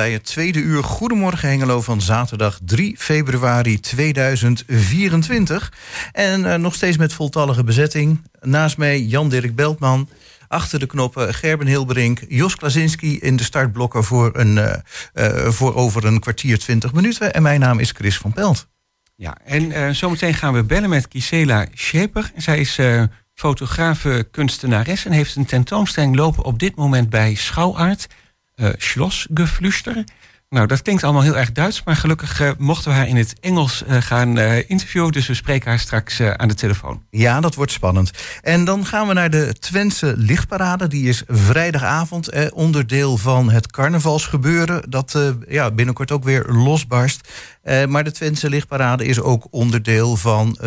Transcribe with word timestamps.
bij 0.00 0.12
het 0.12 0.24
tweede 0.24 0.58
uur 0.58 0.84
Goedemorgen 0.84 1.48
Hengelo 1.48 1.80
van 1.80 2.00
zaterdag 2.00 2.58
3 2.64 2.96
februari 2.98 3.80
2024. 3.80 5.72
En 6.12 6.40
uh, 6.40 6.54
nog 6.54 6.74
steeds 6.74 6.96
met 6.96 7.12
voltallige 7.12 7.64
bezetting. 7.64 8.22
Naast 8.40 8.76
mij 8.76 9.00
Jan-Dirk 9.00 9.54
Beltman. 9.54 10.08
Achter 10.48 10.78
de 10.78 10.86
knoppen 10.86 11.34
Gerben 11.34 11.66
Hilberink, 11.66 12.20
Jos 12.28 12.56
Klasinski 12.56 13.18
in 13.18 13.36
de 13.36 13.42
startblokken 13.42 14.04
voor, 14.04 14.30
een, 14.36 14.56
uh, 14.56 14.72
uh, 15.14 15.48
voor 15.48 15.74
over 15.74 16.04
een 16.04 16.20
kwartier 16.20 16.58
20 16.58 16.92
minuten. 16.92 17.34
En 17.34 17.42
mijn 17.42 17.60
naam 17.60 17.78
is 17.78 17.90
Chris 17.90 18.18
van 18.18 18.32
Pelt. 18.32 18.68
Ja, 19.16 19.36
en 19.44 19.96
zometeen 19.96 20.34
gaan 20.34 20.52
we 20.52 20.64
bellen 20.64 20.88
met 20.88 21.06
Gisela 21.08 21.66
Scheper. 21.74 22.32
Zij 22.36 22.58
is 22.58 22.78
fotografe, 23.34 24.28
kunstenares 24.30 25.04
en 25.04 25.12
heeft 25.12 25.36
een 25.36 25.46
tentoonstelling 25.46 26.16
lopen 26.16 26.44
op 26.44 26.58
dit 26.58 26.76
moment 26.76 27.10
bij 27.10 27.34
Schouwaard 27.34 28.06
Schlossgeflüster. 28.76 30.04
Nou, 30.50 30.66
dat 30.66 30.82
klinkt 30.82 31.04
allemaal 31.04 31.22
heel 31.22 31.36
erg 31.36 31.52
Duits, 31.52 31.82
maar 31.84 31.96
gelukkig 31.96 32.40
uh, 32.40 32.50
mochten 32.58 32.90
we 32.90 32.96
haar 32.96 33.08
in 33.08 33.16
het 33.16 33.34
Engels 33.40 33.84
uh, 33.88 33.96
gaan 34.00 34.38
interviewen. 34.38 35.12
Dus 35.12 35.26
we 35.26 35.34
spreken 35.34 35.68
haar 35.68 35.78
straks 35.78 36.20
aan 36.20 36.48
de 36.48 36.54
telefoon. 36.54 37.02
Ja, 37.10 37.40
dat 37.40 37.54
wordt 37.54 37.72
spannend. 37.72 38.10
En 38.42 38.64
dan 38.64 38.86
gaan 38.86 39.06
we 39.06 39.12
naar 39.12 39.30
de 39.30 39.54
Twentse 39.58 40.14
Lichtparade. 40.16 40.88
Die 40.88 41.08
is 41.08 41.22
vrijdagavond 41.26 42.28
eh, 42.28 42.46
onderdeel 42.52 43.16
van 43.16 43.50
het 43.50 43.72
carnavalsgebeuren. 43.72 44.90
Dat 44.90 45.34
ja, 45.48 45.70
binnenkort 45.70 46.10
ook 46.10 46.24
weer 46.24 46.46
losbarst. 46.48 47.28
maar 47.88 48.04
de 48.04 48.12
Twentse 48.12 48.48
Lichtparade 48.48 49.04
is 49.04 49.20
ook 49.20 49.46
onderdeel 49.50 50.16
van 50.16 50.58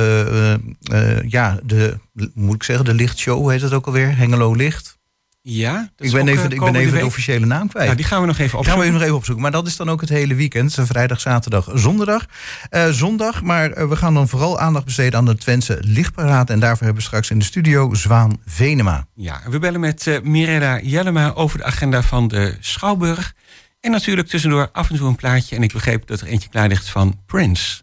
ja, 1.27 1.59
de, 1.63 1.97
moet 2.33 2.55
ik 2.55 2.63
zeggen, 2.63 2.85
de 2.85 2.93
lichtshow 2.93 3.49
heet 3.49 3.61
het 3.61 3.73
ook 3.73 3.85
alweer. 3.85 4.17
Hengelo 4.17 4.53
Licht. 4.53 4.97
Ja, 5.45 5.89
ik 5.97 6.11
ben 6.11 6.27
even, 6.27 6.51
ik 6.51 6.59
ben 6.59 6.75
even 6.75 6.99
de 6.99 7.05
officiële 7.05 7.45
naam 7.45 7.67
kwijt. 7.67 7.85
Nou, 7.85 7.97
die 7.97 8.05
gaan 8.05 8.21
we 8.21 8.27
nog 8.27 8.37
even 8.37 8.57
opzoeken. 8.57 8.71
Gaan 8.71 8.79
we 8.79 8.85
even 8.85 8.93
nog 8.93 9.03
even 9.03 9.15
opzoeken. 9.15 9.43
Maar 9.43 9.51
dat 9.51 9.67
is 9.67 9.75
dan 9.75 9.89
ook 9.89 10.01
het 10.01 10.09
hele 10.09 10.35
weekend. 10.35 10.77
Vrijdag, 10.81 11.21
zaterdag, 11.21 11.69
zondag. 11.73 12.25
Uh, 12.71 12.89
zondag. 12.89 13.41
Maar 13.41 13.77
uh, 13.77 13.89
we 13.89 13.95
gaan 13.95 14.13
dan 14.13 14.27
vooral 14.27 14.59
aandacht 14.59 14.85
besteden 14.85 15.19
aan 15.19 15.25
de 15.25 15.35
Twentse 15.35 15.77
Lichtparade. 15.81 16.53
En 16.53 16.59
daarvoor 16.59 16.85
hebben 16.85 17.01
we 17.01 17.07
straks 17.07 17.29
in 17.29 17.39
de 17.39 17.45
studio 17.45 17.93
Zwaan 17.93 18.39
Venema. 18.45 19.07
Ja, 19.15 19.41
we 19.49 19.59
bellen 19.59 19.79
met 19.79 20.05
uh, 20.05 20.21
Mirella 20.21 20.79
Jellema 20.79 21.31
over 21.33 21.57
de 21.57 21.63
agenda 21.63 22.01
van 22.01 22.27
de 22.27 22.57
Schouwburg. 22.59 23.33
En 23.79 23.91
natuurlijk 23.91 24.27
tussendoor 24.27 24.69
af 24.71 24.89
en 24.89 24.95
toe 24.95 25.07
een 25.07 25.15
plaatje. 25.15 25.55
En 25.55 25.63
ik 25.63 25.73
begreep 25.73 26.07
dat 26.07 26.21
er 26.21 26.27
eentje 26.27 26.49
klaar 26.49 26.67
ligt 26.67 26.89
van 26.89 27.19
Prince. 27.25 27.81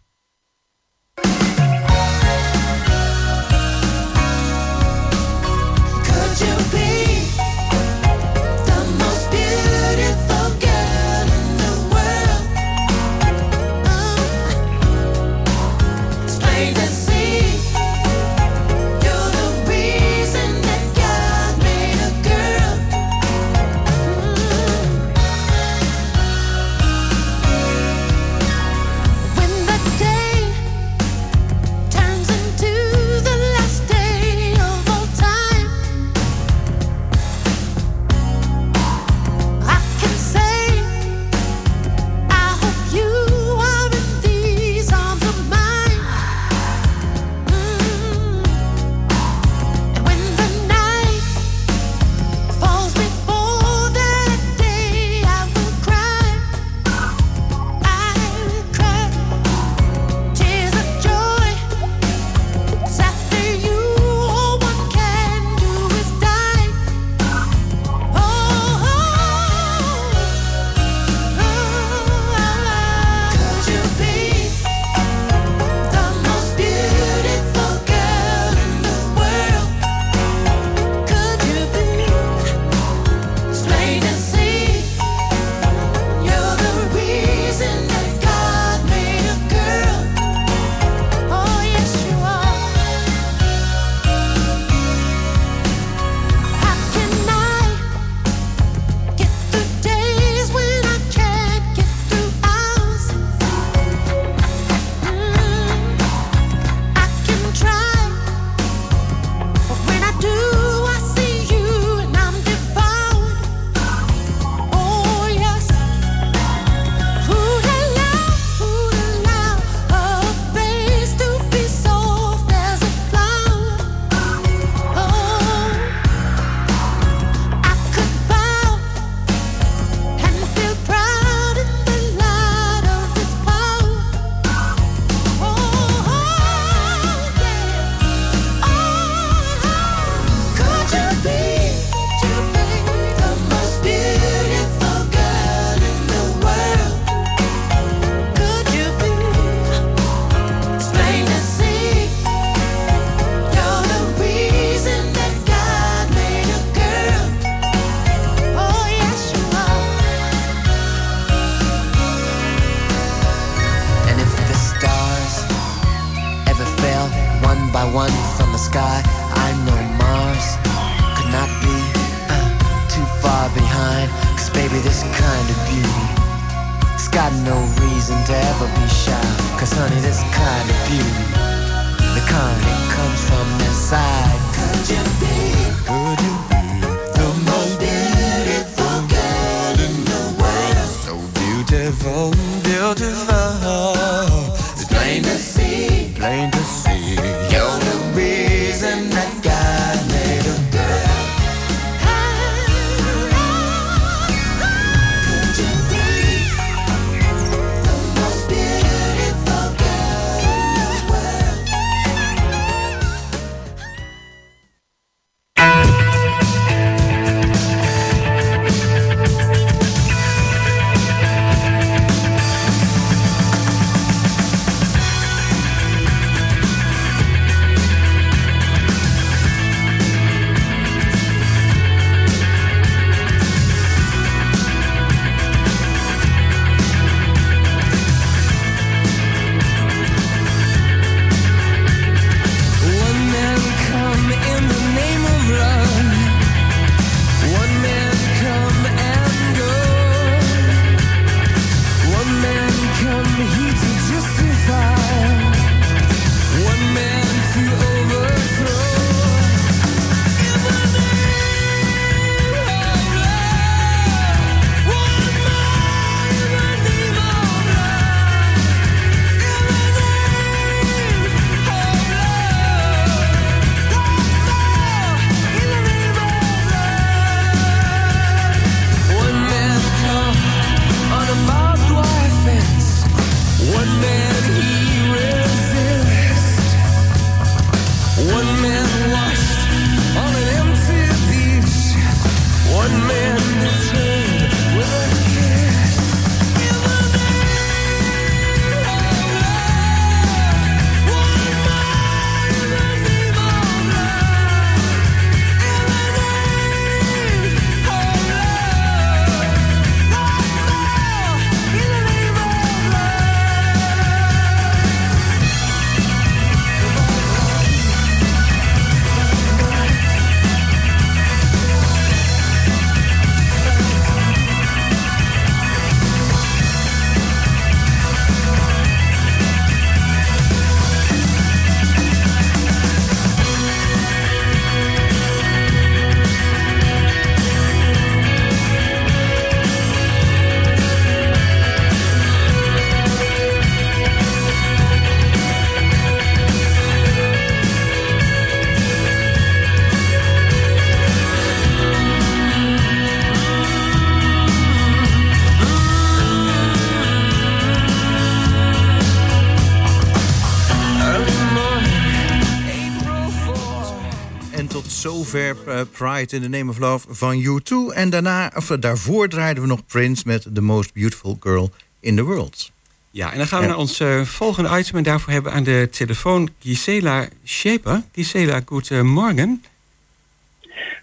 Zover 365.31 365.55
uh, 365.67 365.81
Pride 365.91 366.35
in 366.35 366.41
the 366.41 366.49
Name 366.49 366.69
of 366.69 366.79
Love 366.79 367.07
van 367.09 367.41
U2. 367.41 367.95
En 367.95 368.09
daarna, 368.09 368.51
of, 368.55 368.67
daarvoor 368.67 369.27
draaiden 369.27 369.63
we 369.63 369.69
nog 369.69 369.85
Prince 369.85 370.23
met 370.25 370.47
The 370.53 370.61
Most 370.61 370.93
Beautiful 370.93 371.37
Girl 371.39 371.71
in 371.99 372.15
the 372.15 372.23
World. 372.23 372.71
Ja, 373.11 373.31
en 373.31 373.37
dan 373.37 373.47
gaan 373.47 373.61
we 373.61 373.67
naar 373.67 373.77
ons 373.77 373.99
uh, 373.99 374.21
volgende 374.21 374.77
item. 374.79 374.97
En 374.97 375.03
daarvoor 375.03 375.33
hebben 375.33 375.51
we 375.51 375.57
aan 375.57 375.63
de 375.63 375.87
telefoon 375.91 376.49
Gisela 376.59 377.27
Scheper. 377.43 378.03
Gisela, 378.11 378.61
goedemorgen. 378.65 379.63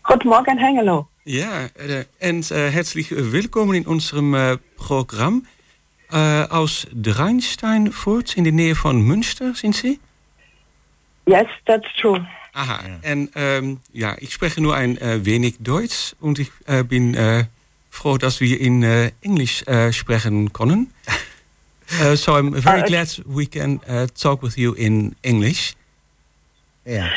Goedemorgen, 0.03 0.59
Hengelo. 0.59 1.09
Ja, 1.23 1.69
uh, 1.77 1.99
en 2.19 2.43
herzlich 2.49 3.09
willkommen 3.09 3.77
in 3.77 3.89
unserem 3.89 4.59
Programm. 4.77 5.47
aus 6.49 6.87
Dreinsteinfurt 6.91 8.35
in 8.35 8.43
de 8.43 8.51
nähe 8.51 8.77
van 8.77 9.07
Münster, 9.07 9.57
sind 9.57 9.77
Sie? 9.77 9.99
Yes, 11.25 11.47
that's 11.65 11.95
true. 11.97 12.38
Aha, 12.59 12.81
en 13.03 13.31
ähm, 13.37 13.79
ja, 13.93 14.17
ich 14.19 14.33
spreche 14.33 14.61
nur 14.61 14.75
ein 14.75 14.99
äh, 14.99 15.25
wenig 15.25 15.59
Deutsch 15.61 16.17
und 16.19 16.41
ich 16.41 16.51
äh, 16.67 16.83
bin 16.83 17.15
äh, 17.15 17.45
froh, 17.89 18.19
dass 18.19 18.41
wir 18.41 18.61
in 18.61 18.83
Englisch 19.21 19.63
äh, 19.69 19.93
sprechen 19.93 20.53
können. 20.53 20.93
uh, 22.03 22.17
so 22.17 22.33
I'm 22.33 22.61
very 22.61 22.83
glad 22.83 23.23
we 23.27 23.47
can 23.47 23.81
uh, 23.89 24.09
talk 24.09 24.43
with 24.43 24.57
you 24.57 24.73
in 24.75 25.15
English. 25.23 25.75
Yeah. 26.85 27.11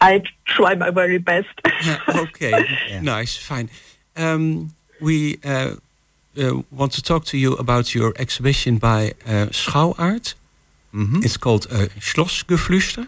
I 0.00 0.22
try 0.44 0.74
my 0.74 0.90
very 0.90 1.20
best. 1.20 1.46
okay, 2.08 2.50
yeah. 2.90 3.00
nice, 3.00 3.36
fine. 3.36 3.70
Um, 4.16 4.72
we 5.00 5.38
uh, 5.44 5.76
uh, 6.36 6.62
want 6.70 6.92
to 6.94 7.02
talk 7.02 7.24
to 7.26 7.36
you 7.36 7.54
about 7.58 7.94
your 7.94 8.12
exhibition 8.16 8.78
by 8.78 9.12
uh, 9.24 9.46
Schouwart. 9.52 10.36
Mm 10.90 11.10
-hmm. 11.10 11.22
It's 11.22 11.38
called 11.38 11.68
uh, 11.72 11.84
Schlossgeflüster. 12.00 13.06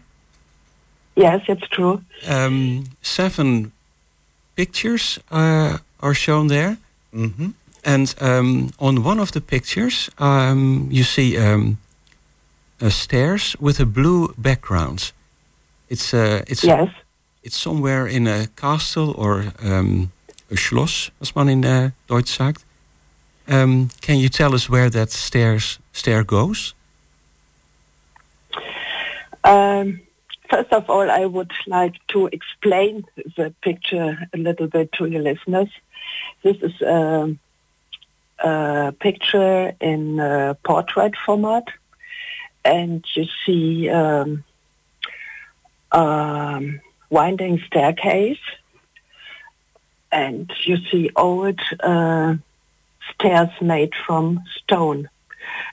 Yes, 1.14 1.42
it's 1.49 1.69
true. 1.69 2.02
Um, 2.28 2.85
seven 3.02 3.73
pictures 4.54 5.19
uh, 5.31 5.78
are 5.99 6.14
shown 6.14 6.49
there. 6.49 6.76
Mm 7.11 7.35
-hmm. 7.37 7.52
And 7.83 8.14
um, 8.21 8.71
on 8.76 9.04
one 9.04 9.21
of 9.21 9.31
the 9.31 9.40
pictures, 9.40 10.11
um, 10.19 10.87
you 10.90 11.04
see 11.04 11.52
um, 11.52 11.78
stairs 12.88 13.57
with 13.61 13.81
a 13.81 13.87
blue 13.87 14.33
background. 14.37 15.12
It's 15.87 16.12
uh, 16.12 16.40
it's 16.47 16.62
yes. 16.62 16.88
It's 17.42 17.61
somewhere 17.61 18.07
in 18.07 18.26
a 18.26 18.47
castle 18.54 19.12
or 19.16 19.52
um, 19.62 20.12
a 20.50 20.57
schloss, 20.57 21.11
as 21.21 21.35
man 21.35 21.49
in 21.49 21.64
uh, 21.64 21.90
Deutsch 22.07 22.31
sagt. 22.31 22.64
Um, 23.49 23.88
can 24.00 24.19
you 24.19 24.28
tell 24.28 24.54
us 24.54 24.69
where 24.69 24.90
that 24.90 25.11
stairs 25.11 25.81
stair 25.92 26.25
goes? 26.25 26.75
Um, 29.45 30.00
First 30.52 30.73
of 30.75 30.90
all, 30.90 31.11
I 31.11 31.25
would 31.25 31.50
like 31.66 31.94
to 32.09 32.26
explain 32.30 33.06
the 33.38 33.54
picture 33.62 34.28
a 34.35 34.37
little 34.37 34.66
bit 34.66 34.92
to 34.99 35.06
your 35.06 35.23
listeners. 35.23 35.71
This 36.42 36.59
is 36.61 36.78
a, 36.82 37.35
a 38.44 38.92
picture 39.00 39.73
in 39.80 40.18
portrait 40.62 41.14
format, 41.16 41.68
and 42.66 43.02
you 43.14 43.25
see 43.47 43.88
um, 43.88 44.44
um, 45.90 46.82
winding 47.09 47.62
staircase, 47.66 48.44
and 50.12 50.52
you 50.64 50.76
see 50.90 51.09
old 51.16 51.61
uh, 51.80 52.35
stairs 53.14 53.49
made 53.62 53.94
from 54.06 54.44
stone, 54.59 55.09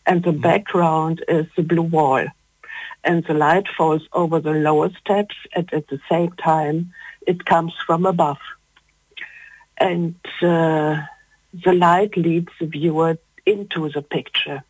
and 0.05 0.23
the 0.23 0.31
mm-hmm. 0.31 0.39
background 0.39 1.21
is 1.27 1.47
the 1.57 1.63
blue 1.63 1.81
wall 1.81 2.25
and 3.03 3.23
the 3.25 3.33
light 3.33 3.67
falls 3.67 4.01
over 4.13 4.39
the 4.39 4.51
lower 4.51 4.89
steps 4.99 5.35
and 5.55 5.71
at 5.73 5.87
the 5.87 5.99
same 6.09 6.31
time 6.33 6.93
it 7.25 7.45
comes 7.45 7.73
from 7.85 8.05
above. 8.05 8.39
And 9.77 10.15
uh, 10.41 11.01
the 11.53 11.73
light 11.73 12.17
leads 12.17 12.49
the 12.59 12.65
viewer 12.65 13.17
into 13.45 13.89
the 13.89 14.01
picture. 14.01 14.63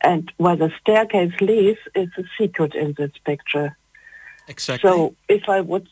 And 0.00 0.30
where 0.36 0.56
the 0.56 0.72
staircase 0.80 1.32
leads 1.40 1.80
is 1.94 2.08
a 2.16 2.24
secret 2.38 2.74
in 2.74 2.94
this 2.96 3.12
picture. 3.24 3.76
Exactly. 4.46 4.88
So 4.88 5.16
if 5.28 5.48
I 5.48 5.60
would 5.60 5.88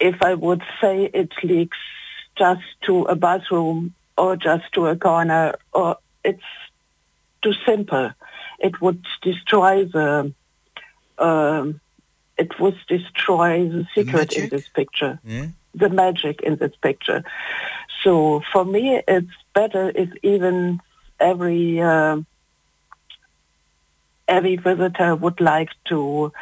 if 0.00 0.20
I 0.20 0.34
would 0.34 0.62
say 0.80 1.04
it 1.04 1.32
leaks 1.44 1.78
just 2.36 2.62
to 2.86 3.02
a 3.02 3.14
bathroom 3.14 3.94
or 4.18 4.36
just 4.36 4.64
to 4.72 4.86
a 4.88 4.96
corner 4.96 5.54
or 5.72 5.96
it's 6.24 6.42
too 7.42 7.54
simple. 7.66 8.10
It 8.58 8.80
would 8.80 9.04
destroy 9.22 9.84
the 9.84 10.32
um, 11.18 11.80
it 12.38 12.58
would 12.58 12.76
destroy 12.88 13.68
the 13.68 13.86
secret 13.94 14.30
the 14.30 14.42
in 14.42 14.48
this 14.48 14.68
picture, 14.68 15.18
yeah. 15.24 15.46
the 15.74 15.88
magic 15.88 16.40
in 16.42 16.56
this 16.56 16.74
picture. 16.76 17.24
So 18.02 18.42
for 18.52 18.64
me, 18.64 19.02
it's 19.06 19.30
better 19.54 19.92
if 19.94 20.10
even 20.22 20.80
every 21.20 21.80
uh, 21.80 22.20
every 24.28 24.56
visitor 24.56 25.14
would 25.14 25.40
like 25.40 25.70
to 25.86 26.32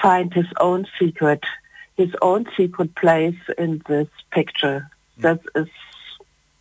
find 0.00 0.32
his 0.32 0.46
own 0.58 0.86
secret, 0.98 1.42
his 1.96 2.14
own 2.22 2.46
secret 2.56 2.94
place 2.94 3.40
in 3.58 3.82
this 3.86 4.08
picture. 4.30 4.90
Mm. 5.18 5.22
That 5.22 5.40
is 5.54 5.68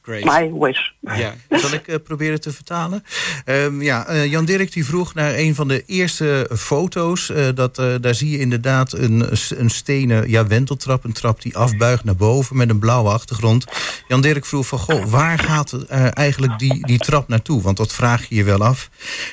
Great. 0.06 0.24
My 0.24 0.60
wish. 0.60 0.80
Ja, 1.00 1.36
zal 1.50 1.72
ik 1.72 1.88
uh, 1.88 1.96
proberen 2.04 2.42
te 2.42 2.52
vertalen? 2.52 3.04
Um, 3.46 3.82
ja, 3.82 4.10
uh, 4.10 4.26
Jan 4.26 4.46
Dirk 4.46 4.72
die 4.74 4.86
vroeg 4.86 5.14
naar 5.14 5.34
een 5.34 5.56
van 5.56 5.68
de 5.68 5.84
eerste 5.86 6.50
foto's. 6.58 7.30
Uh, 7.30 7.48
dat, 7.56 7.76
daar 7.76 8.16
zie 8.16 8.30
je 8.30 8.40
inderdaad 8.40 8.94
een, 8.94 9.26
een 9.50 9.70
stenen 9.70 10.30
ja, 10.30 10.48
wenteltrap. 10.48 11.04
Een 11.04 11.14
trap 11.14 11.42
die 11.42 11.58
afbuigt 11.58 12.04
naar 12.04 12.16
boven 12.16 12.58
met 12.58 12.70
een 12.70 12.80
blauwe 12.80 13.10
achtergrond. 13.10 13.66
Jan 14.08 14.22
Dirk 14.22 14.46
vroeg 14.46 14.68
van, 14.68 14.80
goh, 14.80 15.06
waar 15.06 15.40
gaat 15.40 15.86
eigenlijk 16.14 16.60
die, 16.60 16.88
die 16.88 17.00
trap 17.00 17.28
naartoe? 17.28 17.62
Want 17.62 17.78
dat 17.78 17.94
vraag 17.94 18.26
je 18.26 18.36
je 18.36 18.44
wel 18.44 18.64
af. 18.64 18.90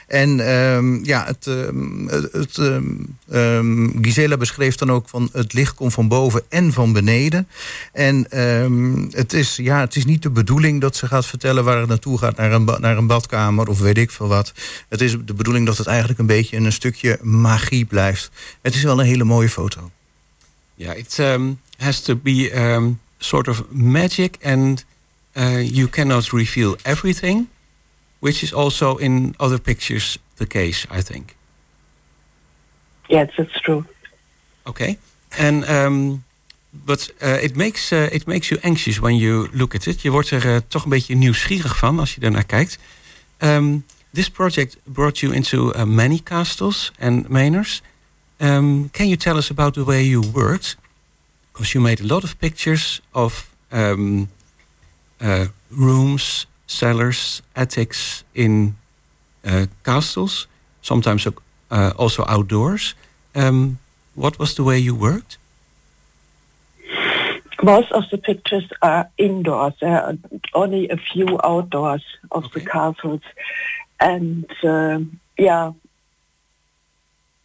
En 0.06 0.54
um, 0.54 1.04
ja, 1.04 1.24
het, 1.26 1.46
um, 1.46 2.08
het 2.32 2.60
Gisela 4.02 4.36
beschreef 4.36 4.74
dan 4.74 4.92
ook 4.92 5.08
van 5.08 5.28
het 5.32 5.52
licht 5.52 5.74
komt 5.74 5.92
van 5.92 6.08
boven 6.08 6.42
en 6.48 6.72
van 6.72 6.92
beneden. 6.92 7.48
En 7.92 8.26
het, 9.10 9.32
is, 9.32 9.56
ja, 9.56 9.80
het 9.80 9.96
is 9.96 10.04
niet 10.04 10.22
de 10.22 10.30
bedoeling 10.30 10.58
dat 10.60 10.96
ze 10.96 11.06
gaat 11.06 11.26
vertellen 11.26 11.64
waar 11.64 11.78
het 11.78 11.88
naartoe 11.88 12.18
gaat, 12.18 12.36
naar 12.36 12.52
een, 12.52 12.64
naar 12.64 12.96
een 12.96 13.06
badkamer 13.06 13.68
of 13.68 13.78
weet 13.78 13.98
ik 13.98 14.10
veel 14.10 14.28
wat. 14.28 14.52
Het 14.88 15.00
is 15.00 15.16
de 15.24 15.34
bedoeling 15.34 15.66
dat 15.66 15.78
het 15.78 15.86
eigenlijk 15.86 16.18
een 16.18 16.26
beetje 16.26 16.56
een 16.56 16.72
stukje 16.72 17.18
magie 17.22 17.84
blijft. 17.84 18.30
Het 18.62 18.74
is 18.74 18.82
wel 18.82 19.00
een 19.00 19.06
hele 19.06 19.24
mooie 19.24 19.48
foto. 19.48 19.90
Ja, 20.74 20.92
it 20.92 21.18
um, 21.18 21.60
has 21.76 22.00
to 22.00 22.16
be 22.16 22.50
um, 22.54 23.00
sort 23.18 23.48
of 23.48 23.64
magic 23.70 24.36
and 24.42 24.84
uh, 25.36 25.62
you 25.74 25.88
cannot 25.88 26.30
reveal 26.30 26.76
everything, 26.82 27.48
which 28.18 28.42
is 28.42 28.54
also 28.54 28.96
in 28.96 29.34
other 29.36 29.60
pictures 29.60 30.18
the 30.34 30.46
case, 30.46 30.86
I 30.98 31.02
think. 31.02 31.36
Yes, 33.08 33.28
it's 33.36 33.60
true. 33.60 33.84
Okay, 34.62 34.98
and 35.38 35.68
um, 35.68 36.24
but 36.70 37.14
uh, 37.22 37.42
it 37.42 37.56
makes 37.56 37.92
uh, 37.92 38.08
it 38.10 38.26
makes 38.26 38.48
you 38.48 38.60
anxious 38.62 38.98
when 38.98 39.16
you 39.16 39.48
look 39.52 39.74
at 39.74 39.86
it. 39.86 40.02
Je 40.02 40.10
wordt 40.10 40.30
er 40.30 40.46
uh, 40.46 40.56
toch 40.68 40.82
een 40.84 40.90
beetje 40.90 41.14
nieuwsgierig 41.14 41.76
van 41.76 41.98
als 41.98 42.14
je 42.14 42.20
ernaar 42.20 42.44
kijkt. 42.44 42.78
Um, 43.38 43.84
this 44.12 44.30
project 44.30 44.76
brought 44.84 45.18
you 45.18 45.34
into 45.34 45.72
uh, 45.72 45.84
many 45.84 46.20
castles 46.22 46.92
and 46.98 47.28
manors. 47.28 47.82
Um, 48.36 48.90
can 48.90 49.06
you 49.06 49.16
tell 49.16 49.36
us 49.36 49.50
about 49.50 49.74
the 49.74 49.84
way 49.84 50.04
you 50.04 50.30
worked? 50.32 50.76
Because 51.52 51.72
you 51.72 51.84
made 51.84 52.02
a 52.02 52.06
lot 52.06 52.24
of 52.24 52.36
pictures 52.38 53.00
of 53.10 53.50
um, 53.68 54.30
uh, 55.18 55.46
rooms, 55.68 56.46
cellars, 56.66 57.42
attics 57.52 58.24
in 58.32 58.76
uh, 59.44 59.66
castles, 59.82 60.48
sometimes 60.80 61.26
uh, 61.26 61.90
also 61.96 62.24
outdoors. 62.24 62.94
Um, 63.32 63.78
what 64.14 64.36
was 64.36 64.54
the 64.54 64.62
way 64.62 64.78
you 64.78 64.98
worked? 64.98 65.38
Most 67.62 67.92
of 67.92 68.04
the 68.10 68.18
pictures 68.18 68.64
are 68.80 69.10
indoors. 69.18 69.74
There 69.80 70.02
are 70.02 70.14
only 70.54 70.88
a 70.88 70.96
few 70.96 71.38
outdoors 71.44 72.04
of 72.30 72.44
Okay. 72.46 72.60
the 72.60 72.66
castles. 72.66 73.20
And 73.98 74.50
uh, 74.64 75.00
yeah, 75.36 75.72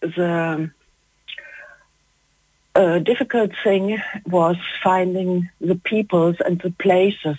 the 0.01 0.71
uh, 2.75 2.99
difficult 2.99 3.51
thing 3.63 4.01
was 4.25 4.55
finding 4.83 5.49
the 5.59 5.75
peoples 5.75 6.37
and 6.45 6.59
the 6.61 6.71
places. 6.71 7.37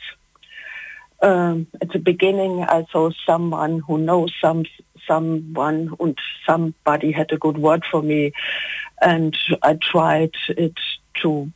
Um, 1.22 1.66
at 1.80 1.90
the 1.92 1.98
beginning, 1.98 2.62
I 2.62 2.86
saw 2.92 3.10
someone 3.24 3.80
who 3.80 3.98
knows 3.98 4.32
some 4.40 4.64
someone, 5.06 5.94
and 6.00 6.18
somebody 6.46 7.12
had 7.12 7.32
a 7.32 7.38
good 7.38 7.56
word 7.56 7.84
for 7.90 8.02
me, 8.02 8.32
and 9.00 9.36
I 9.62 9.74
tried 9.74 10.34
it 10.48 10.74
to 11.22 11.50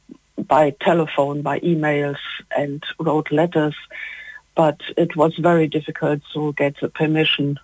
by 0.46 0.70
telephone, 0.80 1.42
by 1.42 1.60
emails, 1.60 2.18
and 2.56 2.82
wrote 2.98 3.30
letters, 3.30 3.76
but 4.54 4.80
it 4.96 5.16
was 5.16 5.34
very 5.36 5.66
difficult 5.66 6.20
to 6.34 6.52
get 6.54 6.74
the 6.80 6.88
permission. 6.88 7.58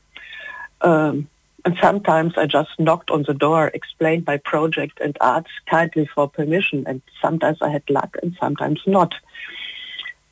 Um, 0.81 1.29
and 1.65 1.77
sometimes 1.81 2.35
I 2.37 2.47
just 2.47 2.79
knocked 2.79 3.11
on 3.11 3.25
the 3.25 3.35
door, 3.35 3.73
explained 3.75 4.25
my 4.27 4.37
project, 4.37 5.01
and 5.01 5.17
asked 5.21 5.67
kindly 5.67 6.07
for 6.07 6.29
permission. 6.29 6.85
And 6.87 7.03
sometimes 7.21 7.59
I 7.61 7.71
had 7.71 7.83
luck, 7.91 8.17
and 8.23 8.37
sometimes 8.41 8.81
not. 8.87 9.15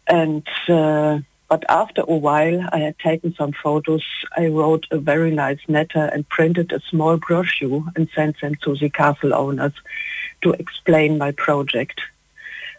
And 0.06 0.46
uh, 0.68 1.18
but 1.48 1.64
after 1.68 2.02
a 2.02 2.16
while, 2.16 2.68
I 2.72 2.78
had 2.78 2.98
taken 2.98 3.34
some 3.34 3.52
photos. 3.52 4.04
I 4.36 4.46
wrote 4.46 4.86
a 4.90 4.98
very 4.98 5.30
nice 5.30 5.58
letter 5.68 6.04
and 6.12 6.28
printed 6.28 6.72
a 6.72 6.80
small 6.80 7.16
brochure 7.16 7.84
and 7.94 8.08
sent 8.14 8.40
them 8.40 8.54
to 8.62 8.74
the 8.76 8.88
castle 8.88 9.34
owners 9.34 9.72
to 10.42 10.52
explain 10.52 11.18
my 11.18 11.32
project. 11.32 12.00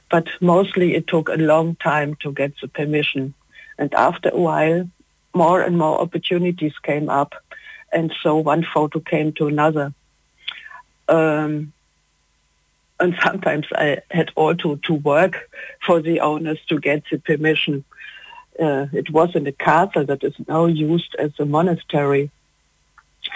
But 0.10 0.28
mostly 0.40 0.96
it 0.96 1.08
took 1.08 1.30
a 1.30 1.34
long 1.36 1.76
time 1.76 2.16
to 2.22 2.32
get 2.32 2.54
the 2.62 2.68
permission. 2.68 3.34
And 3.78 3.94
after 3.94 4.30
a 4.30 4.40
while, 4.40 4.90
more 5.34 5.62
and 5.62 5.78
more 5.78 6.00
opportunities 6.00 6.74
came 6.82 7.10
up. 7.10 7.36
And 7.92 8.14
so 8.22 8.38
one 8.38 8.64
photo 8.64 9.00
came 9.00 9.34
to 9.34 9.48
another. 9.48 9.94
Um, 11.08 11.74
and 13.00 13.16
sometimes 13.24 13.68
I 13.74 14.02
had 14.12 14.32
also 14.36 14.76
to 14.76 14.94
work 14.94 15.50
for 15.86 16.02
the 16.02 16.22
owners 16.22 16.60
to 16.70 16.80
get 16.80 17.04
the 17.12 17.20
permission. 17.20 17.84
Uh, 18.60 18.88
it 18.94 19.10
was 19.10 19.36
in 19.36 19.46
a 19.48 19.52
castle 19.52 20.06
that 20.06 20.24
is 20.24 20.34
now 20.48 20.66
used 20.66 21.14
as 21.20 21.32
a 21.40 21.46
monastery. 21.46 22.32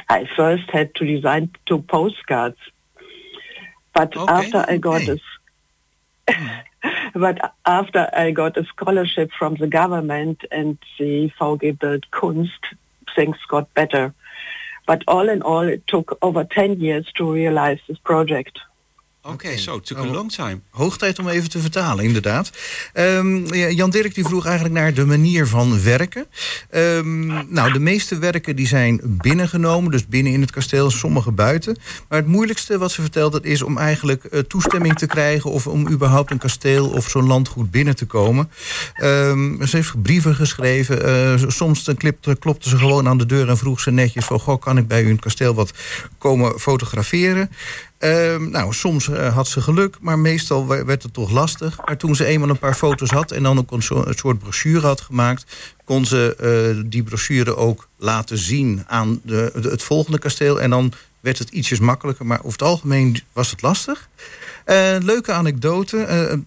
I 0.08 0.30
first 0.36 0.70
had 0.70 0.96
to 0.96 1.06
design 1.06 1.52
two 1.66 1.80
postcards. 1.80 2.58
But 3.94 4.16
Okay, 4.16 4.32
after 4.32 4.66
I 4.68 4.78
got 4.78 5.02
okay. 5.02 5.14
a 5.14 5.18
but 7.14 7.54
after 7.66 8.10
I 8.14 8.32
got 8.32 8.58
a 8.58 8.66
scholarship 8.66 9.32
from 9.38 9.56
the 9.56 9.68
government 9.68 10.44
and 10.52 10.78
the 10.98 11.32
VG 11.40 11.80
Bild 11.80 12.10
Kunst, 12.12 12.76
things 13.16 13.38
got 13.48 13.74
better. 13.74 14.14
But 14.88 15.04
all 15.08 15.30
in 15.30 15.42
all, 15.42 15.68
it 15.68 15.86
took 15.88 16.18
over 16.22 16.44
10 16.44 16.80
years 16.80 17.06
to 17.18 17.32
realize 17.32 17.80
this 17.88 18.00
project. 18.00 18.60
Okay, 19.24 19.58
so 19.58 19.76
it 19.76 19.86
took 19.86 19.98
a 19.98 20.06
long 20.06 20.32
time. 20.32 20.62
Hoog 20.70 20.98
tijd 20.98 21.20
om 21.20 21.28
even 21.28 21.50
te 21.50 21.60
vertalen, 21.60 22.06
inderdaad. 22.06 22.52
Ja, 22.94 23.70
Jan 23.70 23.90
Dirk 23.90 24.16
die 24.16 24.24
vroeg 24.24 24.46
eigenlijk 24.46 24.76
naar 24.76 24.94
de 24.94 25.06
manier 25.06 25.48
van 25.48 25.84
werken. 25.84 26.26
Ehm, 26.70 27.26
nou, 27.54 27.74
de 27.74 27.80
meeste 27.80 28.18
werken 28.20 28.56
die 28.56 28.68
zijn 28.68 29.00
binnengenomen, 29.04 29.92
dus 29.92 30.08
binnen 30.08 30.34
in 30.34 30.42
het 30.42 30.52
kasteel, 30.52 30.92
sommige 30.92 31.32
buiten. 31.32 31.78
Maar 32.10 32.20
het 32.20 32.28
moeilijkste 32.28 32.78
wat 32.78 32.92
ze 32.92 33.02
vertelt, 33.02 33.32
dat 33.32 33.44
is 33.46 33.62
om 33.62 33.78
eigenlijk 33.78 34.24
eh, 34.24 34.40
toestemming 34.40 34.98
te 34.98 35.08
krijgen... 35.08 35.52
of 35.52 35.68
om 35.68 35.90
überhaupt 35.90 36.32
een 36.32 36.38
kasteel 36.38 36.90
of 36.90 37.10
zo'n 37.10 37.28
landgoed 37.28 37.72
binnen 37.72 37.96
te 37.96 38.06
komen. 38.06 38.52
Ehm, 38.94 39.66
ze 39.66 39.76
heeft 39.76 40.02
brieven 40.02 40.36
geschreven. 40.36 41.06
eh, 41.06 41.50
soms 41.50 41.92
klipte- 41.98 42.36
klopte 42.36 42.70
ze 42.70 42.78
gewoon 42.78 43.08
aan 43.08 43.18
de 43.18 43.26
deur 43.26 43.50
en 43.50 43.58
vroeg 43.58 43.80
ze 43.80 43.92
netjes... 43.92 44.26
van, 44.26 44.40
goh, 44.40 44.62
kan 44.62 44.78
ik 44.78 44.88
bij 44.88 45.02
u 45.02 45.06
in 45.06 45.12
het 45.12 45.22
kasteel 45.22 45.54
wat 45.54 45.74
komen 46.18 46.60
fotograferen? 46.60 47.50
Ehm, 48.00 48.50
nou, 48.50 48.74
soms 48.74 49.10
eh, 49.10 49.34
had 49.36 49.48
ze 49.48 49.62
geluk, 49.62 49.98
maar 50.02 50.20
meestal 50.20 50.68
we- 50.68 50.84
werd 50.86 51.04
het 51.04 51.14
toch 51.14 51.32
lastig. 51.32 51.78
Maar 51.86 51.98
toen 51.98 52.16
ze 52.16 52.26
eenmaal 52.26 52.50
een 52.50 52.58
paar 52.60 52.76
foto's 52.76 53.10
had 53.10 53.32
en 53.32 53.44
dan 53.44 53.58
ook 53.58 53.72
een, 53.72 53.82
soort 54.16 54.40
brochure 54.40 54.86
had 54.88 55.02
gemaakt, 55.02 55.46
kon 55.86 56.06
ze 56.06 56.36
eh, 56.76 56.84
die 56.90 57.04
brochure 57.04 57.56
ook 57.56 57.88
laten 57.98 58.38
zien 58.38 58.84
aan 58.88 59.22
de- 59.24 59.52
het 59.62 59.84
volgende 59.84 60.20
kasteel. 60.20 60.62
En 60.62 60.70
dan 60.70 60.94
werd 61.20 61.38
het 61.38 61.50
ietsjes 61.50 61.80
makkelijker, 61.80 62.26
maar 62.26 62.38
over 62.40 62.52
het 62.52 62.62
algemeen 62.62 63.24
was 63.34 63.52
het 63.52 63.62
lastig. 63.62 64.08
Eh, 64.70 64.96
leuke 65.02 65.32
anekdote, 65.32 66.04
eh, 66.04 66.38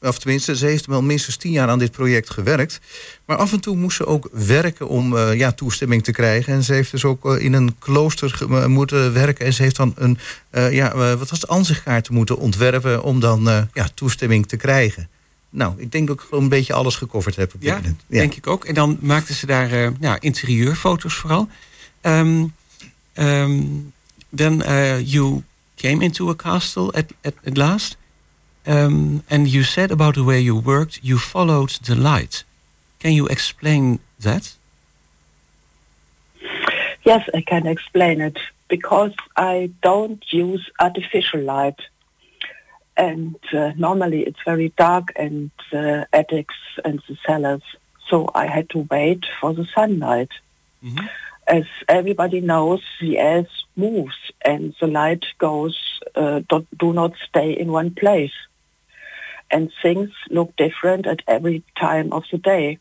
of 0.00 0.18
tenminste, 0.18 0.56
ze 0.56 0.66
heeft 0.66 0.86
wel 0.86 1.02
minstens 1.02 1.36
tien 1.36 1.52
jaar 1.52 1.68
aan 1.68 1.78
dit 1.78 1.90
project 1.90 2.30
gewerkt. 2.30 2.80
Maar 3.24 3.36
af 3.36 3.52
en 3.52 3.60
toe 3.60 3.76
moest 3.76 3.96
ze 3.96 4.06
ook 4.06 4.28
werken 4.32 4.88
om 4.88 5.16
eh, 5.16 5.34
ja, 5.34 5.52
toestemming 5.52 6.04
te 6.04 6.12
krijgen. 6.12 6.52
En 6.52 6.62
ze 6.62 6.72
heeft 6.72 6.90
dus 6.90 7.04
ook 7.04 7.36
in 7.36 7.52
een 7.52 7.78
klooster 7.78 8.38
moeten 8.68 9.12
werken. 9.12 9.46
En 9.46 9.52
ze 9.52 9.62
heeft 9.62 9.76
dan 9.76 9.94
een, 9.96 10.18
ja, 10.50 10.96
wat 10.96 11.28
was 11.30 11.40
het, 11.40 11.48
ansichtkaart 11.48 12.10
moeten 12.10 12.38
ontwerpen 12.38 13.02
om 13.02 13.20
dan 13.20 13.68
ja, 13.72 13.88
toestemming 13.94 14.46
te 14.46 14.56
krijgen. 14.56 15.08
Nou, 15.50 15.74
ik 15.76 15.92
denk 15.92 16.06
dat 16.06 16.16
ik 16.16 16.22
gewoon 16.22 16.42
een 16.42 16.48
beetje 16.48 16.72
alles 16.72 16.96
gecoverd 16.96 17.36
heb 17.36 17.54
op 17.54 17.62
Ja, 17.62 17.74
moment. 17.74 18.00
denk 18.06 18.34
ik 18.34 18.46
ook. 18.46 18.64
En 18.64 18.74
dan 18.74 18.98
maakten 19.00 19.34
ze 19.34 19.46
daar 19.46 19.92
ja, 20.00 20.20
interieurfoto's 20.20 21.14
vooral. 21.14 21.48
Um, 22.02 22.54
um, 23.14 23.92
then 24.30 24.62
uh, 24.66 25.00
you 25.06 25.42
came 25.78 26.02
into 26.04 26.30
a 26.30 26.34
castle 26.34 26.90
at, 26.94 27.12
at, 27.24 27.34
at 27.46 27.56
last. 27.56 27.96
Um, 28.66 29.22
and 29.30 29.48
you 29.48 29.62
said 29.62 29.90
about 29.90 30.14
the 30.14 30.24
way 30.24 30.40
you 30.40 30.56
worked, 30.56 31.00
you 31.02 31.18
followed 31.18 31.70
the 31.86 31.94
light. 31.94 32.44
Can 32.98 33.12
you 33.12 33.26
explain 33.26 34.00
that? 34.20 34.54
Yes, 37.04 37.28
I 37.32 37.40
can 37.40 37.66
explain 37.66 38.20
it 38.20 38.38
because 38.68 39.14
I 39.36 39.70
don't 39.82 40.22
use 40.30 40.68
artificial 40.78 41.40
light. 41.40 41.80
And 42.96 43.36
uh, 43.52 43.72
normally 43.76 44.22
it's 44.22 44.42
very 44.44 44.72
dark 44.76 45.12
and 45.16 45.50
uh, 45.72 46.04
attics 46.12 46.56
and 46.84 47.00
the 47.08 47.16
cellars. 47.24 47.62
So 48.10 48.28
I 48.34 48.46
had 48.46 48.68
to 48.70 48.86
wait 48.90 49.24
for 49.40 49.54
the 49.54 49.66
sunlight. 49.74 50.32
Mhm. 50.84 51.08
As 51.48 51.64
everybody 51.88 52.42
knows, 52.42 52.82
the 53.00 53.18
earth 53.18 53.48
moves 53.74 54.18
and 54.44 54.74
the 54.80 54.86
light 54.86 55.24
goes, 55.38 55.76
uh, 56.14 56.42
do, 56.48 56.66
do 56.78 56.92
not 56.92 57.14
stay 57.26 57.52
in 57.52 57.72
one 57.72 57.90
place. 57.94 58.34
And 59.50 59.72
things 59.80 60.10
look 60.28 60.54
different 60.56 61.06
at 61.06 61.22
every 61.26 61.64
time 61.74 62.12
of 62.12 62.24
the 62.30 62.36
day. 62.36 62.78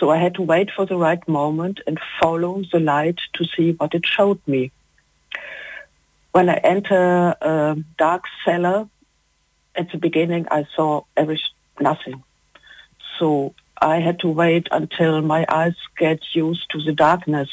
So 0.00 0.10
I 0.10 0.16
had 0.16 0.34
to 0.34 0.42
wait 0.42 0.72
for 0.74 0.86
the 0.86 0.96
right 0.96 1.26
moment 1.28 1.80
and 1.86 2.00
follow 2.20 2.64
the 2.72 2.80
light 2.80 3.20
to 3.34 3.44
see 3.44 3.72
what 3.72 3.94
it 3.94 4.04
showed 4.04 4.40
me. 4.44 4.72
When 6.32 6.48
I 6.48 6.54
enter 6.54 7.36
a 7.40 7.76
dark 7.96 8.24
cellar, 8.44 8.88
at 9.76 9.92
the 9.92 9.98
beginning 9.98 10.46
I 10.50 10.66
saw 10.74 11.02
every 11.16 11.40
nothing. 11.80 12.24
So 13.20 13.54
I 13.82 13.98
had 13.98 14.20
to 14.20 14.28
wait 14.28 14.68
until 14.70 15.22
my 15.22 15.44
eyes 15.48 15.74
get 15.98 16.20
used 16.34 16.70
to 16.70 16.80
the 16.80 16.92
darkness. 16.92 17.50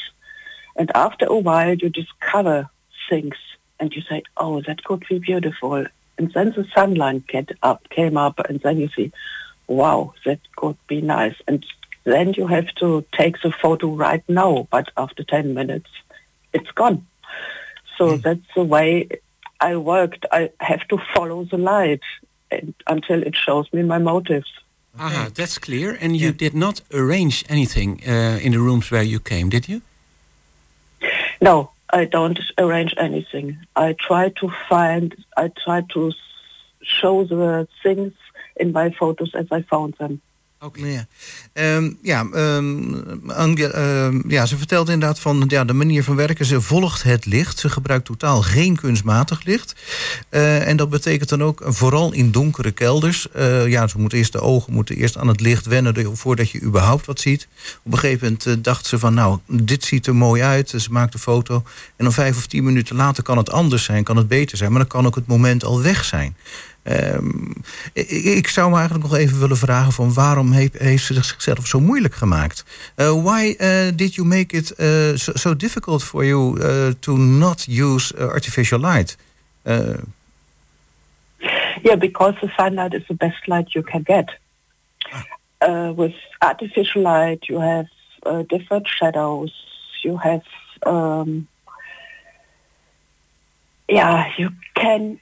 And 0.76 0.88
after 0.94 1.26
a 1.26 1.36
while 1.36 1.74
you 1.74 1.88
discover 1.88 2.70
things 3.08 3.34
and 3.80 3.92
you 3.92 4.02
say, 4.02 4.22
oh, 4.36 4.60
that 4.62 4.84
could 4.84 5.04
be 5.08 5.18
beautiful. 5.18 5.84
And 6.18 6.32
then 6.32 6.52
the 6.52 6.68
sunlight 6.72 7.26
get 7.26 7.50
up, 7.64 7.88
came 7.90 8.16
up 8.16 8.38
and 8.48 8.60
then 8.60 8.78
you 8.78 8.88
see, 8.94 9.10
wow, 9.66 10.14
that 10.24 10.38
could 10.54 10.76
be 10.86 11.00
nice. 11.00 11.34
And 11.48 11.66
then 12.04 12.32
you 12.34 12.46
have 12.46 12.72
to 12.76 13.04
take 13.12 13.42
the 13.42 13.50
photo 13.50 13.88
right 13.88 14.22
now, 14.28 14.68
but 14.70 14.88
after 14.96 15.24
10 15.24 15.52
minutes, 15.52 15.90
it's 16.52 16.70
gone. 16.70 17.08
So 17.98 18.14
hmm. 18.14 18.20
that's 18.20 18.54
the 18.54 18.62
way 18.62 19.08
I 19.60 19.74
worked. 19.76 20.26
I 20.30 20.50
have 20.60 20.86
to 20.88 20.98
follow 21.12 21.42
the 21.44 21.58
light 21.58 22.02
and, 22.52 22.72
until 22.86 23.20
it 23.20 23.34
shows 23.34 23.66
me 23.72 23.82
my 23.82 23.98
motives. 23.98 24.48
Aha, 24.98 25.28
that's 25.34 25.58
clear. 25.58 25.96
And 26.00 26.16
you 26.16 26.26
Yeah. 26.26 26.36
did 26.38 26.54
not 26.54 26.80
arrange 26.92 27.44
anything 27.48 28.00
uh, 28.06 28.38
in 28.42 28.52
the 28.52 28.58
rooms 28.58 28.90
where 28.90 29.02
you 29.04 29.20
came, 29.20 29.48
did 29.48 29.68
you? 29.68 29.80
No, 31.40 31.70
I 31.92 32.04
don't 32.04 32.38
arrange 32.58 32.94
anything. 32.98 33.56
I 33.76 33.94
try 33.94 34.28
to 34.40 34.52
find, 34.68 35.14
I 35.36 35.50
try 35.64 35.82
to 35.94 36.12
show 36.82 37.24
the 37.24 37.66
things 37.82 38.12
in 38.56 38.72
my 38.72 38.90
photos 38.90 39.34
as 39.34 39.46
I 39.50 39.62
found 39.62 39.94
them. 39.94 40.20
Oké. 40.62 41.06
Ja, 41.52 41.76
um, 41.76 41.98
ja, 42.02 42.26
um, 42.32 44.24
ja, 44.28 44.46
ze 44.46 44.56
vertelt 44.56 44.88
inderdaad 44.88 45.20
van 45.20 45.44
ja, 45.48 45.64
de 45.64 45.72
manier 45.72 46.04
van 46.04 46.16
werken. 46.16 46.44
Ze 46.44 46.60
volgt 46.60 47.02
het 47.02 47.26
licht. 47.26 47.58
Ze 47.58 47.68
gebruikt 47.68 48.04
totaal 48.04 48.42
geen 48.42 48.76
kunstmatig 48.76 49.44
licht. 49.44 49.74
Uh, 50.30 50.68
en 50.68 50.76
dat 50.76 50.90
betekent 50.90 51.28
dan 51.28 51.42
ook 51.42 51.62
vooral 51.64 52.12
in 52.12 52.30
donkere 52.30 52.70
kelders. 52.70 53.26
Uh, 53.36 53.68
ja, 53.68 53.86
ze 53.86 53.98
moeten 53.98 54.18
eerst 54.18 54.32
de 54.32 54.40
ogen 54.40 54.72
moeten 54.72 54.96
eerst 54.96 55.16
aan 55.16 55.28
het 55.28 55.40
licht 55.40 55.66
wennen 55.66 56.16
voordat 56.16 56.50
je 56.50 56.62
überhaupt 56.62 57.06
wat 57.06 57.20
ziet. 57.20 57.48
Op 57.82 57.92
een 57.92 57.98
gegeven 57.98 58.24
moment 58.24 58.46
uh, 58.46 58.54
dacht 58.58 58.86
ze 58.86 58.98
van 58.98 59.14
nou, 59.14 59.38
dit 59.46 59.84
ziet 59.84 60.06
er 60.06 60.16
mooi 60.16 60.42
uit. 60.42 60.68
Ze 60.68 60.90
maakt 60.90 61.14
een 61.14 61.20
foto. 61.20 61.54
En 61.96 62.04
dan 62.04 62.12
vijf 62.12 62.36
of 62.36 62.46
tien 62.46 62.64
minuten 62.64 62.96
later 62.96 63.22
kan 63.22 63.36
het 63.36 63.50
anders 63.50 63.84
zijn, 63.84 64.04
kan 64.04 64.16
het 64.16 64.28
beter 64.28 64.56
zijn. 64.56 64.70
Maar 64.70 64.80
dan 64.80 64.88
kan 64.88 65.06
ook 65.06 65.14
het 65.14 65.26
moment 65.26 65.64
al 65.64 65.82
weg 65.82 66.04
zijn. 66.04 66.36
Um, 66.82 67.52
ik, 67.92 68.48
zou 68.48 68.70
me 68.70 68.76
eigenlijk 68.76 69.08
nog 69.08 69.18
even 69.18 69.38
willen 69.38 69.56
vragen 69.56 69.92
van 69.92 70.14
waarom 70.14 70.52
heeft, 70.52 70.78
heeft 70.78 71.04
ze 71.04 71.22
zichzelf 71.22 71.66
zo 71.66 71.80
moeilijk 71.80 72.14
gemaakt? 72.14 72.64
Uh, 72.96 73.22
why 73.22 73.54
uh, 73.58 73.88
did 73.94 74.14
you 74.14 74.26
make 74.26 74.56
it 74.56 74.74
uh, 74.78 75.16
so, 75.16 75.32
so, 75.34 75.56
difficult 75.56 76.04
for 76.04 76.24
you 76.24 76.58
to 76.98 77.16
not 77.16 77.66
use 77.68 78.16
artificial 78.16 78.80
light? 78.80 79.16
yeah, 81.82 81.98
because 81.98 82.34
the 82.40 82.48
sunlight 82.56 82.94
is 82.94 83.06
the 83.06 83.14
best 83.14 83.46
light 83.46 83.72
you 83.72 83.84
can 83.84 84.02
get. 84.04 84.38
Ah. 85.58 85.92
with 85.94 86.14
artificial 86.38 87.02
light, 87.02 87.48
you 87.48 87.60
have 87.60 87.86
different 88.48 88.88
shadows. 88.88 89.52
You 90.02 90.16
have, 90.16 90.44
um, 90.86 91.46
yeah, 93.86 94.32
you 94.36 94.50
can 94.74 95.20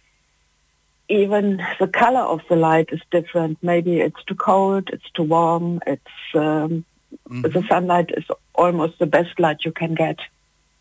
even 1.08 1.62
the 1.80 1.88
color 1.88 2.20
of 2.20 2.40
the 2.48 2.56
light 2.56 2.88
is 2.92 3.00
different. 3.10 3.58
Maybe 3.62 4.00
it's 4.00 4.22
too 4.24 4.34
cold, 4.34 4.90
it's 4.92 5.10
too 5.10 5.22
warm. 5.22 5.80
It's 5.86 6.34
um, 6.34 6.84
mm. 7.28 7.52
the 7.52 7.62
sunlight 7.68 8.10
is 8.16 8.24
almost 8.54 8.98
the 8.98 9.06
best 9.06 9.40
light 9.40 9.64
you 9.64 9.72
can 9.72 9.94
get. 9.94 10.18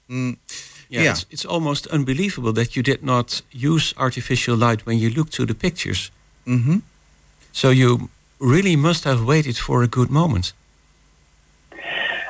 Mm. 0.10 0.38
Yeah, 0.90 1.02
yeah. 1.02 1.12
It's, 1.12 1.26
it's, 1.30 1.46
almost 1.46 1.88
unbelievable 1.88 2.54
that 2.54 2.76
you 2.76 2.84
did 2.84 3.04
not 3.04 3.42
use 3.52 3.94
artificial 3.98 4.56
light 4.56 4.86
when 4.86 4.98
you 4.98 5.10
looked 5.10 5.34
to 5.34 5.46
the 5.46 5.54
pictures. 5.54 6.12
Mm 6.46 6.64
-hmm. 6.64 6.82
So 7.52 7.72
you 7.72 8.10
really 8.40 8.78
must 8.78 9.04
have 9.04 9.24
waited 9.24 9.58
for 9.58 9.84
a 9.84 9.88
good 9.90 10.10
moment. 10.10 10.56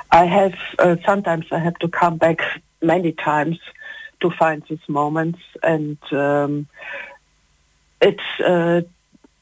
I 0.10 0.26
have 0.26 0.56
uh, 0.80 0.96
sometimes 1.06 1.46
I 1.52 1.60
have 1.60 1.78
to 1.78 1.88
come 1.90 2.18
back 2.18 2.62
many 2.80 3.14
times 3.14 3.60
to 4.18 4.30
find 4.30 4.66
these 4.68 4.86
moments 4.88 5.40
and. 5.62 5.98
Um, 6.12 6.68
it's 8.02 8.40
uh, 8.40 8.82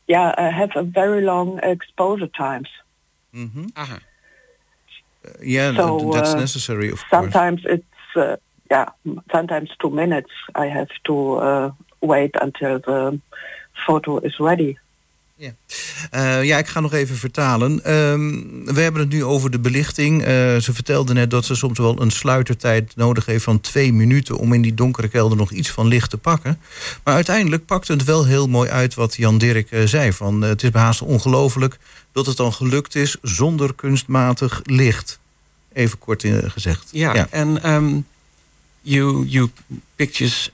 yeah, 0.07 0.33
I 0.37 0.49
have 0.49 0.71
a 0.75 0.83
very 0.83 1.21
long 1.21 1.59
exposure 1.63 2.27
times. 2.27 2.69
Mm-hmm. 3.33 3.67
Uh-huh. 3.75 3.97
Uh, 5.25 5.31
yeah, 5.41 5.75
so, 5.75 6.11
that's 6.13 6.33
uh, 6.33 6.39
necessary. 6.39 6.91
Of 6.91 7.03
sometimes 7.09 7.63
course. 7.63 7.79
it's 7.79 8.17
uh, 8.17 8.37
yeah, 8.69 8.89
sometimes 9.31 9.69
two 9.79 9.89
minutes. 9.89 10.31
I 10.53 10.67
have 10.67 10.89
to 11.05 11.33
uh, 11.35 11.71
wait 12.01 12.35
until 12.39 12.79
the 12.79 13.19
photo 13.85 14.19
is 14.19 14.39
ready. 14.39 14.77
Ja. 15.37 15.55
Uh, 16.13 16.43
ja, 16.43 16.57
ik 16.57 16.67
ga 16.67 16.79
nog 16.79 16.93
even 16.93 17.15
vertalen. 17.15 17.91
Um, 17.93 18.65
we 18.65 18.81
hebben 18.81 19.01
het 19.01 19.09
nu 19.09 19.23
over 19.23 19.51
de 19.51 19.59
belichting. 19.59 20.21
Uh, 20.21 20.27
ze 20.57 20.73
vertelde 20.73 21.13
net 21.13 21.29
dat 21.29 21.45
ze 21.45 21.55
soms 21.55 21.77
wel 21.77 22.01
een 22.01 22.11
sluitertijd 22.11 22.95
nodig 22.95 23.25
heeft 23.25 23.43
van 23.43 23.61
twee 23.61 23.93
minuten 23.93 24.37
om 24.37 24.53
in 24.53 24.61
die 24.61 24.73
donkere 24.73 25.07
kelder 25.07 25.37
nog 25.37 25.51
iets 25.51 25.69
van 25.69 25.87
licht 25.87 26.09
te 26.09 26.17
pakken. 26.17 26.59
Maar 27.03 27.13
uiteindelijk 27.13 27.65
pakt 27.65 27.87
het 27.87 28.03
wel 28.03 28.25
heel 28.25 28.47
mooi 28.47 28.69
uit 28.69 28.93
wat 28.93 29.15
Jan 29.15 29.37
Dirk 29.37 29.71
uh, 29.71 29.85
zei. 29.85 30.13
Van, 30.13 30.41
het 30.41 30.63
is 30.63 30.69
haast 30.73 31.01
ongelooflijk 31.01 31.77
dat 32.11 32.25
het 32.25 32.37
dan 32.37 32.53
gelukt 32.53 32.95
is 32.95 33.17
zonder 33.21 33.73
kunstmatig 33.73 34.61
licht. 34.63 35.19
Even 35.73 35.97
kort 35.97 36.25
gezegd. 36.27 36.89
Ja, 36.91 37.27
en 37.29 37.69
um, 37.71 38.07
you, 38.81 39.25
you 39.25 39.49
pictures 39.95 40.51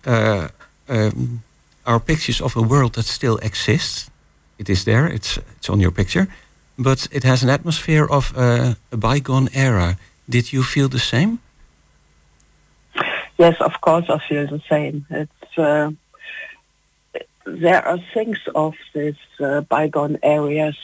um, 0.86 1.44
are 1.84 2.00
pictures 2.00 2.42
of 2.42 2.56
a 2.58 2.64
world 2.64 2.94
that 2.94 3.06
still 3.06 3.36
exists. 3.36 4.10
It 4.62 4.70
is 4.70 4.84
there. 4.84 5.08
It's 5.08 5.40
it's 5.58 5.70
on 5.70 5.80
your 5.80 5.92
picture, 5.92 6.28
but 6.78 7.08
it 7.12 7.24
has 7.24 7.44
an 7.44 7.50
atmosphere 7.50 8.06
of 8.06 8.34
uh, 8.36 8.76
a 8.92 8.98
bygone 8.98 9.50
era. 9.54 9.98
Did 10.28 10.54
you 10.54 10.64
feel 10.64 10.90
the 10.90 11.00
same? 11.00 11.40
Yes, 13.38 13.56
of 13.60 13.74
course, 13.82 14.06
I 14.10 14.20
feel 14.30 14.48
the 14.48 14.62
same. 14.70 15.06
It's 15.10 15.58
uh, 15.58 15.92
there 17.46 17.84
are 17.86 18.00
things 18.14 18.40
of 18.54 18.74
these 18.94 19.22
uh, 19.40 19.62
bygone 19.62 20.18
areas. 20.22 20.78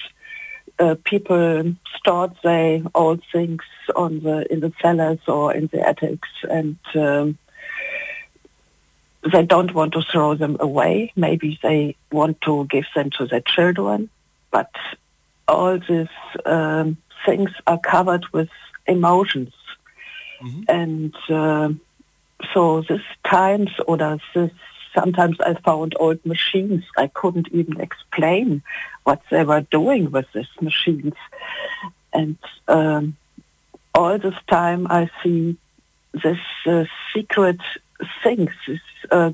Uh, 0.80 0.96
people 1.04 1.76
stored 1.98 2.34
their 2.44 2.82
old 2.94 3.22
things 3.32 3.64
on 3.96 4.12
the 4.24 4.52
in 4.52 4.60
the 4.60 4.72
cellars 4.82 5.20
or 5.28 5.54
in 5.54 5.68
the 5.72 5.82
attics, 5.88 6.30
and 6.50 6.78
um, 6.96 7.38
they 9.32 9.46
don't 9.46 9.74
want 9.74 9.94
to 9.94 10.02
throw 10.02 10.36
them 10.36 10.58
away. 10.60 11.12
Maybe 11.16 11.60
they 11.62 11.96
want 12.12 12.42
to 12.42 12.66
give 12.66 12.86
them 12.96 13.10
to 13.18 13.26
their 13.26 13.42
children. 13.42 14.10
But 14.52 14.72
all 15.48 15.80
these 15.80 16.08
um, 16.46 16.98
things 17.26 17.50
are 17.66 17.80
covered 17.80 18.26
with 18.32 18.50
emotions. 18.86 19.54
Mm-hmm. 20.42 20.62
And 20.68 21.16
uh, 21.30 21.70
so 22.54 22.82
this 22.82 23.02
times 23.24 23.72
or 23.88 23.98
this 23.98 24.52
sometimes 24.94 25.40
I 25.40 25.54
found 25.56 25.96
old 26.00 26.26
machines. 26.26 26.84
I 26.98 27.08
couldn't 27.08 27.50
even 27.52 27.80
explain 27.80 28.64
what 29.04 29.22
they 29.30 29.44
were 29.44 29.62
doing 29.62 30.12
with 30.12 30.26
these 30.34 30.48
machines. 30.62 31.14
And 32.14 32.38
um, 32.68 33.16
all 33.94 34.18
this 34.18 34.36
time 34.48 34.88
I 34.90 35.10
see 35.24 35.58
this 36.14 36.40
uh, 36.66 36.86
secret 37.14 37.60
things. 38.24 38.52
Uh, 39.12 39.32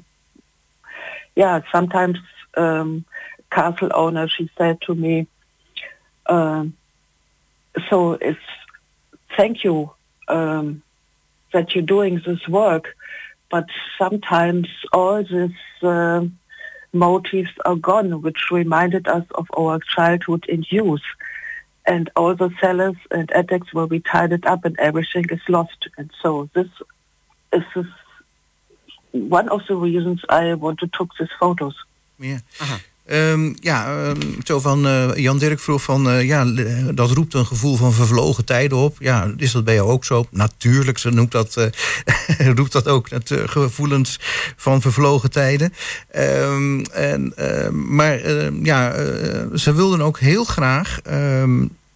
yeah, 1.35 1.61
sometimes 1.71 2.19
um, 2.55 3.05
castle 3.51 3.91
owner, 3.93 4.27
she 4.27 4.49
said 4.57 4.81
to 4.81 4.95
me, 4.95 5.27
uh, 6.25 6.65
so 7.89 8.13
it's 8.13 8.39
thank 9.35 9.63
you 9.63 9.91
um, 10.27 10.83
that 11.53 11.73
you're 11.73 11.83
doing 11.83 12.21
this 12.25 12.47
work, 12.47 12.95
but 13.49 13.65
sometimes 13.97 14.67
all 14.91 15.23
these 15.23 15.51
uh, 15.81 16.25
motifs 16.93 17.51
are 17.65 17.75
gone, 17.75 18.21
which 18.21 18.51
reminded 18.51 19.07
us 19.07 19.25
of 19.35 19.47
our 19.57 19.79
childhood 19.79 20.45
in 20.47 20.63
youth. 20.69 21.01
And 21.85 22.09
all 22.15 22.33
the 22.33 22.49
cellars 22.61 22.95
and 23.11 23.29
attics 23.31 23.73
will 23.73 23.87
be 23.87 23.99
tied 23.99 24.31
it 24.31 24.45
up 24.45 24.63
and 24.63 24.79
everything 24.79 25.25
is 25.29 25.41
lost. 25.49 25.89
And 25.97 26.09
so 26.21 26.49
this 26.53 26.69
is 27.51 27.85
one 29.13 29.49
of 29.49 29.65
the 29.65 29.75
reasons 29.75 30.23
I 30.29 30.55
want 30.55 30.77
to 30.77 30.87
take 30.87 31.13
these 31.17 31.33
photos. 31.39 31.85
Ja. 32.15 32.39
Um, 33.05 33.55
ja, 33.59 34.07
um, 34.07 34.17
zo 34.43 34.59
van 34.59 34.85
uh, 34.85 35.15
Jan 35.15 35.37
Dirk 35.37 35.59
vroeg 35.59 35.83
van 35.83 36.07
uh, 36.07 36.23
ja, 36.23 36.45
dat 36.93 37.11
roept 37.11 37.33
een 37.33 37.45
gevoel 37.45 37.75
van 37.75 37.93
vervlogen 37.93 38.45
tijden 38.45 38.77
op. 38.77 38.95
Ja, 38.99 39.33
is 39.37 39.51
dat 39.51 39.63
bij 39.63 39.73
jou 39.73 39.89
ook 39.89 40.05
zo? 40.05 40.25
Natuurlijk, 40.29 40.97
ze 40.97 41.09
noemt 41.09 41.31
dat, 41.31 41.55
uh, 41.57 42.47
roept 42.57 42.71
dat 42.71 42.87
ook 42.87 43.09
het 43.09 43.31
gevoelens 43.45 44.19
van 44.55 44.81
vervlogen 44.81 45.31
tijden. 45.31 45.73
Um, 46.15 46.85
en, 46.85 47.33
maar 47.95 48.29
ja, 48.63 48.93
ze 49.57 49.73
wilden 49.73 50.01
ook 50.01 50.19
heel 50.19 50.43
graag 50.43 50.99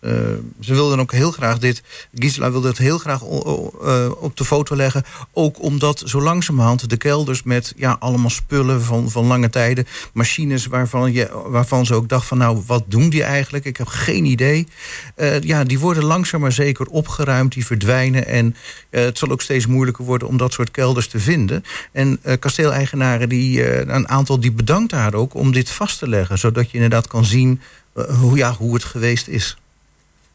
uh, 0.02 0.12
ze 0.60 0.74
wilden 0.74 1.00
ook 1.00 1.12
heel 1.12 1.32
graag 1.32 1.60
dit. 1.60 1.84
Gisela 2.14 2.52
wilde 2.52 2.68
het 2.68 2.78
heel 2.78 2.98
graag 2.98 3.22
uh, 3.24 4.12
op 4.20 4.38
de 4.38 4.46
foto 4.46 4.76
leggen. 4.76 5.04
Ook 5.34 5.62
omdat 5.62 6.02
zo 6.06 6.22
langzamerhand 6.22 6.90
de 6.90 6.98
kelders 6.98 7.44
met 7.44 7.74
ja, 7.76 7.96
allemaal 8.00 8.30
spullen 8.30 8.84
van, 8.84 9.12
van 9.12 9.26
lange 9.26 9.50
tijden. 9.50 9.88
Machines 10.14 10.66
waarvan, 10.66 11.14
je, 11.14 11.30
waarvan 11.46 11.86
ze 11.86 11.94
ook 11.94 12.10
dacht 12.10 12.28
van 12.28 12.38
nou, 12.38 12.64
wat 12.66 12.84
doen 12.88 13.10
die 13.10 13.24
eigenlijk? 13.24 13.66
Ik 13.66 13.78
heb 13.78 13.88
geen 13.88 14.26
idee. 14.26 14.68
Uh, 15.16 15.42
ja, 15.42 15.64
die 15.64 15.80
worden 15.80 16.04
langzaam 16.04 16.42
maar 16.42 16.52
zeker 16.52 16.86
opgeruimd. 16.86 17.54
Die 17.54 17.66
verdwijnen. 17.66 18.28
En 18.28 18.56
het 18.90 19.18
zal 19.18 19.30
ook 19.30 19.42
steeds 19.42 19.68
moeilijker 19.68 20.06
worden 20.06 20.28
om 20.28 20.38
dat 20.38 20.54
soort 20.54 20.72
kelders 20.72 21.08
te 21.08 21.20
vinden. 21.20 21.64
En 21.92 22.20
kasteeleigenaren, 22.40 23.30
die, 23.30 23.76
een 23.90 24.08
aantal 24.08 24.40
die 24.40 24.52
bedankt 24.52 24.92
haar 24.92 25.14
ook 25.14 25.34
om 25.34 25.52
dit 25.52 25.70
vast 25.70 26.00
te 26.00 26.10
leggen. 26.10 26.38
Zodat 26.38 26.68
je 26.72 26.74
inderdaad 26.74 27.08
kan 27.08 27.26
zien 27.26 27.62
hoe, 27.94 28.38
ja, 28.38 28.54
hoe 28.54 28.74
het 28.74 28.84
geweest 28.84 29.28
is. 29.28 29.58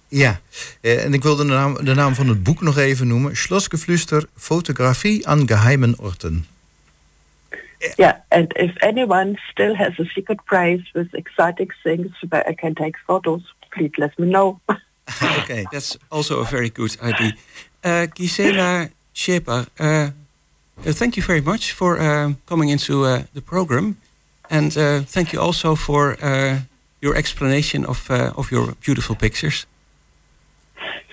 Ja, 0.08 0.40
uh, 0.82 1.06
en 1.06 1.14
ik 1.14 1.24
wilde 1.24 1.46
de 1.46 1.52
naam, 1.52 1.86
de 1.86 1.94
naam 1.94 2.16
van 2.16 2.28
het 2.28 2.44
boek 2.44 2.62
nog 2.62 2.78
even 2.78 3.08
noemen. 3.08 3.38
Schlossgeflüster, 3.38 4.24
fotografie 4.36 5.28
aan 5.28 5.48
geheimen 5.48 6.00
orten. 6.00 6.46
Yeah, 7.98 8.18
and 8.32 8.52
if 8.56 8.76
anyone 8.82 9.38
still 9.52 9.76
has 9.76 9.94
a 10.00 10.06
secret 10.16 10.40
prize 10.46 10.82
with 10.94 11.14
exciting 11.14 11.70
things 11.84 12.12
where 12.30 12.48
I 12.48 12.54
can 12.54 12.76
take 12.76 12.96
photos, 13.08 13.42
please 13.72 13.92
let 13.98 14.18
me 14.18 14.28
know. 14.28 14.60
okay, 15.40 15.66
that's 15.72 15.98
also 16.12 16.40
a 16.40 16.46
very 16.46 16.70
good 16.70 16.96
idea. 17.02 17.34
Uh, 17.84 18.08
Gisela 18.08 18.90
Scheper, 19.14 19.68
uh, 19.80 20.12
thank 20.92 21.18
you 21.18 21.24
very 21.24 21.42
much 21.42 21.74
for 21.74 22.00
uh, 22.00 22.34
coming 22.46 22.70
into 22.70 23.06
uh, 23.06 23.24
the 23.34 23.42
program. 23.42 23.98
And 24.50 24.78
uh, 24.78 25.02
thank 25.02 25.34
you 25.34 25.42
also 25.42 25.76
for 25.76 26.18
uh, 26.22 26.60
your 27.02 27.16
explanation 27.16 27.86
of, 27.86 28.10
uh, 28.10 28.32
of 28.38 28.52
your 28.52 28.76
beautiful 28.86 29.16
pictures. 29.16 29.66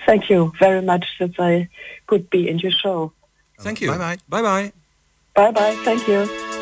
Thank 0.05 0.29
you 0.29 0.51
very 0.59 0.81
much 0.81 1.05
that 1.19 1.39
I 1.39 1.69
could 2.07 2.29
be 2.29 2.49
in 2.49 2.59
your 2.59 2.71
show. 2.71 3.13
Thank 3.59 3.81
you. 3.81 3.89
Bye-bye. 3.89 4.17
Bye-bye. 4.29 4.71
Bye-bye. 5.35 5.75
Thank 5.83 6.07
you. 6.07 6.59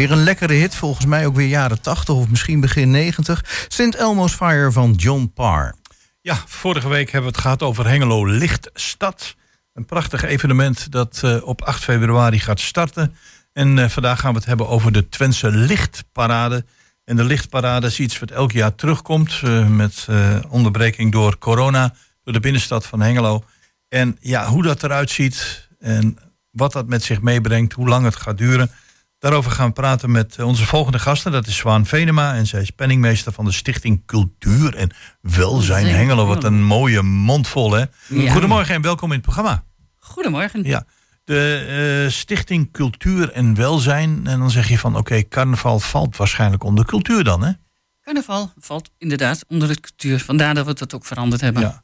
Weer 0.00 0.10
een 0.10 0.22
lekkere 0.22 0.52
hit. 0.52 0.74
Volgens 0.74 1.06
mij 1.06 1.26
ook 1.26 1.34
weer 1.34 1.46
jaren 1.46 1.80
80 1.80 2.14
of 2.14 2.28
misschien 2.28 2.60
begin 2.60 2.90
90. 2.90 3.66
St. 3.68 3.94
Elmo's 3.94 4.32
Fire 4.32 4.72
van 4.72 4.92
John 4.92 5.30
Parr. 5.34 5.74
Ja, 6.20 6.42
vorige 6.46 6.88
week 6.88 7.10
hebben 7.10 7.30
we 7.30 7.36
het 7.36 7.44
gehad 7.44 7.62
over 7.62 7.86
Hengelo 7.86 8.26
Lichtstad. 8.26 9.36
Een 9.72 9.84
prachtig 9.84 10.24
evenement 10.24 10.92
dat 10.92 11.20
uh, 11.24 11.46
op 11.46 11.62
8 11.62 11.84
februari 11.84 12.38
gaat 12.38 12.60
starten. 12.60 13.16
En 13.52 13.76
uh, 13.76 13.88
vandaag 13.88 14.20
gaan 14.20 14.32
we 14.32 14.38
het 14.38 14.46
hebben 14.46 14.68
over 14.68 14.92
de 14.92 15.08
Twentse 15.08 15.50
Lichtparade. 15.50 16.64
En 17.04 17.16
de 17.16 17.24
Lichtparade 17.24 17.86
is 17.86 18.00
iets 18.00 18.18
wat 18.18 18.30
elk 18.30 18.52
jaar 18.52 18.74
terugkomt. 18.74 19.40
Uh, 19.44 19.66
met 19.66 20.06
onderbreking 20.48 21.12
door 21.12 21.38
corona. 21.38 21.94
Door 22.22 22.32
de 22.32 22.40
binnenstad 22.40 22.86
van 22.86 23.00
Hengelo. 23.00 23.44
En 23.88 24.16
ja, 24.20 24.46
hoe 24.46 24.62
dat 24.62 24.82
eruit 24.82 25.10
ziet. 25.10 25.68
En 25.78 26.18
wat 26.50 26.72
dat 26.72 26.86
met 26.86 27.02
zich 27.02 27.20
meebrengt. 27.20 27.72
Hoe 27.72 27.88
lang 27.88 28.04
het 28.04 28.16
gaat 28.16 28.38
duren. 28.38 28.70
Daarover 29.20 29.50
gaan 29.50 29.66
we 29.66 29.72
praten 29.72 30.10
met 30.10 30.38
onze 30.38 30.66
volgende 30.66 30.98
gasten. 30.98 31.32
Dat 31.32 31.46
is 31.46 31.56
Zwaan 31.56 31.86
Venema 31.86 32.34
en 32.34 32.46
zij 32.46 32.60
is 32.60 32.70
penningmeester 32.70 33.32
van 33.32 33.44
de 33.44 33.52
Stichting 33.52 34.02
Cultuur 34.06 34.74
en 34.76 34.90
Welzijn 35.20 35.86
Hengelo. 35.86 36.26
Wat 36.26 36.44
een 36.44 36.64
mooie 36.64 37.02
mond 37.02 37.48
vol, 37.48 37.72
hè? 37.72 37.84
Ja. 38.08 38.32
Goedemorgen 38.32 38.74
en 38.74 38.82
welkom 38.82 39.08
in 39.08 39.14
het 39.14 39.22
programma. 39.22 39.64
Goedemorgen. 39.98 40.64
Ja. 40.64 40.84
De 41.24 42.02
uh, 42.04 42.10
Stichting 42.10 42.72
Cultuur 42.72 43.32
en 43.32 43.54
Welzijn. 43.54 44.26
En 44.26 44.38
dan 44.38 44.50
zeg 44.50 44.68
je 44.68 44.78
van, 44.78 44.90
oké, 44.90 45.00
okay, 45.00 45.28
carnaval 45.28 45.80
valt 45.80 46.16
waarschijnlijk 46.16 46.64
onder 46.64 46.84
cultuur 46.84 47.24
dan, 47.24 47.42
hè? 47.42 47.52
Carnaval 48.02 48.52
valt 48.58 48.90
inderdaad 48.98 49.44
onder 49.48 49.68
de 49.68 49.80
cultuur. 49.80 50.20
Vandaar 50.20 50.54
dat 50.54 50.64
we 50.64 50.70
het 50.70 50.94
ook 50.94 51.04
veranderd 51.04 51.40
hebben. 51.40 51.62
Ja. 51.62 51.82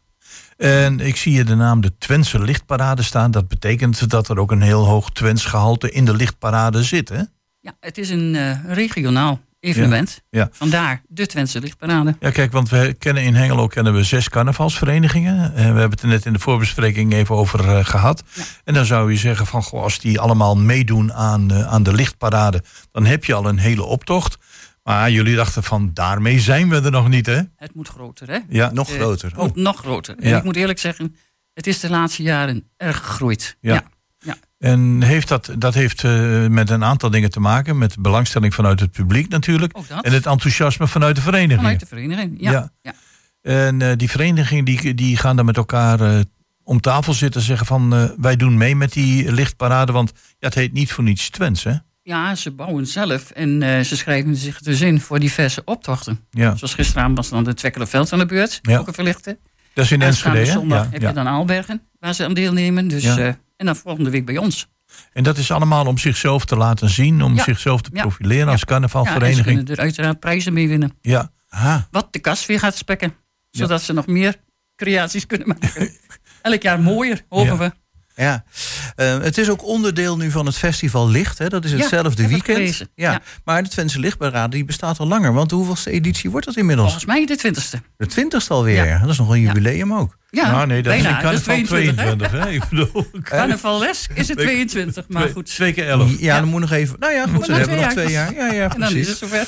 En 0.56 1.00
ik 1.00 1.16
zie 1.16 1.32
hier 1.32 1.44
de 1.44 1.54
naam 1.54 1.80
de 1.80 1.92
Twentse 1.98 2.38
Lichtparade 2.38 3.02
staan. 3.02 3.30
Dat 3.30 3.48
betekent 3.48 4.10
dat 4.10 4.28
er 4.28 4.38
ook 4.38 4.50
een 4.50 4.62
heel 4.62 4.84
hoog 4.84 5.10
Twents 5.10 5.44
gehalte 5.44 5.90
in 5.90 6.04
de 6.04 6.14
lichtparade 6.14 6.82
zit, 6.82 7.08
hè? 7.08 7.22
Ja, 7.60 7.72
het 7.80 7.98
is 7.98 8.10
een 8.10 8.34
uh, 8.34 8.74
regionaal 8.74 9.40
evenement. 9.60 10.20
Ja, 10.30 10.40
ja. 10.40 10.48
Vandaar 10.52 11.02
de 11.08 11.26
Twentse 11.26 11.60
Lichtparade. 11.60 12.16
Ja, 12.20 12.30
kijk, 12.30 12.52
want 12.52 12.68
we 12.68 12.94
kennen 12.98 13.22
in 13.22 13.34
Hengelo 13.34 13.66
kennen 13.66 13.94
we 13.94 14.02
zes 14.02 14.28
carnavalsverenigingen. 14.28 15.54
En 15.54 15.54
we 15.54 15.80
hebben 15.80 15.90
het 15.90 16.02
er 16.02 16.08
net 16.08 16.26
in 16.26 16.32
de 16.32 16.38
voorbespreking 16.38 17.12
even 17.12 17.34
over 17.34 17.64
uh, 17.64 17.84
gehad. 17.84 18.22
Ja. 18.32 18.42
En 18.64 18.74
dan 18.74 18.84
zou 18.84 19.10
je 19.12 19.18
zeggen 19.18 19.46
van, 19.46 19.62
goh, 19.62 19.82
als 19.82 19.98
die 19.98 20.20
allemaal 20.20 20.56
meedoen 20.56 21.12
aan, 21.12 21.52
uh, 21.52 21.66
aan 21.66 21.82
de 21.82 21.92
lichtparade... 21.92 22.62
dan 22.92 23.06
heb 23.06 23.24
je 23.24 23.34
al 23.34 23.46
een 23.46 23.58
hele 23.58 23.84
optocht. 23.84 24.38
Maar 24.86 25.10
jullie 25.10 25.36
dachten 25.36 25.62
van, 25.62 25.90
daarmee 25.94 26.40
zijn 26.40 26.68
we 26.68 26.80
er 26.80 26.90
nog 26.90 27.08
niet, 27.08 27.26
hè? 27.26 27.40
Het 27.56 27.74
moet 27.74 27.88
groter, 27.88 28.30
hè? 28.30 28.38
Ja, 28.48 28.70
nog 28.72 28.90
uh, 28.90 28.96
groter. 28.96 29.32
Oh. 29.36 29.54
Nog 29.54 29.76
groter. 29.76 30.16
En 30.18 30.36
ik 30.36 30.44
moet 30.44 30.56
eerlijk 30.56 30.78
zeggen, 30.78 31.16
het 31.54 31.66
is 31.66 31.80
de 31.80 31.90
laatste 31.90 32.22
jaren 32.22 32.68
erg 32.76 32.96
gegroeid. 32.96 33.56
Ja. 33.60 33.72
ja. 33.74 33.84
ja. 34.18 34.36
En 34.58 35.02
heeft 35.02 35.28
dat, 35.28 35.50
dat 35.58 35.74
heeft 35.74 36.02
uh, 36.02 36.46
met 36.46 36.70
een 36.70 36.84
aantal 36.84 37.10
dingen 37.10 37.30
te 37.30 37.40
maken. 37.40 37.78
Met 37.78 37.98
belangstelling 37.98 38.54
vanuit 38.54 38.80
het 38.80 38.90
publiek 38.90 39.28
natuurlijk. 39.28 39.72
En 40.02 40.12
het 40.12 40.26
enthousiasme 40.26 40.86
vanuit 40.88 41.16
de 41.16 41.22
vereniging. 41.22 41.60
Vanuit 41.60 41.80
de 41.80 41.86
vereniging, 41.86 42.40
ja. 42.40 42.50
ja. 42.50 42.70
ja. 42.82 42.94
En 43.42 43.80
uh, 43.80 43.92
die 43.96 44.10
verenigingen 44.10 44.64
die, 44.64 44.94
die 44.94 45.16
gaan 45.16 45.36
dan 45.36 45.44
met 45.44 45.56
elkaar 45.56 46.24
om 46.62 46.80
tafel 46.80 47.14
zitten 47.14 47.40
en 47.40 47.46
zeggen 47.46 47.66
van... 47.66 48.14
wij 48.20 48.36
doen 48.36 48.56
mee 48.56 48.76
met 48.76 48.92
die 48.92 49.32
lichtparade, 49.32 49.92
want 49.92 50.12
ja, 50.14 50.46
het 50.46 50.54
heet 50.54 50.72
niet 50.72 50.92
voor 50.92 51.04
niets 51.04 51.30
Twents, 51.30 51.64
hè? 51.64 51.74
Ja, 52.06 52.34
ze 52.34 52.50
bouwen 52.50 52.86
zelf 52.86 53.30
en 53.30 53.62
uh, 53.62 53.80
ze 53.80 53.96
schrijven 53.96 54.36
zich 54.36 54.58
dus 54.58 54.80
in 54.80 55.00
voor 55.00 55.18
diverse 55.18 55.62
optochten. 55.64 56.20
Ja. 56.30 56.56
Zoals 56.56 56.74
gisteren 56.74 57.14
was 57.14 57.28
dan 57.28 57.44
de 57.44 57.54
Twekkelenveld 57.54 58.12
aan 58.12 58.18
de 58.18 58.26
beurt, 58.26 58.58
ja. 58.62 58.78
ook 58.78 58.86
een 58.86 58.94
verlichte. 58.94 59.38
Dat 59.72 59.84
is 59.84 59.92
in 59.92 60.02
Enschede, 60.02 60.46
zondag 60.46 60.84
ja. 60.84 60.90
heb 60.90 61.00
je 61.00 61.12
dan 61.12 61.26
Aalbergen, 61.26 61.82
waar 62.00 62.14
ze 62.14 62.24
aan 62.24 62.34
deelnemen. 62.34 62.88
Dus, 62.88 63.04
uh, 63.04 63.26
en 63.26 63.38
dan 63.56 63.76
volgende 63.76 64.10
week 64.10 64.26
bij 64.26 64.36
ons. 64.36 64.68
En 65.12 65.22
dat 65.22 65.36
is 65.36 65.50
allemaal 65.50 65.86
om 65.86 65.98
zichzelf 65.98 66.44
te 66.44 66.56
laten 66.56 66.90
zien, 66.90 67.22
om 67.22 67.38
zichzelf 67.38 67.80
te 67.80 67.90
profileren 67.90 68.48
als 68.48 68.64
carnavalvereniging. 68.64 69.32
Ja, 69.32 69.42
en 69.42 69.44
ze 69.44 69.54
kunnen 69.54 69.76
er 69.76 69.82
uiteraard 69.82 70.20
prijzen 70.20 70.52
mee 70.52 70.68
winnen. 70.68 70.92
Ja. 71.00 71.30
Aha. 71.48 71.88
Wat 71.90 72.12
de 72.12 72.18
kas 72.18 72.46
weer 72.46 72.58
gaat 72.58 72.76
spekken, 72.76 73.14
zodat 73.50 73.82
ze 73.82 73.92
nog 73.92 74.06
meer 74.06 74.36
creaties 74.76 75.26
kunnen 75.26 75.48
maken. 75.48 75.90
Elk 76.42 76.62
jaar 76.62 76.80
mooier, 76.80 77.22
hopen 77.28 77.58
we. 77.58 77.72
Ja, 78.18 78.44
uh, 78.96 79.18
het 79.18 79.38
is 79.38 79.50
ook 79.50 79.64
onderdeel 79.64 80.16
nu 80.16 80.30
van 80.30 80.46
het 80.46 80.56
Festival 80.56 81.08
Licht. 81.08 81.38
Hè? 81.38 81.48
Dat 81.48 81.64
is 81.64 81.72
hetzelfde 81.72 82.22
ja, 82.22 82.28
weekend. 82.28 82.76
Ja. 82.78 82.86
ja. 82.94 83.22
Maar 83.44 83.62
de 83.62 83.68
Twentse 83.68 83.98
Lichtparade 83.98 84.54
die 84.54 84.64
bestaat 84.64 84.98
al 84.98 85.06
langer. 85.06 85.32
Want 85.32 85.48
de 85.48 85.54
hoeveelste 85.54 85.90
editie 85.90 86.30
wordt 86.30 86.46
dat 86.46 86.56
inmiddels? 86.56 86.88
Volgens 86.88 87.10
mij 87.12 87.26
de 87.26 87.36
twintigste. 87.36 87.82
De 87.96 88.06
twintigste 88.06 88.52
alweer. 88.52 88.86
Ja. 88.86 88.98
Dat 88.98 89.08
is 89.08 89.18
nog 89.18 89.28
een 89.28 89.40
jubileum 89.40 89.94
ook. 89.94 90.16
Ja, 90.30 90.50
nou, 90.50 90.66
nee, 90.66 90.82
dat 90.82 90.92
bijna. 90.92 91.08
is 91.08 91.14
carnaval 91.14 91.40
22. 91.40 91.94
22 91.94 92.30
hè? 92.30 92.50
Ik 92.50 92.68
bedoel, 92.68 93.06
is 94.14 94.28
het 94.28 94.38
22, 94.46 95.04
maar 95.08 95.28
goed. 95.28 95.46
Twee 95.46 95.72
keer 95.72 95.88
11. 95.88 96.10
Ja, 96.10 96.16
ja, 96.18 96.40
dan 96.40 96.48
moet 96.48 96.60
nog 96.60 96.72
even. 96.72 96.96
Nou 96.98 97.12
ja, 97.12 97.26
goed, 97.26 97.46
dan 97.46 97.56
hebben 97.56 97.76
we 97.76 97.82
nog 97.82 97.92
twee 97.92 98.10
jaar. 98.10 98.34
Ja, 98.34 98.52
ja, 98.52 98.68
precies. 98.68 98.74
En 98.74 98.80
dan 98.80 98.96
is 98.96 99.08
het 99.08 99.18
zover. 99.18 99.46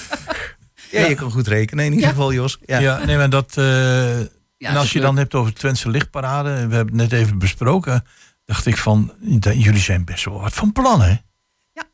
ja, 0.91 1.07
je 1.07 1.15
kan 1.15 1.31
goed 1.31 1.47
rekenen 1.47 1.85
in 1.85 1.93
ieder 1.93 2.09
geval, 2.09 2.33
Jos. 2.33 2.59
Ja, 2.67 2.79
ja 2.79 3.05
nee, 3.05 3.17
maar 3.17 3.31
dat. 3.31 3.55
Uh, 3.59 4.19
en 4.19 4.77
als 4.77 4.93
je 4.93 5.01
dan 5.01 5.17
hebt 5.17 5.35
over 5.35 5.53
de 5.53 5.59
Twentse 5.59 5.91
Lichtparade, 5.91 6.49
we 6.49 6.75
hebben 6.75 6.99
het 6.99 7.11
net 7.11 7.13
even 7.13 7.39
besproken 7.39 8.05
dacht 8.49 8.67
ik 8.67 8.77
van, 8.77 9.13
jullie 9.41 9.79
zijn 9.79 10.05
best 10.05 10.25
wel 10.25 10.41
wat 10.41 10.55
van 10.55 10.73
plan, 10.73 11.01
hè? 11.01 11.17
Ja, 11.73 11.85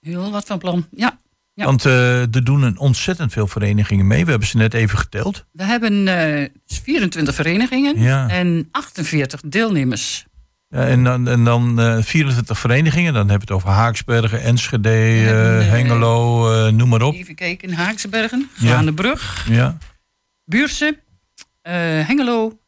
heel 0.00 0.30
wat 0.30 0.46
van 0.46 0.58
plan, 0.58 0.86
ja. 0.90 1.18
ja. 1.54 1.64
Want 1.64 1.84
uh, 1.84 2.20
er 2.20 2.44
doen 2.44 2.62
een 2.62 2.78
ontzettend 2.78 3.32
veel 3.32 3.46
verenigingen 3.46 4.06
mee. 4.06 4.24
We 4.24 4.30
hebben 4.30 4.48
ze 4.48 4.56
net 4.56 4.74
even 4.74 4.98
geteld. 4.98 5.44
We 5.52 5.64
hebben 5.64 6.06
uh, 6.06 6.48
24 6.66 7.34
verenigingen 7.34 8.00
ja. 8.00 8.28
en 8.28 8.68
48 8.70 9.40
deelnemers. 9.40 10.26
Ja, 10.68 10.86
en 10.86 11.04
dan, 11.04 11.28
en 11.28 11.44
dan 11.44 11.80
uh, 11.80 12.02
24 12.02 12.58
verenigingen. 12.58 13.12
Dan 13.12 13.28
heb 13.28 13.40
je 13.40 13.46
het 13.46 13.56
over 13.56 13.68
Haaksbergen, 13.68 14.42
Enschede, 14.42 14.88
hebben, 14.88 15.68
Hengelo, 15.68 16.50
eh, 16.52 16.72
noem 16.72 16.88
maar 16.88 17.02
op. 17.02 17.14
Even 17.14 17.34
kijken, 17.34 17.72
Haaksbergen, 17.72 18.50
Gaandebrug, 18.54 19.46
ja. 19.48 19.54
ja. 19.54 19.78
Buurse, 20.44 20.98
Hengelo, 21.62 22.58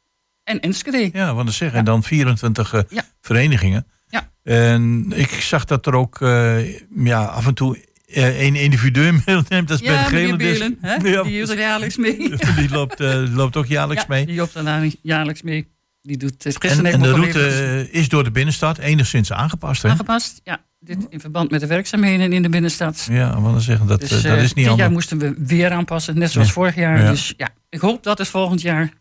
en 0.51 0.61
Enschede. 0.61 1.11
Ja, 1.13 1.35
want 1.35 1.47
dan 1.47 1.55
zeggen. 1.55 1.79
En 1.79 1.85
dan 1.85 2.03
24 2.03 2.73
uh, 2.73 2.81
ja. 2.89 3.03
verenigingen. 3.21 3.87
Ja. 4.07 4.31
En 4.43 5.13
ik 5.15 5.31
zag 5.31 5.65
dat 5.65 5.87
er 5.87 5.95
ook 5.95 6.21
uh, 6.21 6.81
ja, 7.05 7.25
af 7.25 7.47
en 7.47 7.55
toe 7.55 7.79
uh, 8.07 8.43
een 8.43 8.55
individu 8.55 9.11
neemt. 9.27 9.49
Dat 9.49 9.71
is 9.71 9.87
ja, 9.87 9.93
Ben 9.93 10.05
Gelen. 10.05 10.39
Belen, 10.39 10.79
hè? 10.81 10.95
Ja. 10.95 11.23
Die 11.23 11.41
is 11.41 11.49
er 11.49 11.59
jaarlijks 11.59 11.97
mee. 11.97 12.17
die 12.57 12.71
loopt, 12.71 12.99
loopt 13.35 13.57
ook 13.57 13.67
jaarlijks 13.67 14.03
ja, 14.03 14.09
mee. 14.09 14.27
Die 14.27 14.37
loopt 14.37 14.55
dan 14.55 14.95
jaarlijks 15.03 15.43
mee. 15.43 15.69
Die 16.03 16.17
doet 16.17 16.45
het 16.45 16.59
en, 16.59 16.87
en 16.87 17.01
de 17.01 17.11
route 17.11 17.89
is 17.91 18.09
door 18.09 18.25
de 18.25 18.31
binnenstad 18.31 18.79
enigszins 18.79 19.33
aangepast, 19.33 19.83
hè? 19.83 19.89
Aangepast, 19.89 20.41
ja. 20.45 20.61
Dit 20.83 21.07
in 21.09 21.21
verband 21.21 21.51
met 21.51 21.61
de 21.61 21.67
werkzaamheden 21.67 22.33
in 22.33 22.43
de 22.43 22.49
binnenstad. 22.49 23.07
Ja, 23.11 23.41
want 23.41 23.53
dan 23.53 23.61
zeggen 23.61 23.87
dat, 23.87 24.01
dus, 24.01 24.09
dat 24.09 24.23
is 24.23 24.43
niet 24.43 24.55
dit 24.55 24.65
anders. 24.65 24.77
jaar 24.77 24.91
moesten 24.91 25.19
we 25.19 25.35
weer 25.39 25.71
aanpassen, 25.71 26.19
net 26.19 26.31
zoals 26.31 26.53
vorig 26.53 26.75
jaar. 26.75 27.11
Dus 27.11 27.35
ja, 27.37 27.49
ik 27.69 27.81
hoop 27.81 28.03
dat 28.03 28.19
het 28.19 28.29
volgend 28.29 28.61
jaar 28.61 28.93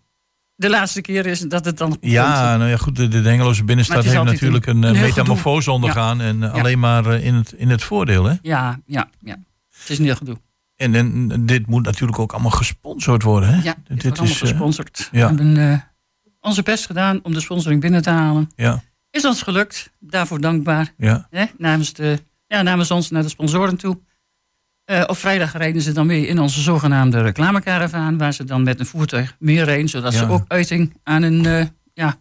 de 0.60 0.70
laatste 0.70 1.02
keer 1.02 1.26
is 1.26 1.40
dat 1.40 1.66
het 1.66 1.78
dan. 1.78 1.98
Ja, 2.02 2.24
komt. 2.24 2.58
nou 2.60 2.70
ja, 2.70 2.78
goed. 2.78 2.96
De, 2.96 3.08
de 3.08 3.18
Hengeloze 3.18 3.64
binnenstad 3.64 4.04
heeft 4.04 4.24
natuurlijk 4.24 4.66
een, 4.66 4.84
een 4.84 5.00
metamorfose 5.00 5.72
ondergaan. 5.72 6.18
Ja. 6.18 6.24
En 6.24 6.40
ja. 6.40 6.48
alleen 6.48 6.80
maar 6.80 7.14
in 7.14 7.34
het, 7.34 7.52
in 7.52 7.70
het 7.70 7.84
voordeel, 7.84 8.24
hè? 8.24 8.34
Ja, 8.42 8.80
ja, 8.86 9.10
ja. 9.20 9.38
Het 9.80 9.90
is 9.90 10.00
niet 10.00 10.14
gedoe. 10.14 10.38
En, 10.76 10.96
en 10.96 11.46
dit 11.46 11.68
moet 11.68 11.86
natuurlijk 11.86 12.20
ook 12.20 12.32
allemaal 12.32 12.52
gesponsord 12.52 13.24
worden, 13.24 13.50
hè? 13.50 13.62
Ja, 13.62 13.76
dit, 13.88 14.02
dit 14.02 14.18
wordt 14.18 14.32
is 14.32 14.40
gesponsord. 14.40 15.10
Uh, 15.12 15.20
ja. 15.20 15.34
We 15.36 15.44
hebben 15.44 15.56
uh, 15.56 15.80
onze 16.40 16.64
best 16.64 16.86
gedaan 16.86 17.20
om 17.24 17.34
de 17.34 17.40
sponsoring 17.40 17.82
binnen 17.82 18.02
te 18.02 18.10
halen. 18.10 18.52
Ja. 18.56 18.84
Is 19.12 19.26
ons 19.26 19.42
gelukt. 19.42 19.92
Daarvoor 20.00 20.42
dankbaar. 20.42 20.94
Ja. 20.98 21.28
Hè? 21.30 21.46
Namens, 21.58 21.94
de, 21.94 22.20
ja, 22.48 22.62
namens 22.62 22.92
ons 22.92 23.10
naar 23.10 23.24
de 23.24 23.30
sponsoren 23.30 23.78
toe. 23.78 24.00
Uh, 24.90 25.04
op 25.08 25.18
vrijdag 25.18 25.54
rijden 25.54 25.82
ze 25.82 25.92
dan 25.92 26.08
mee 26.08 26.28
in 26.28 26.40
onze 26.40 26.62
zogenaamde 26.62 27.22
reclamekaravaan, 27.22 28.18
waar 28.18 28.34
ze 28.34 28.44
dan 28.44 28.64
met 28.64 28.80
een 28.80 28.86
voertuig 28.86 29.36
meer 29.40 29.64
rijden, 29.64 29.90
zodat 29.90 30.14
ja. 30.14 30.20
ze 30.20 30.28
ook 30.28 30.46
uiting 30.48 30.94
aan 31.04 31.22
een 31.22 31.44
uh, 31.44 31.66
ja, 31.94 32.20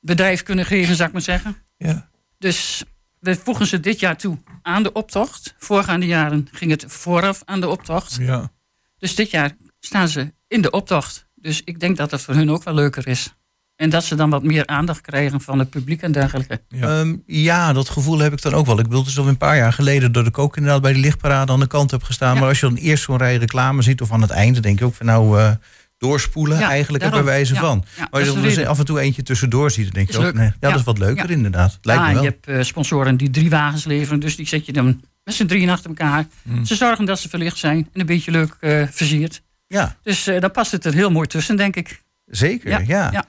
bedrijf 0.00 0.42
kunnen 0.42 0.64
geven, 0.64 0.94
zou 0.94 1.08
ik 1.08 1.14
maar 1.14 1.22
zeggen. 1.22 1.56
Ja. 1.76 2.08
Dus 2.38 2.84
we 3.20 3.36
voegen 3.36 3.66
ze 3.66 3.80
dit 3.80 4.00
jaar 4.00 4.16
toe 4.16 4.38
aan 4.62 4.82
de 4.82 4.92
optocht. 4.92 5.54
Voorgaande 5.58 6.06
jaren 6.06 6.48
ging 6.52 6.70
het 6.70 6.84
vooraf 6.88 7.42
aan 7.44 7.60
de 7.60 7.68
optocht. 7.68 8.16
Ja. 8.20 8.52
Dus 8.98 9.14
dit 9.14 9.30
jaar 9.30 9.56
staan 9.80 10.08
ze 10.08 10.32
in 10.46 10.62
de 10.62 10.70
optocht. 10.70 11.26
Dus 11.34 11.62
ik 11.64 11.80
denk 11.80 11.96
dat 11.96 12.10
het 12.10 12.20
voor 12.20 12.34
hun 12.34 12.50
ook 12.50 12.64
wel 12.64 12.74
leuker 12.74 13.06
is. 13.06 13.34
En 13.78 13.90
dat 13.90 14.04
ze 14.04 14.14
dan 14.14 14.30
wat 14.30 14.42
meer 14.42 14.66
aandacht 14.66 15.00
krijgen 15.00 15.40
van 15.40 15.58
het 15.58 15.70
publiek 15.70 16.02
en 16.02 16.12
dergelijke. 16.12 16.60
Ja, 16.68 17.00
um, 17.00 17.22
ja 17.26 17.72
dat 17.72 17.88
gevoel 17.88 18.18
heb 18.18 18.32
ik 18.32 18.42
dan 18.42 18.54
ook 18.54 18.66
wel. 18.66 18.78
Ik 18.78 18.84
bedoel, 18.84 19.00
het 19.00 19.08
is 19.08 19.18
al 19.18 19.28
een 19.28 19.36
paar 19.36 19.56
jaar 19.56 19.72
geleden 19.72 20.12
dat 20.12 20.26
ik 20.26 20.38
ook 20.38 20.56
inderdaad 20.56 20.82
bij 20.82 20.92
de 20.92 20.98
lichtparade 20.98 21.52
aan 21.52 21.60
de 21.60 21.66
kant 21.66 21.90
heb 21.90 22.02
gestaan. 22.02 22.34
Ja. 22.34 22.40
Maar 22.40 22.48
als 22.48 22.60
je 22.60 22.66
dan 22.66 22.76
eerst 22.76 23.04
zo'n 23.04 23.16
rij 23.16 23.36
reclame 23.36 23.82
ziet 23.82 24.00
of 24.00 24.12
aan 24.12 24.22
het 24.22 24.30
einde, 24.30 24.60
denk 24.60 24.78
je 24.78 24.84
ook 24.84 24.94
van 24.94 25.06
nou 25.06 25.38
uh, 25.38 25.50
doorspoelen 25.98 26.58
ja, 26.58 26.68
eigenlijk 26.68 27.02
daarom, 27.02 27.24
bij 27.24 27.32
wijze 27.32 27.54
ja, 27.54 27.60
van. 27.60 27.84
ja, 27.96 28.08
maar 28.10 28.20
als 28.20 28.28
je 28.28 28.54
dan 28.54 28.66
af 28.66 28.78
en 28.78 28.84
toe 28.84 29.00
eentje 29.00 29.22
tussendoor 29.22 29.70
ziet, 29.70 29.84
dan 29.84 29.94
denk 29.94 30.10
je 30.10 30.26
ook, 30.26 30.34
nee, 30.34 30.52
ja, 30.60 30.68
dat 30.68 30.78
is 30.78 30.84
wat 30.84 30.98
leuker 30.98 31.30
inderdaad. 31.30 31.72
Het 31.72 31.84
lijkt 31.84 32.02
me 32.02 32.12
wel. 32.12 32.22
Je 32.22 32.28
hebt 32.28 32.48
uh, 32.48 32.62
sponsoren 32.62 33.16
die 33.16 33.30
drie 33.30 33.50
wagens 33.50 33.84
leveren, 33.84 34.20
dus 34.20 34.36
die 34.36 34.46
zet 34.46 34.66
je 34.66 34.72
dan 34.72 35.00
met 35.24 35.34
z'n 35.34 35.46
drieën 35.46 35.70
achter 35.70 35.88
elkaar. 35.88 36.26
Hmm. 36.42 36.64
Ze 36.64 36.74
zorgen 36.74 37.04
dat 37.04 37.18
ze 37.18 37.28
verlicht 37.28 37.58
zijn 37.58 37.88
en 37.92 38.00
een 38.00 38.06
beetje 38.06 38.30
leuk 38.30 38.56
uh, 38.60 38.86
versierd. 38.90 39.42
Ja. 39.66 39.96
Dus 40.02 40.28
uh, 40.28 40.40
dan 40.40 40.50
past 40.50 40.72
het 40.72 40.84
er 40.84 40.92
heel 40.92 41.10
mooi 41.10 41.26
tussen, 41.26 41.56
denk 41.56 41.76
ik. 41.76 42.06
Zeker, 42.30 42.70
ja. 42.70 42.82
Ja, 42.86 43.10
ja. 43.12 43.24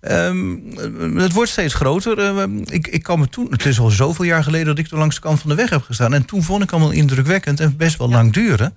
Ehm, 0.00 0.56
het 1.16 1.32
wordt 1.32 1.50
steeds 1.50 1.74
groter. 1.74 2.18
Ehm, 2.18 2.58
ik, 2.58 2.86
ik 2.86 3.02
kan 3.02 3.18
me 3.18 3.28
toen, 3.28 3.46
het 3.50 3.66
is 3.66 3.78
al 3.78 3.90
zoveel 3.90 4.24
jaar 4.24 4.42
geleden 4.42 4.66
dat 4.66 4.78
ik 4.78 4.90
er 4.90 4.98
langs 4.98 5.14
de 5.14 5.20
kant 5.20 5.40
van 5.40 5.50
de 5.50 5.56
weg 5.56 5.70
heb 5.70 5.82
gestaan. 5.82 6.14
En 6.14 6.24
toen 6.24 6.42
vond 6.42 6.62
ik 6.62 6.72
allemaal 6.72 6.90
indrukwekkend 6.90 7.60
en 7.60 7.76
best 7.76 7.98
wel 7.98 8.08
lang 8.08 8.32
duren. 8.32 8.74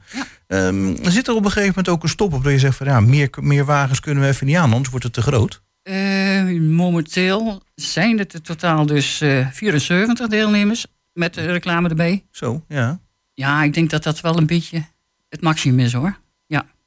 Ehm, 0.48 0.96
zit 1.02 1.28
er 1.28 1.34
op 1.34 1.46
een 1.46 1.52
gegeven 1.52 1.68
moment 1.68 1.90
ook 1.90 2.04
een 2.04 2.10
stop 2.10 2.34
op 2.34 2.44
dat 2.44 2.52
je 2.52 2.60
zegt 2.60 2.78
van 2.78 2.88
ja, 2.88 3.00
meer, 3.00 3.30
meer 3.42 3.66
wagens 3.66 4.00
kunnen 4.00 4.24
we 4.24 4.30
even 4.30 4.46
niet 4.46 4.56
aan, 4.56 4.72
anders 4.72 4.90
wordt 4.90 5.06
het 5.06 5.14
te 5.14 5.22
groot. 5.22 5.62
Eh, 5.82 6.60
momenteel 6.60 7.64
zijn 7.76 8.18
het 8.20 8.34
in 8.34 8.42
totaal 8.42 8.86
dus 8.86 9.22
eh 9.22 9.48
74 9.52 10.28
deelnemers 10.28 10.86
met 11.14 11.34
de 11.34 11.52
reclame 11.52 11.90
erbij. 11.90 12.26
Zo, 12.32 12.64
ja. 12.68 13.00
Ja, 13.34 13.64
ik 13.64 13.74
denk 13.74 13.90
dat 13.90 14.04
dat 14.04 14.22
wel 14.22 14.38
een 14.38 14.46
beetje 14.46 14.86
het 15.30 15.42
maximum 15.42 15.80
is 15.80 15.94
hoor. 15.94 16.18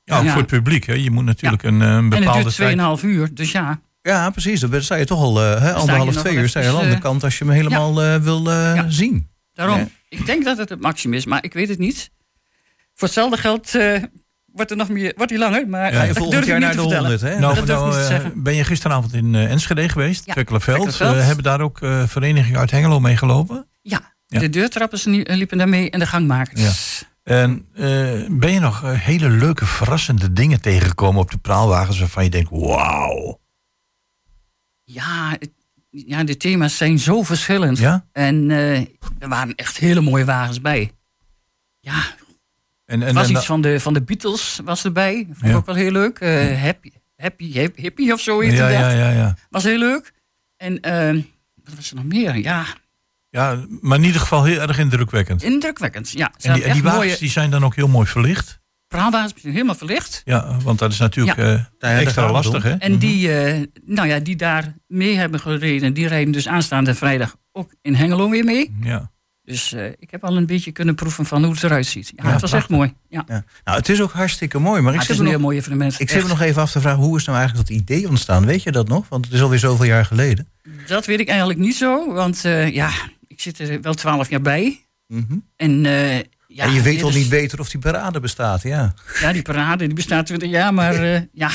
Ja. 0.09 0.15
Ja, 0.15 0.19
ook 0.21 0.25
Ja. 0.27 0.31
voor 0.33 0.41
het 0.41 0.51
publiek. 0.51 0.85
Hè. 0.87 0.93
Je 0.93 1.11
moet 1.11 1.25
natuurlijk 1.25 1.63
een, 1.63 1.83
eh, 1.83 1.89
een 1.89 1.95
En 1.97 2.01
het 2.05 2.09
bepaalde 2.19 2.43
duurt 2.43 2.55
tijd... 2.57 2.79
2,5 2.79 3.03
uur, 3.03 3.35
dus 3.35 3.53
ja. 3.53 3.81
Ja, 4.03 4.31
precies. 4.31 4.61
Dan 4.61 4.83
sta 4.83 4.95
je 4.95 5.05
toch 5.05 5.21
al 5.21 5.43
eh, 5.43 5.61
hè, 5.61 5.73
anderhalf, 5.75 6.17
twee 6.17 6.35
uur 6.37 6.49
sta 6.49 6.61
je 6.61 6.69
aan 6.69 6.89
de 6.89 6.95
eh, 6.95 7.01
kant 7.01 7.25
als 7.25 7.39
je 7.39 7.45
hem 7.45 7.53
helemaal 7.53 8.03
eh, 8.03 8.17
wil 8.17 8.51
Ja. 8.51 8.85
zien. 8.89 9.29
Daarom, 9.55 9.79
Ja. 9.79 9.89
ik 10.09 10.27
denk 10.27 10.45
dat 10.45 10.59
het 10.59 10.69
het 10.69 10.81
maximum 10.81 11.17
is, 11.17 11.27
maar 11.27 11.45
ik 11.45 11.53
weet 11.53 11.69
het 11.69 11.79
niet. 11.79 12.11
Voor 12.95 13.09
hetzelfde 13.09 13.37
geld 13.37 13.75
eh, 13.75 14.03
wordt 14.53 14.71
er 14.71 14.77
nog 14.77 14.89
meer, 14.89 15.13
wordt 15.17 15.31
die 15.31 15.41
langer, 15.41 15.69
maar 15.69 15.93
Ga 15.93 16.01
je 16.01 16.07
dat 16.07 16.17
volgend 16.17 16.31
durf 16.31 16.43
ik 16.43 16.49
jaar 16.49 16.59
niet 16.59 16.67
naar 16.67 16.77
te 16.77 16.83
de 16.83 16.95
vertellen. 16.95 17.11
100, 17.11 17.21
hè? 17.21 17.29
Nou, 17.41 17.67
nou, 17.67 17.87
niet 17.89 17.95
te 18.01 18.07
zeggen. 18.07 18.43
ben 18.43 18.55
je 18.55 18.65
gisteravond 18.65 19.15
in 19.15 19.35
Enschede 19.35 19.89
geweest, 19.89 20.27
Ja, 20.27 20.33
Twekkelenveld. 20.33 21.01
Eh, 21.01 21.27
hebben 21.27 21.45
daar 21.45 21.61
ook 21.61 21.83
eh 21.83 22.03
verenigingen 22.07 22.61
uit 22.61 22.71
Hengelo 22.71 23.01
mee 23.01 23.17
gelopen? 23.17 23.67
Ja, 23.83 24.15
Ja. 24.27 24.39
de 24.39 24.49
deurtrappers 24.51 25.05
liepen 25.05 25.59
daarmee 25.59 25.91
en 25.91 25.99
de 25.99 26.07
gangmakers. 26.07 27.05
En 27.29 27.67
eh, 27.75 28.27
ben 28.31 28.53
je 28.53 28.61
nog 28.61 28.85
eh, 28.85 28.93
hele 29.01 29.29
leuke, 29.29 29.67
verrassende 29.67 30.33
dingen 30.33 30.61
tegengekomen 30.61 31.21
op 31.21 31.31
de 31.31 31.39
praalwagens 31.39 31.99
waarvan 31.99 32.25
je 32.25 32.31
denkt, 32.31 32.51
wauw. 32.51 33.41
Ja, 34.85 35.31
het- 35.39 35.51
ja, 35.91 36.25
de 36.25 36.37
thema's 36.37 36.77
zijn 36.77 36.99
zo 36.99 37.23
verschillend. 37.23 37.79
Ja? 37.79 38.07
En 38.13 38.51
eh, 38.51 38.79
er 39.19 39.29
waren 39.29 39.55
echt 39.55 39.77
hele 39.77 40.01
mooie 40.01 40.25
wagens 40.25 40.61
bij. 40.61 40.91
Ja, 41.81 42.03
En, 42.85 43.03
en, 43.03 43.15
was 43.15 43.29
en- 43.29 43.37
iets 43.37 43.47
van 43.47 43.61
de, 43.61 43.81
van 43.81 43.93
de 43.95 44.03
Beatles 44.03 44.61
was 44.65 44.85
erbij. 44.85 45.25
Vond 45.27 45.43
ik 45.43 45.49
Ja. 45.51 45.55
ook 45.57 45.67
wel 45.67 45.75
heel 45.75 45.93
leuk. 45.93 46.21
Happy, 46.61 46.91
happy, 47.17 47.53
happy, 47.59 47.81
hippie 47.81 48.13
of 48.13 48.21
zo 48.21 48.43
ja, 48.43 48.69
ja, 48.69 48.91
ja, 48.91 49.11
ja. 49.11 49.37
Was 49.51 49.63
heel 49.65 49.79
leuk. 49.79 50.13
En 50.57 50.81
wat 51.65 51.75
was 51.75 51.91
er 51.91 51.97
nog 51.97 52.05
meer? 52.05 52.37
Ja, 52.37 52.65
Ja, 53.39 53.65
maar 53.81 53.99
in 53.99 54.05
ieder 54.05 54.21
geval 54.21 54.45
heel 54.45 54.61
erg 54.61 54.79
indrukwekkend. 54.79 55.43
indrukwekkend. 55.43 56.11
Ja, 56.11 56.33
En 56.41 56.55
die, 56.55 56.65
en 56.65 56.73
die 56.73 56.83
wagens 56.83 57.03
mooie 57.03 57.17
die 57.19 57.31
zijn 57.31 57.51
dan 57.51 57.65
ook 57.65 57.75
heel 57.75 57.89
mooi 57.89 58.07
verlicht. 58.07 58.61
praalwagens, 58.89 59.35
helemaal 59.43 59.75
verlicht. 59.75 60.23
Ja, 60.25 60.57
want 60.63 60.79
dat 60.79 60.93
is 60.93 60.99
natuurlijk 60.99 61.39
eh, 61.39 61.65
daar 61.79 61.99
extra 61.99 62.31
lastig, 62.31 62.63
hè? 62.63 62.73
En 62.73 62.99
die, 62.99 63.33
eh, 63.41 63.63
nou 63.85 64.09
ja, 64.09 64.19
die 64.19 64.37
daar 64.37 64.75
mee 64.87 65.17
hebben 65.17 65.41
gereden, 65.41 65.95
die 65.95 66.09
rijden 66.09 66.33
dus 66.33 66.49
aanstaande 66.49 66.95
vrijdag 66.95 67.37
ook 67.53 67.75
in 67.83 67.95
Hengelo 67.95 68.31
weer 68.31 68.45
mee. 68.45 68.77
Ja. 68.81 69.11
Dus 69.43 69.73
eh, 69.73 69.87
ik 69.99 70.11
heb 70.11 70.25
al 70.25 70.37
een 70.37 70.47
beetje 70.47 70.73
kunnen 70.73 70.95
proeven 70.95 71.27
van 71.27 71.45
hoe 71.45 71.53
het 71.53 71.63
eruit 71.63 71.87
ziet. 71.87 72.13
Ja, 72.17 72.25
Ja, 72.25 72.33
het 72.33 72.41
was 72.41 72.53
echt 72.53 72.69
mooi. 72.69 72.95
Ja. 73.09 73.25
Ja. 73.29 73.45
Nou, 73.65 73.79
het 73.79 73.89
is 73.89 74.01
ook 74.01 74.13
hartstikke 74.13 74.59
mooi. 74.59 74.81
Maar 74.81 74.93
ik 74.93 74.99
het 74.99 75.07
zit, 75.07 75.15
is 75.15 75.19
een 75.19 75.25
nog, 75.25 75.35
heel 75.35 75.43
mooi 75.43 75.57
evenement. 75.57 76.01
ik 76.01 76.11
zit 76.11 76.23
me 76.23 76.29
nog 76.29 76.41
even 76.41 76.63
af 76.63 76.71
te 76.71 76.81
vragen, 76.81 77.03
hoe 77.03 77.17
is 77.17 77.25
nou 77.25 77.39
eigenlijk 77.39 77.69
dat 77.69 77.77
idee 77.77 78.09
ontstaan? 78.09 78.47
Weet 78.47 78.63
je 78.63 78.73
dat 78.73 78.89
nog? 78.89 79.09
Want 79.09 79.25
het 79.25 79.35
is 79.35 79.43
alweer 79.43 79.59
zoveel 79.59 79.85
jaar 79.85 80.05
geleden. 80.05 80.49
Dat 80.87 81.07
weet 81.07 81.21
ik 81.21 81.29
eigenlijk 81.29 81.59
niet 81.59 81.75
zo, 81.77 82.13
want 82.13 82.45
eh, 82.45 82.75
ja, 82.75 82.91
ik 83.39 83.45
zit 83.57 83.59
er 83.69 83.81
wel 83.81 83.95
twaalf 83.95 84.31
jaar 84.31 84.41
bij. 84.41 84.87
Mhm. 85.07 85.37
En, 85.57 85.87
eh, 85.87 86.17
ja, 86.47 86.65
en 86.65 86.73
je 86.73 86.83
weet 86.83 87.01
wel 87.01 87.09
is- 87.09 87.15
niet 87.15 87.29
beter 87.29 87.61
of 87.61 87.69
die 87.71 87.81
parade 87.81 88.21
bestaat, 88.21 88.63
ja. 88.63 88.95
Ja, 89.21 89.33
die 89.33 89.43
parade 89.43 89.85
die 89.87 89.95
bestaat 89.95 90.27
20 90.27 90.51
jaar, 90.51 90.75
maar 90.75 90.95
eh, 91.15 91.21
ja, 91.33 91.49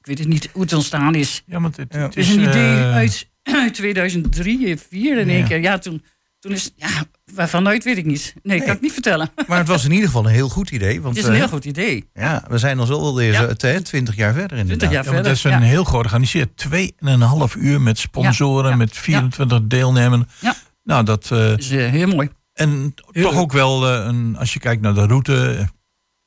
ik 0.00 0.06
weet 0.06 0.18
het 0.18 0.28
niet 0.28 0.48
hoe 0.52 0.62
het 0.62 0.72
ontstaan 0.72 1.14
is. 1.14 1.42
Ja, 1.46 1.60
want 1.60 1.76
het, 1.76 1.92
Ja. 1.94 1.98
het 1.98 2.14
Het 2.14 2.24
is 2.24 2.30
een 2.34 2.40
idee 2.42 2.76
eh, 2.76 2.94
uit, 2.94 3.28
uit 3.42 3.74
2003, 3.74 4.56
2004 4.58 5.18
in 5.18 5.28
één 5.28 5.38
Ja. 5.38 5.46
keer. 5.46 5.60
Ja, 5.60 5.78
toen, 5.78 6.02
toen 6.38 6.52
is, 6.52 6.70
ja, 6.76 6.88
waarvanuit 7.34 7.84
weet 7.84 7.96
ik 7.96 8.04
niet. 8.04 8.34
Nee, 8.42 8.62
kan 8.62 8.74
ik 8.74 8.80
niet 8.80 8.92
vertellen. 8.92 9.30
Maar 9.46 9.58
het 9.58 9.68
was 9.68 9.84
in 9.84 9.90
ieder 9.90 10.06
geval 10.06 10.24
een 10.24 10.30
heel 10.32 10.48
goed 10.48 10.70
idee. 10.70 11.00
Want 11.02 11.16
Het 11.16 11.24
is 11.24 11.30
een 11.30 11.36
heel 11.36 11.48
goed 11.48 11.64
idee. 11.64 12.08
ja, 12.14 12.44
we 12.48 12.58
zijn 12.58 12.78
al 12.78 12.86
zo 12.86 12.94
alweer 12.94 13.32
Ja. 13.32 13.38
zo, 13.58 13.66
eh, 13.68 13.76
20 13.76 14.16
jaar 14.16 14.32
verder 14.32 14.58
inderdaad. 14.58 14.78
20 14.78 14.90
jaar 14.90 14.90
Ja, 14.90 14.94
want 14.96 15.06
verder. 15.06 15.22
dat 15.22 15.36
is 15.36 15.44
een 15.44 15.50
ja. 15.66 15.74
heel 15.74 15.84
georganiseerd. 15.84 16.56
Tweeënhalf 16.56 17.54
uur 17.54 17.80
met 17.80 17.98
sponsoren, 17.98 18.64
Ja, 18.64 18.70
ja, 18.70 18.76
met 18.76 18.96
24 18.96 19.60
deelnemers. 19.66 20.22
Ja. 20.40 20.54
Nou, 20.88 21.04
dat... 21.04 21.30
eh, 21.30 21.56
is 21.56 21.70
eh, 21.70 21.90
heel 21.90 22.06
mooi. 22.08 22.28
en 22.52 22.70
Heel 23.10 23.22
toch 23.22 23.32
leuk. 23.32 23.40
ook 23.40 23.52
wel, 23.52 23.86
eh, 23.88 24.04
een, 24.06 24.36
als 24.38 24.52
je 24.52 24.58
kijkt 24.60 24.82
naar 24.82 24.94
de 24.94 25.06
route... 25.06 25.66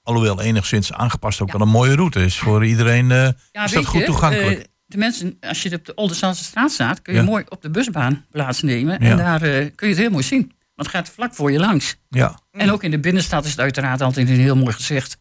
Alhoewel 0.03 0.41
enigszins 0.41 0.93
aangepast 0.93 1.41
ook 1.41 1.47
Ja. 1.51 1.57
wel 1.57 1.67
een 1.67 1.73
mooie 1.73 1.95
route 1.95 2.23
is. 2.23 2.37
Voor 2.39 2.65
iedereen 2.65 3.07
Ja, 3.07 3.33
is 3.63 3.71
dat 3.71 3.85
goed 3.85 3.99
je, 3.99 4.05
toegankelijk. 4.05 4.67
de 4.85 4.97
mensen, 4.97 5.37
als 5.39 5.63
je 5.63 5.75
op 5.75 5.85
de 5.85 5.93
Oldenzaanse 5.95 6.43
straat 6.43 6.71
staat, 6.71 7.01
kun 7.01 7.13
je 7.13 7.19
Ja. 7.19 7.25
mooi 7.25 7.43
op 7.49 7.61
de 7.61 7.69
busbaan 7.69 8.25
plaatsnemen. 8.31 8.99
En 8.99 9.17
daar 9.17 9.39
kun 9.39 9.87
je 9.87 9.93
het 9.93 9.97
heel 9.97 10.09
mooi 10.09 10.23
zien. 10.23 10.39
Want 10.75 10.87
het 10.87 10.95
gaat 10.97 11.09
vlak 11.09 11.33
voor 11.35 11.51
je 11.51 11.59
langs. 11.59 11.95
ja. 12.09 12.39
En 12.51 12.71
ook 12.71 12.83
in 12.83 12.91
de 12.91 12.99
binnenstad 12.99 13.45
is 13.45 13.51
het 13.51 13.59
uiteraard 13.59 14.01
altijd 14.01 14.29
een 14.29 14.35
heel 14.39 14.55
mooi 14.55 14.73
gezicht. 14.73 15.17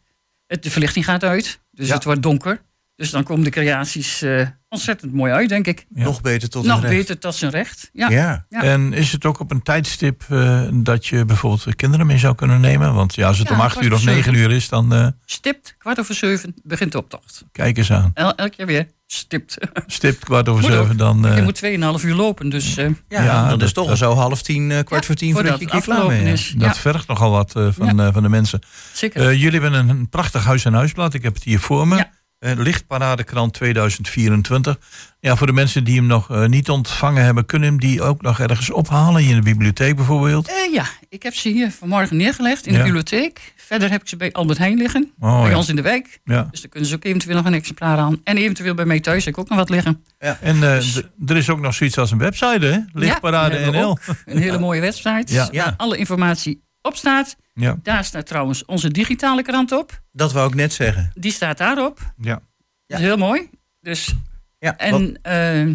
Het, 0.47 0.63
de 0.63 0.71
verlichting 0.71 1.05
gaat 1.05 1.25
uit, 1.25 1.61
dus 1.71 1.89
het 1.91 2.05
wordt 2.05 2.23
donker. 2.23 2.63
Dus 2.97 3.11
dan 3.11 3.23
komen 3.25 3.45
de 3.45 3.51
creaties 3.51 4.25
ontzettend 4.71 5.13
mooi 5.13 5.33
uit, 5.33 5.49
denk 5.49 5.67
ik. 5.67 5.87
Ja. 5.95 6.03
Nog 6.05 6.21
beter 6.21 6.49
tot 6.51 6.65
Nog 6.65 6.81
recht. 6.81 6.95
beter 6.95 7.19
tot 7.19 7.35
zijn 7.35 7.51
recht. 7.51 7.91
Ja. 7.93 8.09
Ja. 8.11 8.47
Ja. 8.49 8.63
En 8.63 8.93
is 8.93 9.13
het 9.13 9.25
ook 9.25 9.41
op 9.41 9.51
een 9.51 9.63
tijdstip 9.63 10.23
eh, 10.29 10.63
dat 10.73 11.07
je 11.07 11.25
bijvoorbeeld 11.25 11.65
de 11.65 11.75
kinderen 11.75 12.07
mee 12.07 12.19
zou 12.19 12.35
kunnen 12.35 12.61
nemen? 12.61 12.95
Want 12.95 13.15
ja, 13.15 13.27
als 13.27 13.39
het 13.39 13.49
Ja, 13.49 13.55
om 13.55 13.61
acht 13.61 13.83
uur 13.83 13.93
of 13.93 14.05
negen 14.05 14.35
uur 14.35 14.51
is, 14.51 14.69
dan 14.69 14.95
eh, 14.95 15.07
Stipt, 15.25 15.75
kwart 15.79 15.99
over 15.99 16.15
zeven, 16.15 16.55
begint 16.63 16.93
de 16.93 16.99
optocht. 16.99 17.45
kijk 17.53 17.77
eens 17.79 17.93
aan. 17.93 18.11
El, 18.15 18.35
elk 18.35 18.55
jaar 18.55 18.67
weer 18.67 18.87
stipt. 19.07 19.57
Stipt 19.87 20.25
kwart 20.25 20.49
over 20.49 20.63
Moet 20.63 20.73
ook. 20.73 20.79
zeven, 20.81 20.97
dan... 20.97 21.27
eh, 21.27 21.37
je 21.37 21.43
moet 21.43 21.61
2,5 22.01 22.05
uur 22.05 22.15
lopen, 22.15 22.49
dus 22.49 22.77
eh, 22.77 22.85
Ja, 23.09 23.23
Ja, 23.23 23.41
dat, 23.49 23.51
dat- 23.59 23.69
is 23.69 23.73
toch 23.75 23.85
al 23.85 23.89
dat- 23.91 23.99
zo 23.99 24.15
half 24.15 24.43
tien, 24.43 24.71
eh, 24.71 24.79
kwart 24.85 25.01
Ja, 25.01 25.07
voor 25.07 25.15
tien 25.15 25.33
voordat 25.33 25.51
voordat 25.59 25.85
je 25.85 25.93
keer 25.93 26.27
ja. 26.27 26.33
is. 26.33 26.55
dat 26.57 26.75
ja, 26.75 26.81
vergt 26.81 27.07
nogal 27.09 27.31
wat 27.31 27.53
van, 27.53 28.13
van 28.13 28.23
de 28.23 28.29
mensen. 28.29 28.61
zeker. 28.93 29.21
Eh, 29.29 29.33
jullie 29.41 29.61
hebben 29.61 29.73
een, 29.79 29.89
een 29.89 30.09
prachtig 30.09 30.45
huis- 30.45 30.65
en 30.65 30.73
huisblad. 30.75 31.15
Ik 31.15 31.23
heb 31.23 31.35
het 31.35 31.45
hier 31.45 31.61
voor 31.61 31.89
me. 31.89 32.05
Ja. 32.41 32.49
Eh, 32.51 32.57
Lichtparadekrant 32.59 33.53
2024. 33.53 34.79
Ja, 35.21 35.37
voor 35.37 35.47
de 35.47 35.53
mensen 35.53 35.85
die 35.85 35.97
hem 35.97 36.07
nog 36.07 36.31
eh, 36.31 36.47
niet 36.47 36.69
ontvangen 36.71 37.25
hebben, 37.25 37.47
kunnen 37.47 37.69
hem 37.69 37.81
die 37.81 38.03
ook 38.03 38.23
nog 38.23 38.41
ergens 38.41 38.71
ophalen? 38.71 39.23
In 39.25 39.35
de 39.35 39.43
bibliotheek 39.43 39.97
bijvoorbeeld? 39.97 40.49
Eh, 40.49 40.73
ja, 40.75 40.85
ik 41.09 41.23
heb 41.23 41.35
ze 41.35 41.49
hier 41.49 41.71
vanmorgen 41.71 42.17
neergelegd 42.17 42.67
in 42.67 42.73
Ja. 42.73 42.79
de 42.79 42.85
bibliotheek. 42.85 43.53
Verder 43.57 43.91
heb 43.91 44.01
ik 44.01 44.09
ze 44.09 44.17
bij 44.17 44.33
Albert 44.33 44.59
Heijn 44.59 44.77
liggen, 44.79 45.13
Oh, 45.19 45.41
bij 45.41 45.51
ja. 45.51 45.57
ons 45.57 45.69
in 45.69 45.77
de 45.77 45.83
wijk. 45.83 46.21
ja. 46.25 46.49
Dus 46.51 46.61
daar 46.61 46.71
kunnen 46.71 46.89
ze 46.89 46.95
ook 46.95 47.05
eventueel 47.05 47.37
nog 47.37 47.45
een 47.45 47.55
exemplaar 47.55 47.99
aan. 47.99 48.21
En 48.25 48.37
eventueel 48.37 48.75
bij 48.75 48.85
mij 48.85 49.01
thuis 49.01 49.25
heb 49.25 49.35
ik 49.35 49.41
ook 49.41 49.49
nog 49.49 49.59
wat 49.59 49.71
liggen. 49.71 50.05
En 50.19 50.63
eh, 50.75 50.79
d- 50.79 51.09
er 51.27 51.37
is 51.37 51.51
ook 51.51 51.61
nog 51.61 51.75
zoiets 51.75 51.99
als 51.99 52.11
een 52.11 52.19
website, 52.19 52.67
hè? 52.67 52.79
Lichtparade 53.01 53.59
Ja, 53.59 53.71
NL. 53.71 53.99
Een 54.25 54.39
hele 54.39 54.59
mooie 54.59 54.81
website 54.81 55.33
Ja. 55.33 55.49
Ja. 55.51 55.75
alle 55.77 55.97
informatie 55.97 56.63
op 56.83 56.97
staat. 56.97 57.37
Ja, 57.55 57.79
Daar 57.83 58.05
staat 58.05 58.27
trouwens 58.27 58.65
onze 58.65 58.91
digitale 58.91 59.43
krant 59.43 59.73
op. 59.73 60.03
Dat 60.13 60.33
wou 60.33 60.49
ik 60.49 60.55
net 60.55 60.73
zeggen. 60.73 61.11
Die 61.15 61.33
staat 61.33 61.59
daarop. 61.59 62.13
ja. 62.17 62.43
Dat 62.87 62.99
is 62.99 63.05
heel 63.05 63.17
mooi. 63.17 63.51
Dus, 63.81 64.15
Ja, 64.59 64.77
en 64.77 65.19
eh, 65.23 65.67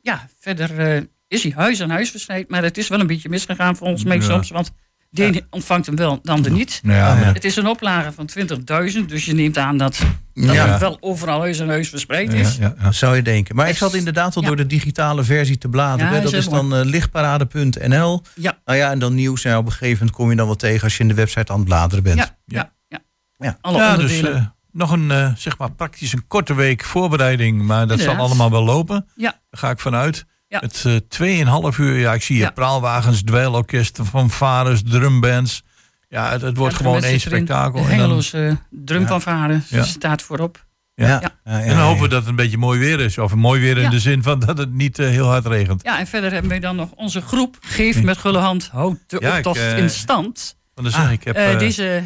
ja, 0.00 0.28
verder 0.38 0.78
eh, 0.96 1.02
is 1.28 1.42
hij 1.42 1.52
huis 1.56 1.80
aan 1.82 1.90
huis 1.90 2.10
verspreid. 2.10 2.48
Maar 2.50 2.62
het 2.62 2.78
is 2.78 2.88
wel 2.88 3.00
een 3.00 3.06
beetje 3.06 3.28
misgegaan 3.28 3.76
voor 3.76 3.86
ons 3.86 4.04
mee 4.04 4.20
soms. 4.22 4.50
Want 4.50 4.72
de 5.14 5.24
ene 5.24 5.44
ontvangt 5.50 5.86
hem 5.86 5.96
wel, 5.96 6.18
de 6.22 6.30
ander 6.30 6.50
niet. 6.50 6.80
Ja, 6.82 6.92
ja. 6.96 7.14
maar- 7.14 7.34
Het 7.34 7.44
is 7.44 7.56
een 7.56 7.66
oplage 7.66 8.12
van 8.12 8.26
20.000. 8.26 9.08
Dus 9.08 9.24
je 9.24 9.34
neemt 9.34 9.58
aan 9.58 9.76
dat, 9.76 9.98
dat 10.34 10.54
Ja. 10.54 10.66
het 10.68 10.80
wel 10.80 10.96
overal 11.00 11.40
huis 11.40 11.60
aan 11.60 11.68
huis 11.68 11.88
verspreid 11.88 12.32
ja, 12.32 12.38
is. 12.38 12.56
ja, 12.56 12.74
ja. 12.82 12.92
Zou 12.92 13.16
je 13.16 13.22
denken. 13.22 13.56
Maar 13.56 13.68
ik 13.68 13.76
zat 13.76 13.94
inderdaad 13.94 14.36
al 14.36 14.42
Ja. 14.42 14.48
door 14.48 14.56
de 14.56 14.66
digitale 14.66 15.24
versie 15.24 15.58
te 15.58 15.68
bladeren. 15.68 16.12
Hè. 16.12 16.20
dat 16.22 16.32
is 16.32 16.48
dan 16.48 16.74
eh, 16.74 16.84
lichtparade.nl. 16.84 18.22
Ja. 18.34 18.58
Nou 18.64 18.78
ja, 18.78 18.90
en 18.90 18.98
dan 18.98 19.14
nieuws. 19.14 19.42
Nou, 19.42 19.56
op 19.58 19.66
een 19.66 19.72
gegeven 19.72 19.98
moment 19.98 20.16
kom 20.16 20.30
je 20.30 20.36
dan 20.36 20.46
wel 20.46 20.56
tegen 20.56 20.82
als 20.82 20.96
je 20.96 21.02
in 21.02 21.08
de 21.08 21.14
website 21.14 21.52
aan 21.52 21.58
het 21.58 21.68
bladeren 21.68 22.04
bent. 22.04 22.18
Ja, 22.18 22.36
ja, 22.46 22.72
ja. 22.88 22.98
Ja. 23.38 23.58
Alle 23.60 23.78
Ja, 23.78 23.96
dus 23.96 24.20
eh, 24.22 24.40
nog 24.72 24.90
een, 24.90 25.10
eh, 25.10 25.30
zeg 25.36 25.58
maar, 25.58 25.72
praktisch 25.72 26.12
een 26.12 26.26
korte 26.26 26.54
week 26.54 26.84
voorbereiding. 26.84 27.62
Maar 27.62 27.86
dat 27.86 28.00
zal 28.00 28.14
allemaal 28.14 28.50
wel 28.50 28.64
lopen. 28.64 29.06
Ja. 29.16 29.30
Daar 29.30 29.60
ga 29.60 29.70
ik 29.70 29.78
vanuit. 29.80 30.24
Ja. 30.48 30.58
Het 30.60 30.84
eh 30.84 31.72
2,5 31.72 31.78
uur, 31.78 31.98
ja, 31.98 32.12
ik 32.14 32.22
zie 32.22 32.36
hier 32.36 32.44
Ja. 32.44 32.50
praalwagens, 32.50 33.22
dweilorkesten, 33.22 34.06
fanfares, 34.06 34.82
drumbands. 34.84 35.62
Ja, 36.08 36.30
het, 36.30 36.40
het 36.42 36.56
wordt 36.56 36.72
Ja, 36.72 36.80
gewoon 36.80 37.02
één 37.04 37.20
spektakel. 37.20 37.72
De 37.72 37.78
En 37.78 37.84
dan, 37.88 37.98
Hengeloze 37.98 38.58
drumfanfare 38.70 39.60
Ja. 39.68 39.82
staat 39.84 40.22
voorop. 40.22 40.64
Ja. 40.94 41.06
Ja. 41.06 41.20
Ja. 41.20 41.30
Ja, 41.44 41.60
en 41.60 41.68
dan 41.68 41.78
hopen 41.86 42.02
we 42.02 42.08
dat 42.08 42.20
het 42.20 42.28
een 42.28 42.36
beetje 42.36 42.58
mooi 42.58 42.78
weer 42.78 43.00
is. 43.00 43.18
Of 43.18 43.34
mooi 43.34 43.60
weer 43.60 43.76
in 43.76 43.82
Ja. 43.82 43.90
de 43.90 44.00
zin 44.00 44.22
van 44.22 44.38
dat 44.38 44.58
het 44.58 44.72
niet 44.72 44.98
eh, 44.98 45.08
heel 45.08 45.26
hard 45.26 45.46
regent. 45.46 45.82
Ja, 45.82 45.98
en 45.98 46.06
verder 46.06 46.32
hebben 46.32 46.50
wij 46.50 46.60
dan 46.60 46.76
nog 46.76 46.90
onze 46.90 47.20
groep 47.20 47.56
Geef 47.60 48.02
met 48.02 48.18
gulle 48.18 48.38
hand, 48.38 48.68
houdt 48.72 48.98
de 49.06 49.16
Ja, 49.20 49.30
ik, 49.30 49.36
optocht 49.36 49.56
eh, 49.58 49.78
in 49.78 49.90
stand. 49.90 50.56
Want 50.74 50.86
dan 50.86 50.96
zeg 51.00 51.06
Ah, 51.06 51.12
ik, 51.12 51.24
heb, 51.24 51.58
deze 51.58 52.02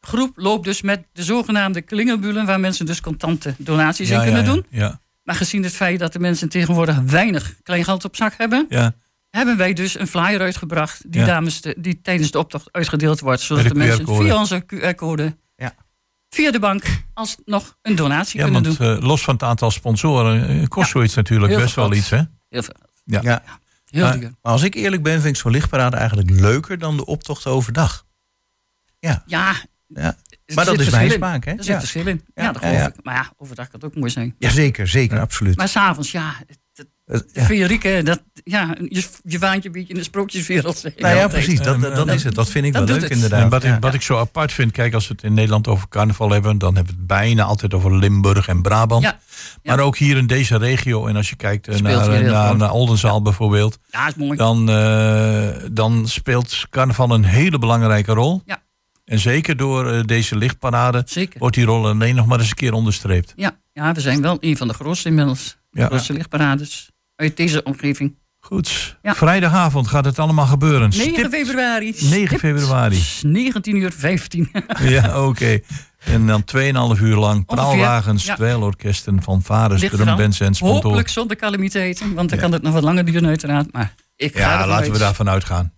groep 0.00 0.32
loopt 0.34 0.64
dus 0.64 0.82
met 0.82 1.04
de 1.12 1.22
zogenaamde 1.22 1.82
klingelbulen... 1.82 2.46
waar 2.46 2.60
mensen 2.60 2.86
dus 2.86 3.00
contante 3.00 3.54
donaties 3.58 4.08
ja, 4.08 4.16
in 4.16 4.22
kunnen 4.24 4.44
ja, 4.44 4.52
doen. 4.52 4.66
Ja, 4.70 5.00
Maar 5.22 5.34
gezien 5.34 5.62
het 5.62 5.72
feit 5.72 5.98
dat 5.98 6.12
de 6.12 6.18
mensen 6.18 6.48
tegenwoordig 6.48 6.98
weinig 6.98 7.54
kleingeld 7.62 8.04
op 8.04 8.16
zak 8.16 8.34
hebben... 8.36 8.66
ja, 8.68 8.94
hebben 9.30 9.56
wij 9.56 9.72
dus 9.72 9.98
een 9.98 10.06
flyer 10.06 10.40
uitgebracht... 10.40 11.12
die, 11.12 11.20
Ja. 11.20 11.26
dames 11.26 11.60
de, 11.60 11.74
die 11.78 12.00
tijdens 12.00 12.30
de 12.30 12.38
optocht 12.38 12.68
uitgedeeld 12.72 13.20
wordt. 13.20 13.40
Zodat 13.40 13.64
de 13.68 13.74
mensen 13.74 14.06
via 14.06 14.36
onze 14.38 14.64
QR-code... 14.66 15.36
Ja. 15.56 15.74
via 16.30 16.50
de 16.50 16.58
bank 16.58 16.84
alsnog 17.14 17.76
een 17.82 17.94
donatie 17.94 18.38
Ja, 18.40 18.44
kunnen 18.44 18.62
want 18.62 18.78
doen. 18.78 18.96
eh, 18.96 19.02
los 19.02 19.22
van 19.24 19.34
het 19.34 19.42
aantal 19.42 19.70
sponsoren 19.70 20.48
eh, 20.48 20.66
kost 20.68 20.86
Ja. 20.86 20.92
zoiets 20.92 21.14
natuurlijk 21.14 21.52
Heel 21.52 21.60
best 21.60 21.74
wel 21.74 21.92
iets, 21.92 22.10
hè? 22.10 22.22
Heel 22.48 22.62
veel. 22.62 22.74
Ja. 23.04 23.20
Ja. 23.22 23.42
Heel 23.90 24.04
Maar, 24.04 24.18
duur. 24.20 24.32
maar 24.42 24.52
als 24.52 24.62
ik 24.62 24.74
eerlijk 24.74 25.02
ben, 25.02 25.20
vind 25.20 25.34
ik 25.36 25.40
zo'n 25.42 25.50
lichtparade 25.52 25.96
eigenlijk 25.96 26.30
leuker 26.30 26.78
dan 26.78 26.96
de 26.96 27.06
optocht 27.06 27.46
overdag. 27.46 28.04
Ja, 28.98 29.22
Ja. 29.26 29.54
Maar 30.54 30.64
dat 30.64 30.80
is 30.80 30.90
mijn 30.90 31.06
in. 31.06 31.12
smaak, 31.12 31.44
hè? 31.44 31.50
Er 31.50 31.56
zit 31.64 31.66
Ja. 31.72 31.78
verschil 31.78 32.06
in. 32.06 32.24
Ja, 32.34 32.52
dat 32.52 32.62
geloof 32.62 32.76
ja. 32.76 32.86
ik. 32.88 32.94
Maar 33.02 33.14
ja, 33.14 33.32
overdag 33.36 33.68
kan 33.68 33.80
het 33.80 33.88
ook 33.88 33.96
mooi 33.96 34.10
zijn. 34.10 34.34
Ja, 34.38 34.50
zeker, 34.50 34.88
zeker, 34.88 35.20
absoluut. 35.20 35.56
Maar 35.56 35.68
s'avonds, 35.68 36.12
ja, 36.12 36.34
de 36.72 37.24
ja. 37.32 37.44
feerieke, 37.44 38.00
dat, 38.04 38.22
ja, 38.44 38.74
je, 38.88 39.04
je 39.24 39.38
waant 39.38 39.62
je 39.62 39.68
een 39.68 39.74
beetje 39.74 39.92
in 39.92 39.98
de 39.98 40.04
sprookjeswereld. 40.04 40.82
Nou 40.96 41.16
ja, 41.16 41.28
precies, 41.28 41.60
dat, 41.60 41.80
dat, 41.80 42.08
is 42.08 42.24
het. 42.24 42.34
Dat 42.34 42.48
vind 42.50 42.64
ik 42.66 42.72
dat 42.72 42.88
wel 42.88 42.92
leuk 42.94 43.02
het. 43.02 43.12
inderdaad. 43.12 43.42
En 43.42 43.48
wat, 43.48 43.62
Ja. 43.62 43.74
ik, 43.74 43.82
wat 43.82 43.94
ik 43.94 44.02
zo 44.02 44.18
apart 44.18 44.52
vind, 44.52 44.72
kijk, 44.72 44.94
als 44.94 45.08
we 45.08 45.14
het 45.14 45.22
in 45.24 45.34
Nederland 45.34 45.68
over 45.68 45.88
carnaval 45.88 46.30
hebben, 46.30 46.58
dan 46.58 46.74
hebben 46.74 46.92
we 46.92 46.98
het 46.98 47.06
bijna 47.08 47.42
altijd 47.42 47.74
over 47.74 47.96
Limburg 47.96 48.48
en 48.48 48.62
Brabant. 48.62 49.02
Ja, 49.02 49.18
ja. 49.62 49.74
Maar 49.74 49.84
ook 49.84 49.96
hier 49.96 50.16
in 50.16 50.26
deze 50.26 50.56
regio, 50.58 51.06
en 51.06 51.16
als 51.16 51.28
je 51.28 51.36
kijkt 51.36 51.68
eh, 51.68 51.76
Speelt 51.76 52.06
naar, 52.06 52.10
heel 52.10 52.56
naar, 52.56 52.70
Oldenzaal 52.72 53.22
bijvoorbeeld, 53.22 53.78
Ja, 53.90 54.06
is 54.08 54.14
mooi. 54.14 54.36
dan, 54.36 54.70
eh, 54.70 55.48
dan 55.72 56.08
speelt 56.08 56.66
carnaval 56.70 57.10
een 57.10 57.24
hele 57.24 57.58
belangrijke 57.58 58.12
rol. 58.12 58.42
Ja. 58.44 58.62
En 59.12 59.18
zeker 59.18 59.56
door 59.56 59.90
eh, 59.92 60.00
deze 60.04 60.36
lichtparade 60.36 61.02
Zeker. 61.06 61.38
wordt 61.38 61.54
die 61.56 61.64
rol 61.64 61.86
alleen 61.88 62.14
nog 62.14 62.26
maar 62.26 62.38
eens 62.38 62.48
een 62.48 62.54
keer 62.54 62.72
onderstreept. 62.72 63.32
Ja, 63.36 63.56
ja, 63.72 63.92
we 63.92 64.00
zijn 64.00 64.22
wel 64.22 64.36
een 64.40 64.56
van 64.56 64.68
de 64.68 64.74
grootste 64.74 65.08
inmiddels. 65.08 65.56
De 65.70 65.80
Ja. 65.80 65.86
grootste 65.86 66.12
lichtparades 66.12 66.90
uit 67.16 67.36
deze 67.36 67.62
omgeving. 67.62 68.14
Goed, 68.40 68.96
Ja. 69.02 69.14
vrijdagavond 69.14 69.88
gaat 69.88 70.04
het 70.04 70.18
allemaal 70.18 70.46
gebeuren. 70.46 70.88
9 70.90 71.12
Stipt- 71.14 71.34
februari. 71.34 71.94
9 72.00 72.06
stipt 72.26 72.40
februari. 72.40 73.02
19 73.22 73.76
uur 73.76 73.92
15. 73.92 74.50
Ja, 74.82 75.24
oké. 75.26 75.60
En 76.04 76.26
dan 76.26 76.44
2,5 76.44 77.00
uur 77.02 77.16
lang 77.16 77.44
praalwagens, 77.46 78.24
ja. 78.24 78.34
dweilorkesten, 78.34 79.22
fanfares, 79.22 79.80
drumbands 79.90 80.40
en 80.40 80.54
sponsoren. 80.54 80.82
Hopelijk 80.82 81.08
zonder 81.08 81.36
calamiteiten, 81.36 82.14
want 82.14 82.28
dan 82.28 82.38
Ja. 82.38 82.44
kan 82.44 82.52
het 82.52 82.62
nog 82.62 82.72
wat 82.72 82.82
langer 82.82 83.04
duren 83.04 83.26
uiteraard. 83.26 83.72
Maar 83.72 83.94
ik 84.16 84.32
ga 84.36 84.40
Ja, 84.40 84.66
laten 84.66 84.84
uit. 84.84 84.92
we 84.92 84.98
daarvan 84.98 85.28
uitgaan. 85.28 85.72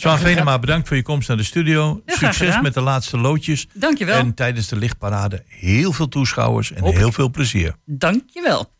Zwaan 0.00 0.18
Ja, 0.18 0.22
Venema, 0.22 0.58
bedankt 0.58 0.88
voor 0.88 0.96
je 0.96 1.02
komst 1.02 1.28
naar 1.28 1.36
de 1.36 1.42
studio. 1.42 2.02
Ja, 2.06 2.16
Succes 2.16 2.60
met 2.60 2.74
de 2.74 2.80
laatste 2.80 3.18
loodjes. 3.18 3.68
Dankjewel. 3.72 4.18
En 4.18 4.34
tijdens 4.34 4.68
de 4.68 4.76
lichtparade 4.76 5.42
heel 5.46 5.92
veel 5.92 6.08
toeschouwers 6.08 6.72
en 6.72 6.84
heel 6.84 7.12
veel 7.12 7.30
plezier. 7.30 7.74
Dankjewel. 7.84 8.72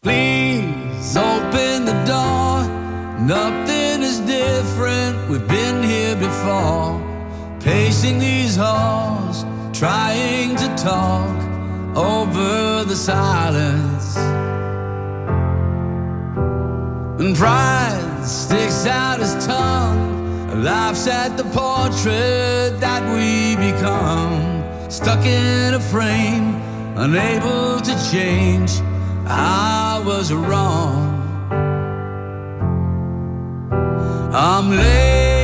Please 0.00 1.18
open 1.18 1.84
the 1.84 2.02
door. 2.04 2.66
Nothing 3.26 4.02
is 4.02 4.18
different. 4.24 5.28
We've 5.28 5.46
been 5.46 5.82
here 5.82 6.16
before. 6.16 7.00
Pacing 7.64 8.20
these 8.20 8.60
halls, 8.60 9.44
trying 9.72 10.56
to 10.56 10.74
talk 10.74 11.36
over 11.94 12.86
the 12.86 12.96
silence. 12.96 14.18
And 17.18 17.36
pride 17.36 18.07
sticks 18.24 18.86
out 18.86 19.20
his 19.20 19.34
tongue, 19.46 20.62
laughs 20.62 21.06
at 21.06 21.36
the 21.36 21.44
portrait 21.44 22.80
that 22.80 23.02
we 23.14 23.56
become. 23.56 24.64
Stuck 24.90 25.24
in 25.24 25.74
a 25.74 25.80
frame, 25.80 26.54
unable 26.96 27.80
to 27.80 28.10
change. 28.10 28.72
I 29.26 30.02
was 30.04 30.32
wrong. 30.32 31.06
I'm 34.32 34.70
late, 34.70 35.37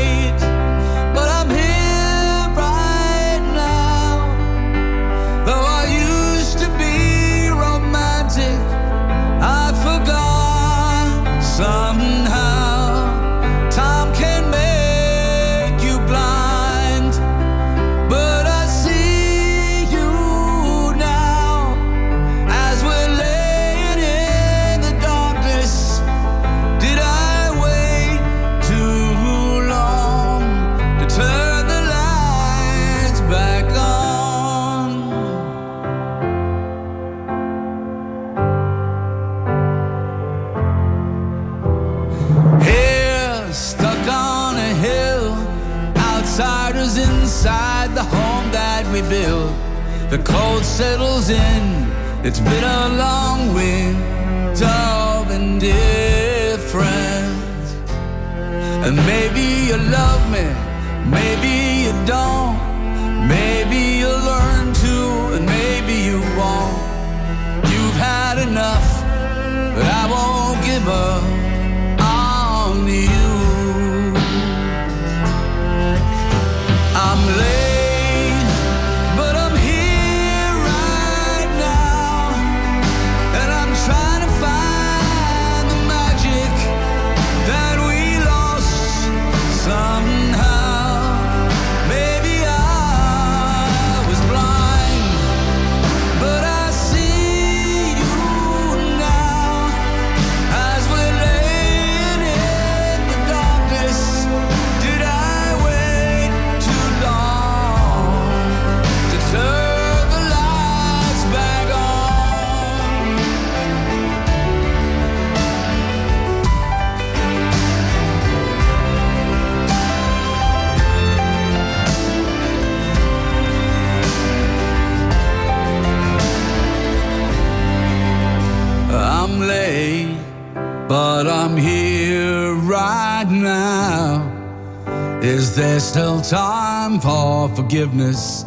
still 135.95 136.21
time 136.21 136.99
for 136.99 137.49
forgiveness? 137.55 138.45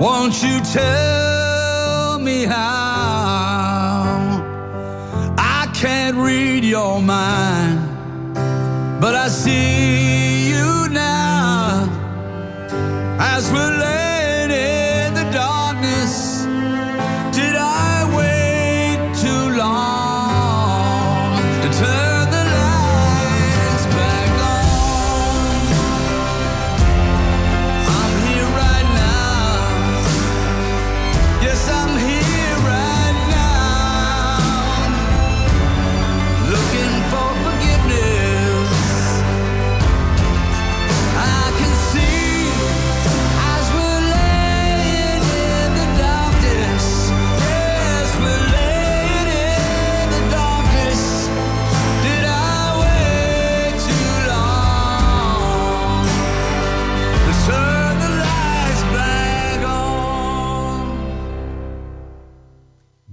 Won't 0.00 0.42
you 0.42 0.58
tell 0.72 2.18
me 2.18 2.42
how? 2.42 4.02
I 5.38 5.70
can't 5.72 6.16
read 6.16 6.64
your 6.64 7.00
mind, 7.00 7.78
but 9.00 9.14
I 9.14 9.28
see 9.28 10.48
you 10.48 10.88
now 10.88 11.88
as 13.20 13.48
we're 13.52 13.71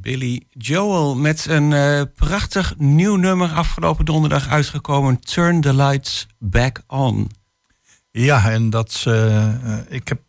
Billy 0.10 0.44
Joel 0.50 1.16
met 1.16 1.46
een 1.46 1.72
uh, 1.72 2.02
prachtig 2.16 2.74
nieuw 2.78 3.16
nummer 3.16 3.50
afgelopen 3.50 4.06
donderdag 4.06 4.48
uitgekomen. 4.48 5.20
Turn 5.20 5.62
the 5.62 5.74
lights 5.74 6.28
back 6.40 6.84
on. 6.88 7.30
Ja, 8.12 8.52
en 8.52 8.70
dat 8.70 9.06
uh, 9.08 9.48
ik 9.88 10.08
heb 10.08 10.20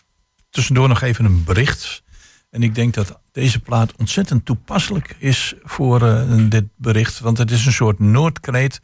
tussendoor 0.51 0.89
nog 0.89 1.01
even 1.01 1.24
een 1.24 1.45
bericht. 1.45 2.03
En 2.51 2.62
ik 2.62 2.74
denk 2.74 2.95
dat 2.95 3.20
deze 3.33 3.61
plaat 3.61 3.97
ontzettend 3.97 4.45
toepasselijk 4.45 5.16
is 5.18 5.55
voor 5.62 6.26
dit 6.49 6.64
bericht. 6.76 7.20
Want 7.20 7.39
het 7.39 7.51
is 7.51 7.66
een 7.66 7.72
soort 7.72 7.99
noordkreet 7.99 8.81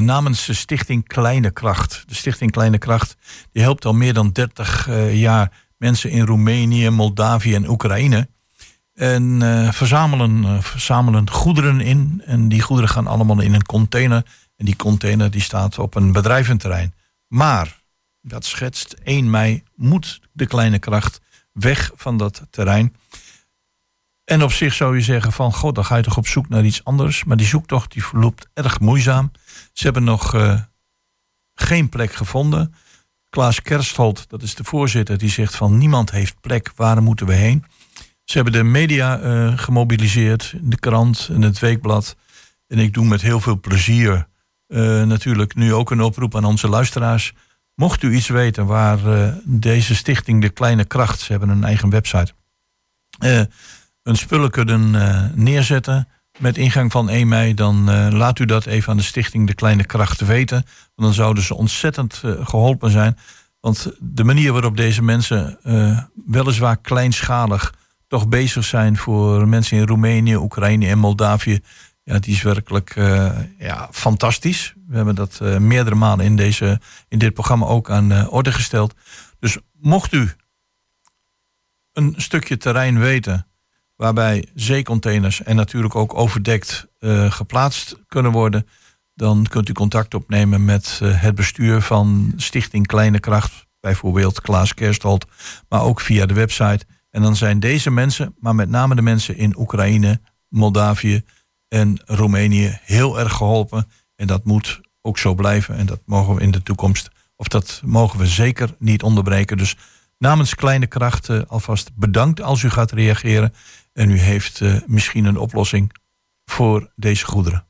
namens 0.00 0.46
de 0.46 0.54
Stichting 0.54 1.06
Kleine 1.06 1.50
Kracht. 1.50 2.04
De 2.06 2.14
Stichting 2.14 2.50
Kleine 2.50 2.78
Kracht 2.78 3.16
die 3.52 3.62
helpt 3.62 3.84
al 3.84 3.94
meer 3.94 4.14
dan 4.14 4.32
30 4.32 4.88
jaar 5.12 5.52
mensen 5.76 6.10
in 6.10 6.26
Roemenië, 6.26 6.90
Moldavië 6.90 7.54
en 7.54 7.68
Oekraïne 7.68 8.28
en 8.94 9.40
uh, 9.40 9.72
verzamelen, 9.72 10.42
uh, 10.42 10.60
verzamelen 10.60 11.30
goederen 11.30 11.80
in. 11.80 12.22
En 12.24 12.48
die 12.48 12.62
goederen 12.62 12.90
gaan 12.90 13.06
allemaal 13.06 13.40
in 13.40 13.54
een 13.54 13.66
container. 13.66 14.26
En 14.56 14.64
die 14.64 14.76
container 14.76 15.30
die 15.30 15.40
staat 15.40 15.78
op 15.78 15.94
een 15.94 16.12
bedrijventerrein. 16.12 16.94
Maar, 17.28 17.82
dat 18.20 18.44
schetst 18.44 18.92
1 18.92 19.30
mei, 19.30 19.62
moet 19.74 20.20
de 20.32 20.46
kleine 20.46 20.78
kracht 20.78 21.20
weg 21.52 21.90
van 21.94 22.16
dat 22.16 22.46
terrein. 22.50 22.96
En 24.24 24.42
op 24.42 24.52
zich 24.52 24.74
zou 24.74 24.96
je 24.96 25.02
zeggen 25.02 25.32
van, 25.32 25.52
god, 25.52 25.74
dan 25.74 25.84
ga 25.84 25.96
je 25.96 26.02
toch 26.02 26.16
op 26.16 26.26
zoek 26.26 26.48
naar 26.48 26.64
iets 26.64 26.84
anders. 26.84 27.24
Maar 27.24 27.36
die 27.36 27.46
zoektocht 27.46 27.92
die 27.92 28.04
verloopt 28.04 28.48
erg 28.52 28.80
moeizaam. 28.80 29.30
Ze 29.72 29.84
hebben 29.84 30.04
nog 30.04 30.34
uh, 30.34 30.60
geen 31.54 31.88
plek 31.88 32.12
gevonden. 32.12 32.74
Klaas 33.28 33.62
Kerstholt, 33.62 34.28
dat 34.28 34.42
is 34.42 34.54
de 34.54 34.64
voorzitter, 34.64 35.18
die 35.18 35.30
zegt 35.30 35.56
van 35.56 35.78
niemand 35.78 36.10
heeft 36.10 36.40
plek, 36.40 36.72
waar 36.76 37.02
moeten 37.02 37.26
we 37.26 37.32
heen? 37.32 37.64
Ze 38.24 38.34
hebben 38.34 38.52
de 38.52 38.62
media 38.62 39.20
uh, 39.20 39.58
gemobiliseerd, 39.58 40.54
de 40.60 40.78
krant 40.78 41.28
en 41.32 41.42
het 41.42 41.58
weekblad. 41.58 42.16
En 42.66 42.78
ik 42.78 42.94
doe 42.94 43.04
met 43.04 43.20
heel 43.20 43.40
veel 43.40 43.60
plezier 43.60 44.26
uh, 44.68 45.02
natuurlijk 45.02 45.54
nu 45.54 45.74
ook 45.74 45.90
een 45.90 46.00
oproep 46.00 46.36
aan 46.36 46.44
onze 46.44 46.68
luisteraars. 46.68 47.32
Mocht 47.74 48.02
u 48.02 48.14
iets 48.14 48.28
weten 48.28 48.66
waar 48.66 48.98
uh, 49.06 49.28
deze 49.44 49.94
stichting 49.94 50.40
De 50.40 50.48
Kleine 50.48 50.84
Kracht, 50.84 51.20
ze 51.20 51.30
hebben 51.32 51.48
een 51.48 51.64
eigen 51.64 51.90
website, 51.90 52.32
een 54.02 54.16
spullen 54.16 54.50
kunnen 54.50 54.90
neerzetten 55.34 56.08
met 56.38 56.56
ingang 56.56 56.92
van 56.92 57.08
1 57.08 57.28
mei, 57.28 57.54
dan 57.54 57.84
laat 58.16 58.38
u 58.38 58.44
dat 58.44 58.66
even 58.66 58.90
aan 58.90 58.96
de 58.96 59.02
stichting 59.02 59.46
De 59.46 59.54
Kleine 59.54 59.84
Kracht 59.84 60.20
weten. 60.20 60.64
Want 60.94 61.08
dan 61.08 61.12
zouden 61.12 61.42
ze 61.42 61.54
ontzettend 61.54 62.22
geholpen 62.40 62.90
zijn. 62.90 63.18
Want 63.60 63.90
de 63.98 64.24
manier 64.24 64.52
waarop 64.52 64.76
deze 64.76 65.02
mensen 65.02 65.58
weliswaar 66.26 66.76
kleinschalig 66.76 67.72
toch 68.06 68.28
bezig 68.28 68.64
zijn 68.64 68.96
voor 68.96 69.48
mensen 69.48 69.76
in 69.76 69.86
Roemenië, 69.86 70.36
Oekraïne 70.36 70.86
en 70.86 70.98
Moldavië. 70.98 71.60
Ja, 72.02 72.18
die 72.18 72.34
is 72.34 72.42
werkelijk 72.42 72.96
uh, 72.96 73.38
ja, 73.58 73.88
fantastisch. 73.90 74.74
We 74.86 74.96
hebben 74.96 75.14
dat 75.14 75.38
uh, 75.42 75.56
meerdere 75.56 75.96
malen 75.96 76.24
in, 76.24 76.36
deze, 76.36 76.80
in 77.08 77.18
dit 77.18 77.34
programma 77.34 77.66
ook 77.66 77.90
aan 77.90 78.12
uh, 78.12 78.32
orde 78.32 78.52
gesteld. 78.52 78.94
Dus 79.38 79.58
mocht 79.72 80.12
u 80.12 80.30
een 81.92 82.14
stukje 82.16 82.56
terrein 82.56 82.98
weten 82.98 83.46
waarbij 83.96 84.48
zeecontainers 84.54 85.42
en 85.42 85.56
natuurlijk 85.56 85.94
ook 85.94 86.14
overdekt 86.14 86.86
geplaatst 87.28 87.96
kunnen 88.08 88.32
worden, 88.32 88.66
dan 89.14 89.46
kunt 89.48 89.68
u 89.68 89.72
contact 89.72 90.14
opnemen 90.14 90.64
met 90.64 91.00
het 91.02 91.34
bestuur 91.34 91.80
van 91.80 92.32
Stichting 92.36 92.86
Kleine 92.86 93.20
Kracht, 93.20 93.66
bijvoorbeeld 93.80 94.40
Klaas 94.40 94.74
Kerstholt, 94.74 95.26
maar 95.68 95.82
ook 95.82 96.00
via 96.00 96.26
de 96.26 96.34
website 96.34 96.86
en 97.14 97.22
dan 97.22 97.36
zijn 97.36 97.60
deze 97.60 97.90
mensen, 97.90 98.34
maar 98.40 98.54
met 98.54 98.68
name 98.68 98.94
de 98.94 99.02
mensen 99.02 99.36
in 99.36 99.58
Oekraïne, 99.58 100.20
Moldavië 100.48 101.24
en 101.68 102.00
Roemenië 102.04 102.78
heel 102.82 103.18
erg 103.18 103.32
geholpen. 103.32 103.86
En 104.16 104.26
dat 104.26 104.44
moet 104.44 104.80
ook 105.00 105.18
zo 105.18 105.34
blijven. 105.34 105.76
En 105.76 105.86
dat 105.86 106.00
mogen 106.06 106.34
we 106.34 106.40
in 106.40 106.50
de 106.50 106.62
toekomst, 106.62 107.10
of 107.36 107.48
dat 107.48 107.80
mogen 107.84 108.18
we 108.18 108.26
zeker 108.26 108.74
niet 108.78 109.02
onderbreken. 109.02 109.56
Dus 109.56 109.76
namens 110.18 110.54
Kleine 110.54 110.86
Krachten 110.86 111.48
alvast 111.48 111.90
bedankt 111.94 112.40
als 112.40 112.62
u 112.62 112.70
gaat 112.70 112.92
reageren. 112.92 113.54
En 113.92 114.10
u 114.10 114.18
heeft 114.18 114.60
uh, 114.60 114.76
misschien 114.86 115.24
een 115.24 115.38
oplossing 115.38 115.96
voor 116.44 116.92
deze 116.96 117.26
goederen. 117.26 117.66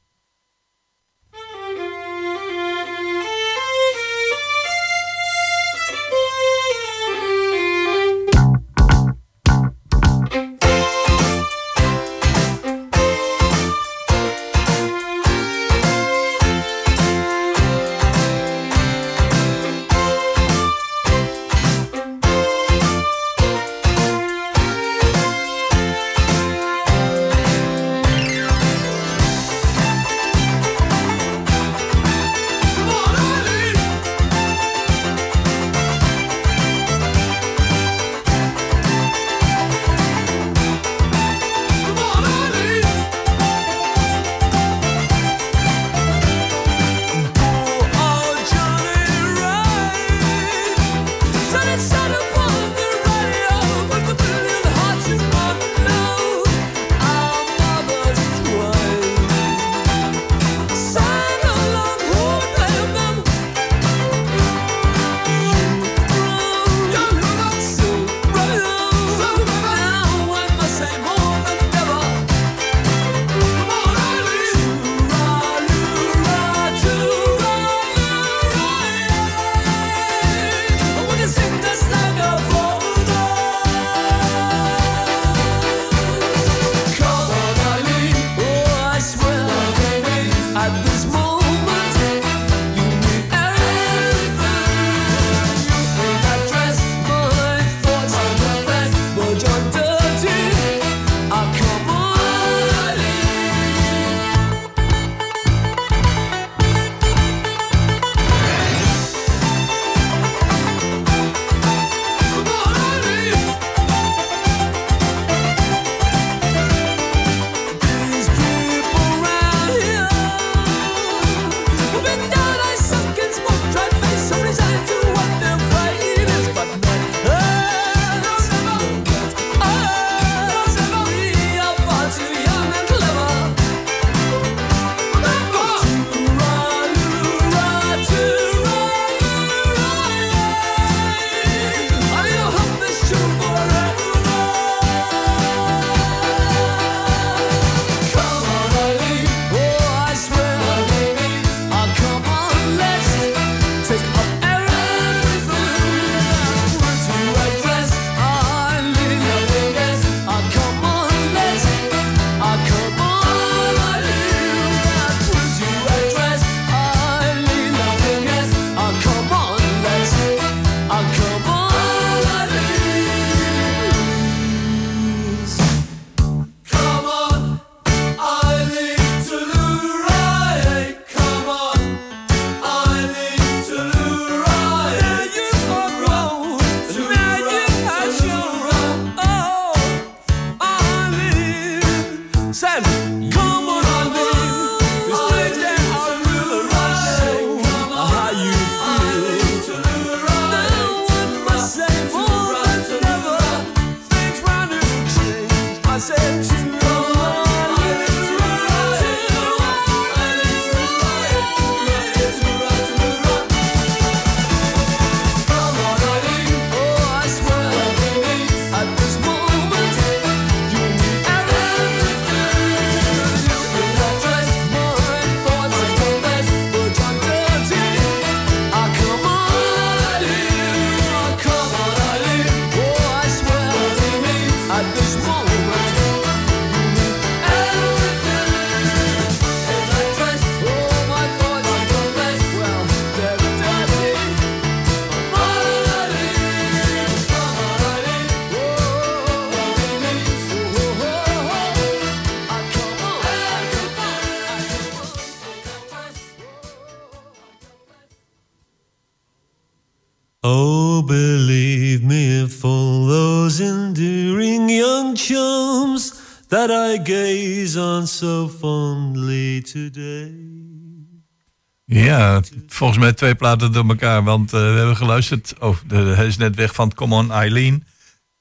Ja, 271.86 272.40
volgens 272.66 272.98
mij 272.98 273.12
twee 273.12 273.34
platen 273.34 273.72
door 273.72 273.88
elkaar, 273.88 274.24
want 274.24 274.54
uh, 274.54 274.60
we 274.60 274.76
hebben 274.76 274.96
geluisterd. 274.96 275.54
Oh, 275.58 275.76
de, 275.86 275.96
hij 275.96 276.26
is 276.26 276.36
net 276.36 276.56
weg 276.56 276.74
van 276.74 276.94
Come 276.94 277.14
On 277.14 277.32
Eileen. 277.32 277.86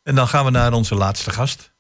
En 0.04 0.16
dan 0.16 0.28
gaan 0.28 0.46
we 0.46 0.52
naar 0.52 0.74
onze 0.74 0.96
laatste 0.96 1.32
gast. 1.32 1.74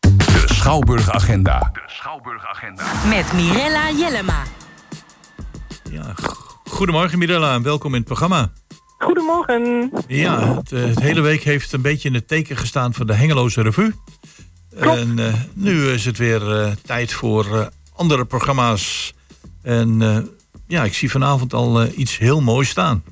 De 0.00 0.44
Schouwburg 0.44 1.10
Agenda. 1.10 1.70
De 1.72 1.82
Schouwburg 1.86 2.46
Agenda. 2.46 2.84
Met 3.08 3.32
Mirella 3.32 3.90
Jellema. 3.90 4.42
Ja, 5.90 6.14
goedemorgen 6.64 7.18
Mirella 7.18 7.54
en 7.54 7.62
welkom 7.62 7.90
in 7.90 7.98
het 7.98 8.06
programma. 8.06 8.52
Goedemorgen. 8.98 9.92
Ja, 10.06 10.54
het, 10.56 10.72
uh, 10.72 10.84
het, 10.84 11.00
hele 11.00 11.20
week 11.20 11.42
heeft 11.42 11.72
een 11.72 11.82
beetje 11.82 12.08
in 12.08 12.14
het 12.14 12.28
teken 12.28 12.56
gestaan 12.56 12.94
van 12.94 13.06
de 13.06 13.14
Hengeloze 13.14 13.62
Revue. 13.62 13.92
Klopt. 14.80 14.98
En 14.98 15.18
uh, 15.18 15.34
nu 15.54 15.88
is 15.88 16.04
het 16.04 16.18
weer 16.18 16.42
uh, 16.42 16.72
tijd 16.82 17.12
voor 17.12 17.70
andere 17.94 18.24
programma's. 18.24 19.14
En 19.66 19.98
ja, 20.66 20.84
ik 20.84 20.94
zie 20.94 21.10
vanavond 21.10 21.52
al 21.52 21.86
iets 21.86 22.18
heel 22.18 22.40
moois 22.40 22.68
staan. 22.68 23.04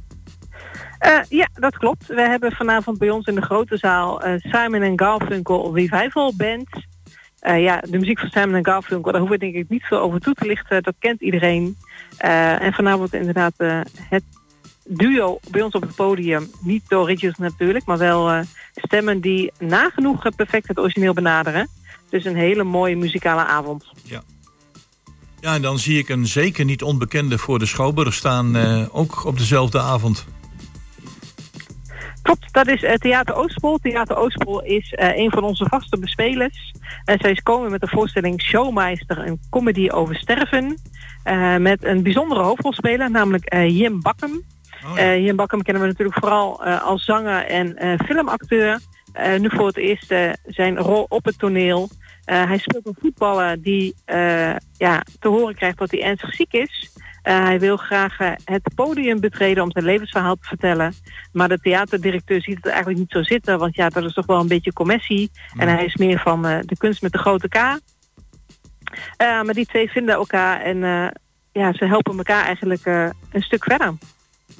ja, 1.28 1.48
dat 1.54 1.78
klopt. 1.78 2.06
We 2.06 2.20
hebben 2.20 2.52
vanavond 2.52 2.98
bij 2.98 3.10
ons 3.10 3.26
in 3.26 3.34
de 3.34 3.42
grote 3.42 3.76
zaal 3.76 4.22
Simon 4.38 4.98
Garfunkel 4.98 5.74
Revival 5.74 6.34
Band. 6.36 6.68
ja, 7.40 7.80
de 7.80 7.98
muziek 7.98 8.18
van 8.18 8.30
Simon 8.30 8.64
Garfunkel, 8.64 9.12
daar 9.12 9.20
hoeven 9.20 9.38
we 9.38 9.44
denk 9.44 9.56
ik 9.56 9.68
niet 9.68 9.84
veel 9.84 10.00
over 10.00 10.20
toe 10.20 10.34
te 10.34 10.46
lichten. 10.46 10.82
Dat 10.82 10.94
kent 10.98 11.20
iedereen. 11.20 11.76
en 12.18 12.72
vanavond 12.72 13.14
inderdaad 13.14 13.54
het 14.08 14.24
duo 14.84 15.38
bij 15.50 15.62
ons 15.62 15.74
op 15.74 15.82
het 15.82 15.94
podium. 15.94 16.50
Niet 16.60 16.88
de 16.88 16.96
originals 16.96 17.38
natuurlijk, 17.38 17.84
maar 17.84 17.98
wel 17.98 18.32
uh, 18.32 18.40
stemmen 18.74 19.20
die 19.20 19.52
nagenoeg 19.58 20.34
perfect 20.36 20.68
het 20.68 20.78
origineel 20.78 21.12
benaderen. 21.12 21.68
Dus 22.10 22.24
een 22.24 22.36
hele 22.36 22.64
mooie 22.64 22.96
muzikale 22.96 23.44
avond. 23.44 23.84
Ja. 24.02 24.22
Ja, 25.44 25.54
en 25.54 25.62
dan 25.62 25.78
zie 25.78 25.98
ik 25.98 26.08
een 26.08 26.26
zeker 26.26 26.64
niet 26.64 26.82
onbekende 26.82 27.38
voor 27.38 27.58
de 27.58 27.66
Schouwburg 27.66 28.14
staan, 28.14 28.56
uh, 28.56 28.84
ook 28.92 29.24
op 29.24 29.38
dezelfde 29.38 29.80
avond. 29.80 30.26
Klopt, 32.22 32.52
dat 32.52 32.68
is 32.68 32.82
uh, 32.82 32.92
Theater 32.92 33.34
Oostpol. 33.34 33.78
Theater 33.78 34.16
Oostpol 34.16 34.62
is 34.62 34.92
een 34.96 35.30
van 35.30 35.44
onze 35.44 35.66
vaste 35.68 35.98
bespelers. 35.98 36.74
En 37.04 37.18
zij 37.20 37.30
is 37.30 37.42
komen 37.42 37.70
met 37.70 37.80
de 37.80 37.88
voorstelling 37.88 38.42
Showmeister, 38.42 39.18
een 39.26 39.40
comedy 39.50 39.88
over 39.90 40.16
sterven. 40.16 40.78
met 41.58 41.84
een 41.84 42.02
bijzondere 42.02 42.42
hoofdrolspeler, 42.42 43.10
namelijk 43.10 43.54
Jim 43.54 44.02
Bakkum. 44.02 44.42
Oh, 44.86 44.96
ja. 44.96 45.14
uh, 45.14 45.24
Jan 45.24 45.36
Bakker 45.36 45.62
kennen 45.62 45.82
we 45.82 45.88
natuurlijk 45.88 46.18
vooral 46.18 46.66
uh, 46.66 46.82
als 46.82 47.04
zanger 47.04 47.46
en 47.46 47.84
uh, 47.84 47.94
filmacteur. 48.06 48.80
nu 49.38 49.50
voor 49.50 49.66
het 49.66 49.76
eerst 49.76 50.14
zijn 50.46 50.78
rol 50.78 51.06
op 51.08 51.24
het 51.24 51.38
toneel. 51.38 51.90
Hij 52.24 52.58
speelt 52.58 52.86
een 52.86 52.96
voetballer 53.00 53.62
die 53.62 53.94
ja, 54.76 55.02
te 55.18 55.28
horen 55.28 55.54
krijgt 55.54 55.78
dat 55.78 55.90
hij 55.90 56.02
ernstig 56.02 56.34
ziek 56.34 56.52
is. 56.52 56.90
hij 57.22 57.60
wil 57.60 57.76
graag 57.76 58.18
het 58.44 58.74
podium 58.74 59.20
betreden 59.20 59.62
om 59.62 59.70
zijn 59.72 59.84
levensverhaal 59.84 60.34
te 60.34 60.48
vertellen. 60.48 60.94
Maar 61.32 61.48
de 61.48 61.58
theaterdirecteur 61.58 62.42
ziet 62.42 62.56
het 62.56 62.66
eigenlijk 62.66 62.98
niet 62.98 63.10
zo 63.10 63.22
zitten. 63.22 63.58
Want 63.58 63.74
ja, 63.74 63.88
dat 63.88 64.04
is 64.04 64.14
toch 64.14 64.26
wel 64.26 64.40
een 64.40 64.48
beetje 64.48 64.72
commissie. 64.72 65.30
En 65.56 65.68
hij 65.68 65.84
is 65.84 65.96
meer 65.96 66.20
van 66.20 66.42
de 66.42 66.76
kunst 66.78 67.02
met 67.02 67.12
de 67.12 67.18
grote 67.18 67.48
K. 67.48 67.54
maar 69.18 69.54
die 69.54 69.66
twee 69.66 69.90
vinden 69.90 70.14
elkaar 70.14 70.60
en 70.60 70.78
ja, 71.52 71.72
ze 71.72 71.86
helpen 71.86 72.16
elkaar 72.16 72.44
eigenlijk 72.44 72.86
een 72.86 73.42
stuk 73.42 73.64
verder. 73.64 73.94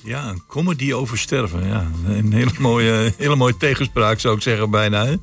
Ja, 0.03 0.29
een 0.29 0.43
comedy 0.47 0.93
over 0.93 1.19
sterven. 1.19 1.67
Ja, 1.67 1.87
een 2.07 2.33
hele 2.33 2.51
mooie, 2.59 3.13
hele 3.17 3.37
mooie 3.37 3.57
tegenspraak 3.57 4.21
zou 4.21 4.37
ik 4.37 4.43
zeggen 4.43 4.71
bijna. 4.71 5.05
Hè? 5.05 5.15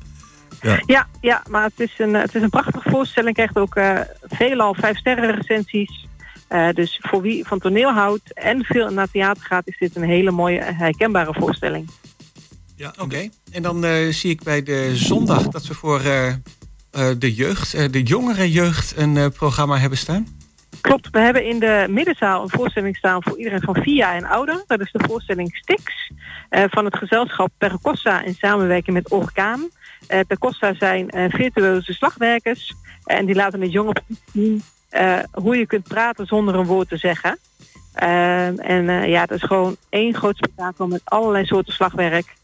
Ja. 0.62 0.82
Ja, 0.86 1.06
ja, 1.20 1.42
maar 1.48 1.64
het 1.64 1.80
is 1.80 1.94
een, 1.98 2.14
het 2.14 2.34
is 2.34 2.42
een 2.42 2.50
prachtige 2.50 2.90
voorstelling. 2.90 3.34
Krijgt 3.34 3.56
ook 3.56 3.76
uh, 3.76 4.00
veelal 4.22 4.74
vijf 4.74 4.96
sterren 4.96 5.34
recensies. 5.34 6.06
Uh, 6.48 6.68
dus 6.70 6.98
voor 7.02 7.22
wie 7.22 7.46
van 7.46 7.58
toneel 7.58 7.90
houdt 7.92 8.32
en 8.32 8.64
veel 8.64 8.90
naar 8.90 9.10
theater 9.10 9.44
gaat... 9.44 9.68
is 9.68 9.78
dit 9.78 9.96
een 9.96 10.02
hele 10.02 10.30
mooie 10.30 10.60
herkenbare 10.60 11.34
voorstelling. 11.34 11.90
Ja, 12.76 12.88
oké. 12.88 13.02
Okay. 13.02 13.30
En 13.52 13.62
dan 13.62 13.84
uh, 13.84 14.12
zie 14.12 14.30
ik 14.30 14.42
bij 14.42 14.62
de 14.62 14.96
zondag 14.96 15.48
dat 15.48 15.66
we 15.66 15.74
voor 15.74 16.02
de 17.18 17.34
jeugd, 17.34 17.92
de 17.92 18.02
jongere 18.02 18.50
jeugd... 18.50 18.96
een 18.96 19.32
programma 19.32 19.78
hebben 19.78 19.98
staan. 19.98 20.26
Klopt, 20.80 21.10
we 21.10 21.18
hebben 21.18 21.46
in 21.46 21.58
de 21.58 21.86
middenzaal 21.88 22.42
een 22.42 22.50
voorstelling 22.50 22.96
staan 22.96 23.22
voor 23.22 23.38
iedereen 23.38 23.60
van 23.60 23.74
vier 23.74 23.94
jaar 23.94 24.16
en 24.16 24.24
ouder. 24.24 24.64
Dat 24.66 24.80
is 24.80 24.92
de 24.92 25.04
voorstelling 25.06 25.56
Stix 25.56 26.10
uh, 26.50 26.64
van 26.68 26.84
het 26.84 26.96
gezelschap 26.96 27.50
Percossa 27.58 28.22
in 28.22 28.34
samenwerking 28.34 28.96
met 28.96 29.10
Orkaan. 29.10 29.68
Uh, 30.12 30.20
Percossa 30.26 30.74
zijn 30.74 31.10
uh, 31.16 31.24
virtueuze 31.28 31.92
slagwerkers 31.92 32.74
en 33.04 33.26
die 33.26 33.34
laten 33.34 33.60
het 33.60 33.72
jonge 33.72 33.94
zien 34.32 34.62
hoe 35.32 35.56
je 35.56 35.66
kunt 35.66 35.88
praten 35.88 36.26
zonder 36.26 36.54
een 36.54 36.66
woord 36.66 36.88
te 36.88 36.96
zeggen. 36.96 37.38
en 37.92 39.08
ja, 39.08 39.20
het 39.20 39.30
is 39.30 39.42
gewoon 39.42 39.76
één 39.88 40.14
groot 40.14 40.36
spektakel 40.36 40.86
met 40.86 41.00
allerlei 41.04 41.44
soorten 41.44 41.72
slagwerk. 41.72 42.34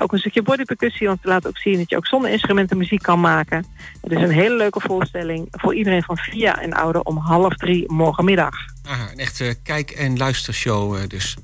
Ook 0.00 0.12
een 0.12 0.18
stukje 0.18 0.42
bodypercussie, 0.42 1.06
want 1.06 1.22
we 1.22 1.28
laten 1.28 1.48
ook 1.48 1.58
zien 1.58 1.78
dat 1.78 1.90
je 1.90 1.96
ook 1.96 2.06
zonder 2.06 2.30
instrumenten 2.30 2.76
muziek 2.76 3.02
kan 3.02 3.20
maken. 3.20 3.66
Het 4.00 4.12
is 4.12 4.22
een 4.22 4.30
hele 4.30 4.56
leuke 4.56 4.80
voorstelling 4.80 5.48
voor 5.50 5.74
iedereen 5.74 6.02
van 6.02 6.16
vier 6.16 6.40
jaar 6.40 6.58
en 6.58 6.72
ouder 6.72 7.02
om 7.02 7.16
half 7.16 7.54
drie 7.54 7.92
morgenmiddag. 7.92 8.54
Aha, 8.88 9.10
een 9.12 9.18
echte 9.18 9.56
kijk- 9.62 9.90
en 9.90 10.16
luistershow 10.16 11.08
dus. 11.08 11.36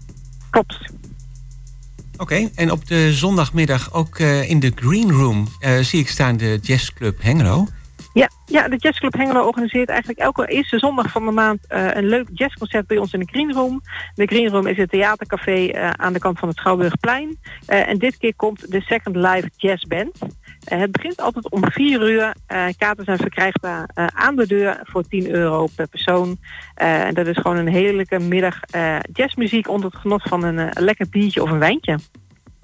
Klopt. 0.51 0.79
Oké, 2.23 2.51
en 2.55 2.71
op 2.71 2.87
de 2.87 3.13
zondagmiddag 3.13 3.93
ook 3.93 4.19
uh, 4.19 4.51
in 4.51 4.61
de 4.61 4.73
Green 4.75 5.13
Room 5.13 5.49
zie 5.81 6.01
ik 6.01 6.09
staan 6.09 6.37
de 6.37 6.59
jazzclub 6.63 7.23
Hengelo. 7.23 7.69
Ja, 8.13 8.31
ja, 8.47 8.69
de 8.69 8.77
Jazzclub 8.77 9.15
Hengelo 9.15 9.47
organiseert 9.47 9.89
eigenlijk 9.89 10.19
elke 10.19 10.47
eerste 10.47 10.79
zondag 10.79 11.11
van 11.11 11.25
de 11.25 11.31
maand 11.31 11.67
uh, 11.69 11.95
een 11.95 12.07
leuk 12.07 12.29
jazzconcert 12.33 12.87
bij 12.87 12.97
ons 12.97 13.13
in 13.13 13.21
de 13.21 13.29
Green 13.31 13.53
Room. 13.53 13.83
De 14.15 14.27
Green 14.27 14.49
Room 14.49 14.67
is 14.67 14.77
het 14.77 14.91
theatercafé 14.91 15.59
uh, 15.59 15.91
aan 15.91 16.13
de 16.13 16.19
kant 16.19 16.39
van 16.39 16.49
het 16.49 16.57
Schouwburgplein. 16.57 17.39
Uh, 17.69 17.89
en 17.89 17.99
dit 17.99 18.17
keer 18.17 18.35
komt 18.35 18.71
de 18.71 18.81
Second 18.81 19.17
Life 19.17 19.51
Jazz 19.57 19.85
Band. 19.85 20.19
het 20.65 20.93
begint 20.93 21.21
altijd 21.21 21.51
om 21.51 21.71
4 21.71 22.11
uur. 22.11 22.35
kaarten 22.77 23.05
zijn 23.05 23.19
verkrijgbaar 23.19 23.91
aan 23.95 24.37
de 24.37 24.47
deur 24.47 24.81
voor 24.83 25.03
10 25.03 25.31
euro 25.31 25.69
per 25.75 25.89
persoon. 25.89 26.37
en 26.75 27.15
dat 27.15 27.27
is 27.27 27.37
gewoon 27.37 27.57
een 27.57 27.69
heerlijke 27.69 28.19
middag 28.19 28.61
jazzmuziek 29.13 29.69
onder 29.69 29.91
het 29.91 30.01
genot 30.01 30.23
van 30.23 30.43
een 30.43 30.71
lekker 30.73 31.09
biertje 31.09 31.43
of 31.43 31.51
een 31.51 31.59
wijntje. 31.59 31.99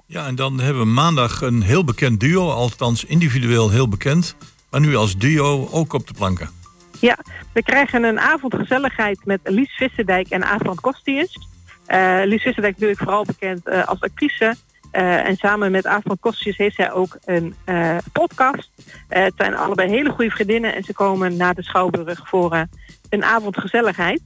Ja, 0.05 0.27
en 0.27 0.35
dan 0.35 0.59
hebben 0.59 0.83
we 0.83 0.89
maandag 0.89 1.41
een 1.41 1.61
heel 1.61 1.83
bekend 1.83 2.19
duo, 2.19 2.49
althans 2.49 3.05
individueel 3.05 3.69
heel 3.69 3.87
bekend 3.87 4.35
maar 4.71 4.81
nu 4.81 4.95
als 4.95 5.17
duo 5.17 5.67
ook 5.71 5.93
op 5.93 6.07
de 6.07 6.13
planken. 6.13 6.49
Ja, 6.99 7.17
we 7.53 7.63
krijgen 7.63 8.03
een 8.03 8.19
avond 8.19 8.55
gezelligheid 8.55 9.25
met 9.25 9.39
Lies 9.43 9.71
Visserdijk 9.71 10.29
en 10.29 10.43
Aafland 10.43 10.81
Kostius. 10.81 11.47
Uh, 11.87 12.21
Lies 12.23 12.41
Visserdijk 12.41 12.73
natuurlijk 12.73 12.99
vooral 12.99 13.25
bekend 13.25 13.67
uh, 13.67 13.87
als 13.87 14.01
actrice. 14.01 14.55
Uh, 14.91 15.27
en 15.27 15.35
samen 15.35 15.71
met 15.71 15.85
Aafland 15.85 16.19
Kostius 16.19 16.57
heeft 16.57 16.75
zij 16.75 16.91
ook 16.91 17.17
een 17.25 17.55
podcast. 18.11 18.71
het 19.07 19.33
zijn 19.37 19.55
allebei 19.55 19.89
hele 19.89 20.09
goede 20.09 20.31
vriendinnen 20.31 20.75
en 20.75 20.83
ze 20.83 20.93
komen 20.93 21.37
naar 21.37 21.55
de 21.55 21.63
Schouwburg 21.63 22.29
voor 22.29 22.65
een 23.09 23.23
avond 23.23 23.57
gezelligheid. 23.57 24.21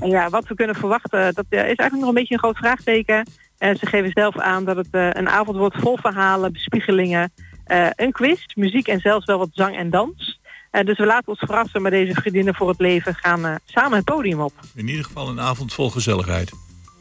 ja, 0.00 0.28
wat 0.30 0.48
we 0.48 0.54
kunnen 0.54 0.76
verwachten, 0.76 1.34
dat 1.34 1.44
is 1.48 1.58
eigenlijk 1.58 1.96
nog 1.96 2.08
een 2.08 2.14
beetje 2.14 2.34
een 2.34 2.40
groot 2.40 2.56
vraagteken. 2.56 3.26
ze 3.58 3.86
geven 3.86 4.10
zelf 4.10 4.38
aan 4.38 4.64
dat 4.64 4.76
het 4.76 4.88
een 4.90 5.28
avond 5.28 5.56
wordt 5.56 5.76
vol 5.78 5.96
verhalen, 5.96 6.52
bespiegelingen, 6.52 7.32
uh, 7.66 7.88
een 7.94 8.12
quiz, 8.12 8.44
muziek 8.54 8.88
en 8.88 9.00
zelfs 9.00 9.26
wel 9.26 9.38
wat 9.38 9.48
zang 9.52 9.76
en 9.76 9.90
dans. 9.90 10.40
Uh, 10.72 10.84
dus 10.84 10.98
we 10.98 11.06
laten 11.06 11.28
ons 11.28 11.38
verrassen, 11.38 11.82
maar 11.82 11.90
deze 11.90 12.14
vriendinnen 12.14 12.54
voor 12.54 12.68
het 12.68 12.80
leven 12.80 13.14
gaan 13.14 13.46
uh, 13.46 13.54
samen 13.64 13.96
het 13.96 14.04
podium 14.04 14.40
op. 14.40 14.52
In 14.74 14.88
ieder 14.88 15.04
geval 15.04 15.28
een 15.28 15.40
avond 15.40 15.74
vol 15.74 15.90
gezelligheid. 15.90 16.52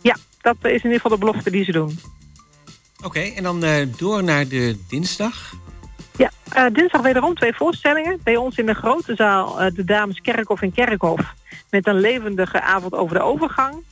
Ja, 0.02 0.16
dat 0.42 0.56
is 0.62 0.70
in 0.70 0.74
ieder 0.74 1.00
geval 1.00 1.12
de 1.12 1.26
belofte 1.26 1.52
die 1.52 1.64
ze 1.64 1.72
doen. 1.72 2.00
Oké, 2.98 3.06
okay, 3.06 3.34
en 3.36 3.44
dan 3.44 3.64
door 3.98 4.24
naar 4.24 4.48
de 4.48 4.78
dinsdag. 4.88 5.54
Ja, 6.18 6.70
dinsdag 6.70 7.02
wederom 7.02 7.36
twee 7.36 7.54
voorstellingen. 7.54 8.20
Bij 8.24 8.36
ons 8.36 8.58
in 8.58 8.66
de 8.66 8.74
grote 8.74 9.16
zaal 9.16 9.56
de 9.74 9.84
Dames 9.84 10.20
Kerkhof 10.20 10.62
in 10.62 10.74
Kerkhof. 10.74 11.34
Met 11.70 11.88
een 11.88 12.00
levendige 12.00 12.62
avond 12.62 12.94
over 12.94 13.16
de 13.16 13.24
overgang 13.24 13.84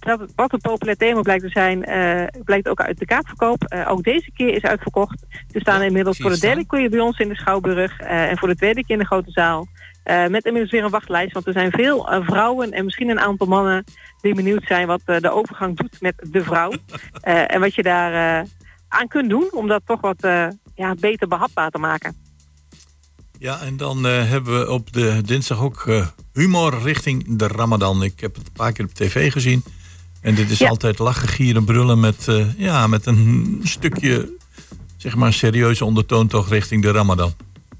dat, 0.00 0.32
wat 0.34 0.52
een 0.52 0.60
populair 0.60 0.96
thema 0.96 1.20
blijkt 1.20 1.42
te 1.42 1.48
zijn, 1.48 1.90
uh, 1.90 2.42
blijkt 2.44 2.68
ook 2.68 2.80
uit 2.80 2.98
de 2.98 3.04
kaartverkoop. 3.04 3.72
Uh, 3.74 3.90
ook 3.90 4.02
deze 4.02 4.30
keer 4.32 4.54
is 4.54 4.62
uitverkocht. 4.62 5.24
We 5.48 5.60
staan 5.60 5.80
ja, 5.80 5.86
inmiddels 5.86 6.18
voor 6.18 6.30
de 6.30 6.40
derde 6.40 6.66
keer 6.66 6.90
bij 6.90 7.00
ons 7.00 7.18
in 7.18 7.28
de 7.28 7.36
Schouwburg 7.36 8.00
uh, 8.00 8.30
en 8.30 8.38
voor 8.38 8.48
de 8.48 8.56
tweede 8.56 8.84
keer 8.84 8.96
in 8.96 8.98
de 8.98 9.06
grote 9.06 9.30
zaal. 9.30 9.66
met 10.04 10.44
inmiddels 10.44 10.70
weer 10.70 10.84
een 10.84 10.90
wachtlijst, 10.90 11.32
want 11.32 11.46
er 11.46 11.52
zijn 11.52 11.70
veel 11.70 12.08
vrouwen 12.22 12.72
en 12.72 12.84
misschien 12.84 13.08
een 13.08 13.20
aantal 13.20 13.46
mannen 13.46 13.84
die 14.20 14.34
benieuwd 14.34 14.64
zijn 14.66 14.86
wat 14.86 15.00
de 15.04 15.30
overgang 15.30 15.76
doet 15.76 16.00
met 16.00 16.14
de 16.30 16.42
vrouw. 16.42 16.72
en 17.54 17.60
wat 17.60 17.74
je 17.74 17.82
daar 17.82 18.46
aan 18.88 19.08
kunt 19.08 19.30
doen 19.30 19.48
om 19.52 19.68
dat 19.68 19.82
toch 19.84 20.00
wat 20.00 20.28
ja, 20.74 20.94
beter 21.00 21.28
behapbaar 21.28 21.70
te 21.70 21.78
maken. 21.78 22.16
Ja, 23.38 23.60
en 23.60 23.76
dan 23.76 24.04
hebben 24.04 24.60
we 24.60 24.70
op 24.70 24.92
de 24.92 25.22
dinsdag 25.24 25.62
ook 25.62 25.84
humor 26.32 26.78
richting 26.82 27.36
de 27.38 27.46
Ramadan. 27.46 28.02
Ik 28.02 28.20
heb 28.20 28.34
het 28.34 28.46
een 28.46 28.52
paar 28.52 28.72
keer 28.72 28.84
op 28.84 28.94
tv 28.94 29.32
gezien. 29.32 29.62
En 30.22 30.34
dit 30.34 30.50
is 30.50 30.58
Ja. 30.58 30.68
altijd 30.68 30.98
lachen, 30.98 31.28
gieren, 31.28 31.64
brullen 31.64 32.00
met, 32.00 32.28
eh, 32.28 32.54
ja, 32.56 32.86
met 32.86 33.06
een 33.06 33.60
stukje, 33.64 34.32
zeg 34.96 35.16
maar, 35.16 35.32
serieuze 35.32 35.84
ondertoon 35.84 36.26
toch 36.26 36.48
richting 36.48 36.82
de 36.82 36.90
Ramadan. 36.90 37.32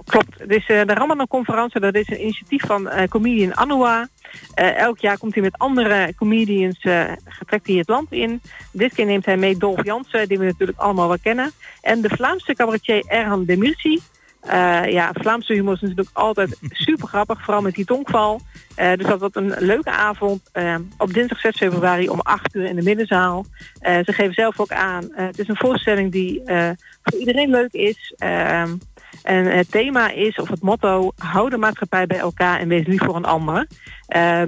Klopt. 0.04 0.40
Eh, 0.40 0.66
de 0.66 0.94
Ramadan-conferentie. 0.94 1.80
Dat 1.80 1.94
is 1.94 2.08
een 2.08 2.20
initiatief 2.22 2.62
van 2.66 2.88
eh, 2.88 3.08
comedian 3.08 3.56
Anouar. 3.56 4.08
Elk 4.54 4.98
jaar 4.98 5.18
komt 5.18 5.34
hij 5.34 5.42
met 5.42 5.58
andere 5.58 6.12
comedians, 6.16 6.78
eh 6.80 7.04
trekt 7.46 7.66
hij 7.66 7.76
het 7.76 7.88
land 7.88 8.12
in. 8.12 8.40
Dit 8.72 8.94
keer 8.94 9.06
neemt 9.06 9.24
hij 9.24 9.36
mee 9.36 9.56
Dolf 9.56 9.84
Jansen, 9.84 10.28
die 10.28 10.38
we 10.38 10.44
natuurlijk 10.44 10.78
allemaal 10.78 11.08
wel 11.08 11.18
kennen. 11.22 11.52
En 11.80 12.00
de 12.00 12.08
Vlaamse 12.08 12.54
cabaretier 12.54 13.04
Erhan 13.06 13.44
Demirci. 13.44 14.00
Eh, 14.40 14.84
ja, 14.84 15.10
Vlaamse 15.12 15.52
humor 15.52 15.74
is 15.74 15.80
natuurlijk 15.80 16.10
altijd 16.12 16.58
super 16.86 17.08
grappig, 17.08 17.42
vooral 17.42 17.62
met 17.62 17.74
die 17.74 17.84
tongval. 17.84 18.40
Eh, 18.74 18.92
dus 18.92 19.06
dat 19.06 19.20
wordt 19.20 19.36
een 19.36 19.54
leuke 19.58 19.90
avond 19.90 20.48
eh, 20.52 20.74
op 20.98 21.12
dinsdag 21.12 21.40
6 21.40 21.56
februari 21.56 22.08
om 22.08 22.20
8 22.20 22.54
uur 22.54 22.64
in 22.64 22.76
de 22.76 22.82
middenzaal. 22.82 23.44
Ze 23.80 24.12
geven 24.12 24.34
zelf 24.34 24.60
ook 24.60 24.72
aan, 24.72 25.08
het 25.12 25.38
is 25.38 25.48
een 25.48 25.56
voorstelling 25.56 26.12
die 26.12 26.42
voor 27.02 27.18
iedereen 27.18 27.50
leuk 27.50 27.72
is. 27.72 28.14
En 29.22 29.46
het 29.46 29.70
thema 29.70 30.10
is, 30.10 30.36
of 30.36 30.48
het 30.48 30.62
motto, 30.62 31.12
hou 31.16 31.50
de 31.50 31.56
maatschappij 31.56 32.06
bij 32.06 32.18
elkaar 32.18 32.58
en 32.58 32.68
wees 32.68 32.86
lief 32.86 33.04
voor 33.04 33.16
een 33.16 33.24
ander. 33.24 33.66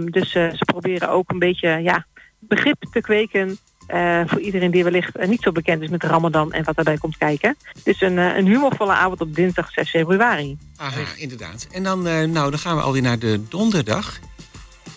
Dus 0.05 0.30
ze 0.30 0.62
proberen 0.64 1.09
ook 1.09 1.30
een 1.30 1.38
beetje 1.38 1.68
ja, 1.68 2.07
begrip 2.38 2.84
te 2.93 3.01
kweken 3.01 3.59
eh, 3.93 4.20
voor 4.26 4.40
iedereen 4.40 4.70
die 4.70 4.84
wellicht 4.84 5.16
eh, 5.16 5.28
niet 5.28 5.43
zo 5.43 5.53
bekend 5.53 5.82
is 5.82 5.88
met 5.88 6.01
de 6.01 6.07
Ramadan 6.07 6.53
en 6.53 6.64
wat 6.64 6.74
daarbij 6.74 6.99
komt 6.99 7.16
kijken. 7.16 7.57
Dus 7.84 8.01
een, 8.01 8.18
eh, 8.18 8.36
een 8.36 8.47
humorvolle 8.47 8.93
avond 8.93 9.20
op 9.20 9.34
dinsdag 9.34 9.70
6 9.70 9.90
februari. 9.90 10.59
Aha, 10.76 11.05
inderdaad. 11.16 11.68
En 11.72 11.82
dan, 11.82 12.03
nou, 12.03 12.51
dan 12.51 12.59
gaan 12.59 12.76
we 12.76 12.82
alweer 12.82 13.03
naar 13.03 13.18
de 13.18 13.49
donderdag. 13.49 14.18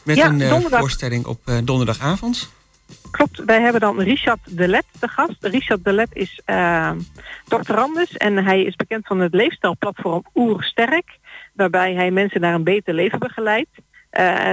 Met 0.04 0.16
Ja, 0.16 0.26
een 0.26 0.38
donderdag. 0.38 0.80
voorstelling 0.80 1.26
op 1.26 1.40
donderdagavond. 1.64 2.50
Klopt, 3.12 3.44
wij 3.46 3.62
hebben 3.62 3.82
dan 3.82 4.00
Richard 4.00 4.40
Delet 4.50 4.86
te 5.00 5.08
gast. 5.08 5.36
Richard 5.40 5.84
Delet 5.84 6.10
is 6.14 6.42
uh, 6.46 6.92
doctorandus 7.48 8.18
en 8.18 8.44
hij 8.44 8.64
is 8.64 8.76
bekend 8.76 9.08
van 9.08 9.20
het 9.20 9.34
leefstijlplatform 9.34 10.24
Oersterk, 10.36 11.18
waarbij 11.54 11.94
hij 11.94 12.12
mensen 12.12 12.42
naar 12.42 12.54
een 12.54 12.64
beter 12.64 12.94
leven 12.94 13.20
begeleidt. 13.20 13.70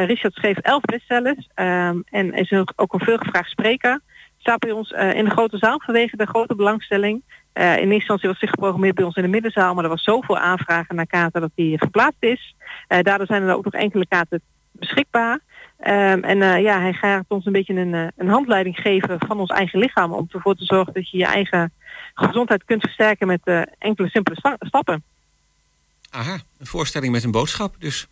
Richard 0.07 0.35
schreef 0.35 0.57
elf 0.57 0.81
bestsellers 0.81 1.49
ehm, 1.55 2.01
en 2.05 2.33
is 2.33 2.53
ook 2.77 2.93
een 2.93 3.05
veelgevraagd 3.05 3.51
spreker. 3.51 4.01
Staat 4.43 4.59
bij 4.59 4.71
ons 4.71 4.93
eh, 4.93 5.15
in 5.15 5.25
de 5.25 5.31
grote 5.31 5.59
zaal 5.59 5.81
vanwege 5.85 6.17
de 6.17 6.27
grote 6.27 6.55
belangstelling. 6.55 7.23
Eh, 7.53 7.65
in 7.65 7.77
eerste 7.77 7.95
instantie 7.95 8.29
was 8.29 8.41
hij 8.41 8.49
geprogrammeerd 8.49 8.95
bij 8.95 9.05
ons 9.05 9.17
in 9.17 9.23
de 9.23 9.29
middenzaal, 9.29 9.75
maar 9.75 9.85
er 9.85 9.91
was 9.91 10.03
zoveel 10.03 10.39
aanvragen 10.39 10.95
naar 10.95 11.07
kaarten 11.07 11.41
dat 11.41 11.51
hij 11.55 11.75
verplaatst 11.79 12.23
is. 12.23 12.55
Eh, 12.89 13.03
daardoor 13.03 13.27
zijn 13.27 13.43
er 13.43 13.55
ook 13.55 13.65
nog 13.65 13.73
enkele 13.73 14.07
kaarten 14.07 14.41
beschikbaar. 14.73 15.41
Ehm, 15.79 16.23
en 16.23 16.63
ja, 16.63 16.81
hij 16.81 16.93
gaat 16.93 17.25
ons 17.29 17.47
een 17.47 17.53
beetje 17.53 17.75
een, 17.75 18.13
een 18.17 18.29
handleiding 18.29 18.77
geven 18.77 19.19
van 19.27 19.41
ons 19.41 19.51
eigen 19.51 19.79
lichaam 19.79 20.13
om 20.13 20.29
ervoor 20.31 20.55
te 20.55 20.65
zorgen 20.65 20.93
dat 20.93 21.11
je 21.11 21.19
je 21.19 21.27
eigen 21.27 21.73
gezondheid 22.15 22.65
kunt 22.65 22.83
versterken 22.83 23.27
met 23.27 23.67
enkele 23.79 24.09
simpele 24.09 24.37
sta- 24.37 24.57
stappen. 24.59 25.03
Aha, 26.11 26.39
een 26.59 26.67
voorstelling 26.67 27.13
met 27.13 27.25
een 27.25 27.31
boodschap 27.31 27.75
dus. 27.79 28.07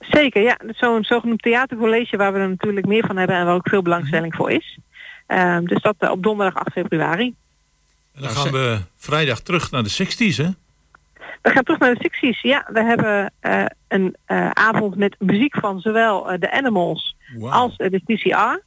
Zeker, 0.00 0.42
ja. 0.42 0.58
Zo'n 0.66 1.04
zogenoemd 1.04 1.42
theatercollege 1.42 2.16
waar 2.16 2.32
we 2.32 2.38
er 2.38 2.48
natuurlijk 2.48 2.86
meer 2.86 3.06
van 3.06 3.16
hebben 3.16 3.36
en 3.36 3.44
waar 3.44 3.54
ook 3.54 3.68
veel 3.68 3.82
belangstelling 3.82 4.34
voor 4.34 4.50
is. 4.50 4.78
Ehm, 5.26 5.64
dus 5.64 5.82
dat 5.82 5.94
eh, 5.98 6.10
op 6.10 6.22
donderdag 6.22 6.54
8 6.54 6.72
februari. 6.72 7.34
En 8.14 8.22
dan 8.22 8.30
gaan 8.30 8.52
we 8.52 8.80
vrijdag 8.96 9.40
terug 9.40 9.70
naar 9.70 9.82
de 9.82 9.90
60s, 10.04 10.36
hè? 10.36 10.48
We 11.42 11.50
gaan 11.50 11.62
terug 11.62 11.80
naar 11.80 11.94
de 11.94 12.10
60s. 12.10 12.40
Ja, 12.40 12.68
we 12.72 12.82
hebben 12.82 13.32
eh, 13.40 13.64
een 13.88 14.16
eh, 14.24 14.50
avond 14.50 14.96
met 14.96 15.16
muziek 15.18 15.54
van 15.60 15.80
zowel 15.80 16.38
de 16.38 16.52
Animals 16.52 17.16
als 17.40 17.76
eh, 17.76 17.90
de 17.90 18.00
TCR. 18.04 18.64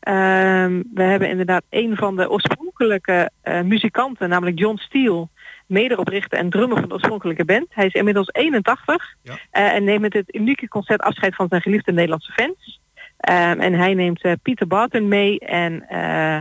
Ehm, 0.00 0.82
we 0.94 1.02
hebben 1.02 1.28
inderdaad 1.28 1.62
een 1.70 1.96
van 1.96 2.16
de 2.16 2.30
oorspronkelijke 2.30 3.30
muzikanten, 3.64 4.28
namelijk 4.28 4.58
John 4.58 4.76
Steele, 4.76 5.28
mederoprichter 5.66 6.38
en 6.38 6.50
drummer 6.50 6.78
van 6.78 6.88
de 6.88 6.94
oorspronkelijke 6.94 7.44
band. 7.44 7.66
Hij 7.68 7.86
is 7.86 7.92
inmiddels 7.92 8.28
81 8.32 9.14
Ja. 9.22 9.38
eh, 9.50 9.74
en 9.74 9.84
neemt 9.84 10.00
met 10.00 10.12
het 10.12 10.34
unieke 10.34 10.68
concert 10.68 11.00
afscheid 11.00 11.34
van 11.34 11.48
zijn 11.48 11.62
geliefde 11.62 11.92
Nederlandse 11.92 12.32
fans. 12.32 12.80
Ehm, 13.22 13.60
en 13.60 13.72
hij 13.72 13.94
neemt 13.94 14.22
eh, 14.22 14.32
Peter 14.42 14.66
Barton 14.66 15.08
mee 15.08 15.38
en 15.38 15.88
eh, 15.88 16.38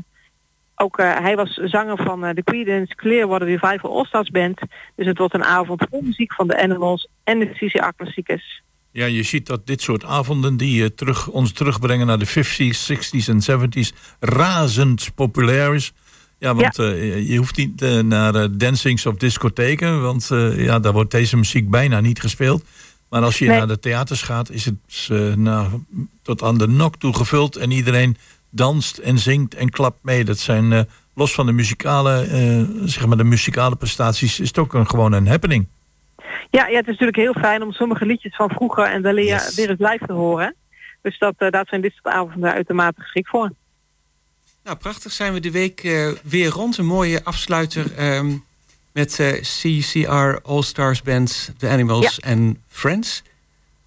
ook 0.76 0.98
eh, 0.98 1.18
hij 1.20 1.36
was 1.36 1.54
zanger 1.54 1.98
van 1.98 2.22
de 2.22 2.44
Creedence 2.44 2.96
Clearwater 2.96 3.48
Revival 3.48 3.98
All 3.98 4.06
Stars 4.06 4.30
Band. 4.30 4.60
Dus 4.96 5.06
het 5.06 5.18
wordt 5.18 5.34
een 5.34 5.44
avond 5.44 5.86
vol 5.90 6.02
muziek 6.02 6.34
van 6.34 6.48
de 6.48 6.62
Animals 6.64 7.08
en 7.24 7.40
de 7.40 7.50
CCR 7.50 7.94
klassiekers. 7.96 8.62
Ja, 8.92 9.06
je 9.06 9.24
ziet 9.24 9.48
dat 9.48 9.68
dit 9.68 9.82
soort 9.82 10.04
avonden 10.04 10.58
die 10.58 10.94
terug, 10.94 11.28
ons 11.28 11.52
terugbrengen 11.52 12.08
naar 12.08 12.20
de 12.20 12.28
50s, 12.28 12.92
60s 12.94 13.28
en 13.28 13.70
70s 13.70 14.18
razend 14.20 15.12
populair 15.16 15.76
is. 15.76 15.94
Ja, 16.38 16.56
want 16.56 16.76
je 16.76 17.36
hoeft 17.38 17.58
niet 17.58 18.04
naar 18.04 18.58
dancings 18.58 19.06
of 19.06 19.16
discotheken, 19.16 20.02
want 20.02 20.30
ja, 20.56 20.80
daar 20.80 20.94
wordt 20.94 21.12
deze 21.12 21.38
muziek 21.38 21.70
bijna 21.70 22.00
niet 22.00 22.20
gespeeld. 22.20 22.64
Maar 23.12 23.22
als 23.24 23.39
je 23.39 23.45
Nee. 23.47 23.57
naar 23.57 23.68
de 23.68 23.80
theaters 23.80 24.22
gaat, 24.22 24.49
is 24.49 24.66
het 24.66 25.07
eh, 25.09 25.34
nou, 25.34 25.84
tot 26.22 26.43
aan 26.43 26.57
de 26.57 26.68
nok 26.68 26.95
toe 26.95 27.16
gevuld 27.16 27.55
en 27.55 27.72
iedereen 27.72 28.18
danst 28.49 28.97
en 28.97 29.18
zingt 29.18 29.55
en 29.55 29.70
klapt 29.70 30.03
mee. 30.03 30.26
Dat 30.26 30.39
zijn 30.39 30.72
eh, 30.74 30.82
los 31.16 31.34
van 31.34 31.45
de 31.45 31.51
muzikale, 31.51 32.22
eh, 32.22 32.62
zeg 32.88 33.05
maar 33.05 33.18
de 33.18 33.24
muzikale 33.24 33.76
prestaties, 33.76 34.39
is 34.39 34.47
het 34.47 34.57
ook 34.57 34.74
een, 34.74 34.88
gewoon 34.88 35.12
een 35.14 35.28
happening. 35.28 35.68
Ja, 36.49 36.68
ja, 36.68 36.76
het 36.78 36.86
is 36.88 36.91
natuurlijk 36.91 37.18
heel 37.18 37.34
fijn 37.34 37.62
om 37.64 37.72
sommige 37.72 38.05
liedjes 38.05 38.36
van 38.36 38.49
vroeger 38.49 38.86
en 38.86 39.16
Yes. 39.24 39.55
weer 39.55 39.70
eens 39.70 39.80
live 39.80 40.05
te 40.05 40.14
horen. 40.14 40.55
Dus 41.01 41.20
dat, 41.20 41.34
daar 41.38 41.66
zijn 41.68 41.82
dit 41.82 41.93
soort 41.93 42.16
avonden 42.16 42.51
uitermate 42.51 43.01
geschikt 43.01 43.30
voor. 43.30 43.51
Nou, 44.64 44.78
prachtig 44.78 45.12
zijn 45.12 45.34
we 45.34 45.39
de 45.39 45.51
week 45.51 45.84
eh, 45.84 46.12
weer 46.24 46.49
rond. 46.49 46.78
Een 46.78 46.86
mooie 46.86 47.24
afsluiter 47.24 47.93
ehm, 47.95 48.32
met 48.94 49.20
eh, 49.20 49.34
CCR 49.42 50.39
All 50.44 50.62
Stars 50.62 51.02
Band, 51.02 51.54
The 51.58 51.70
Animals 51.70 52.20
en 52.20 52.64
Friends. 52.68 53.24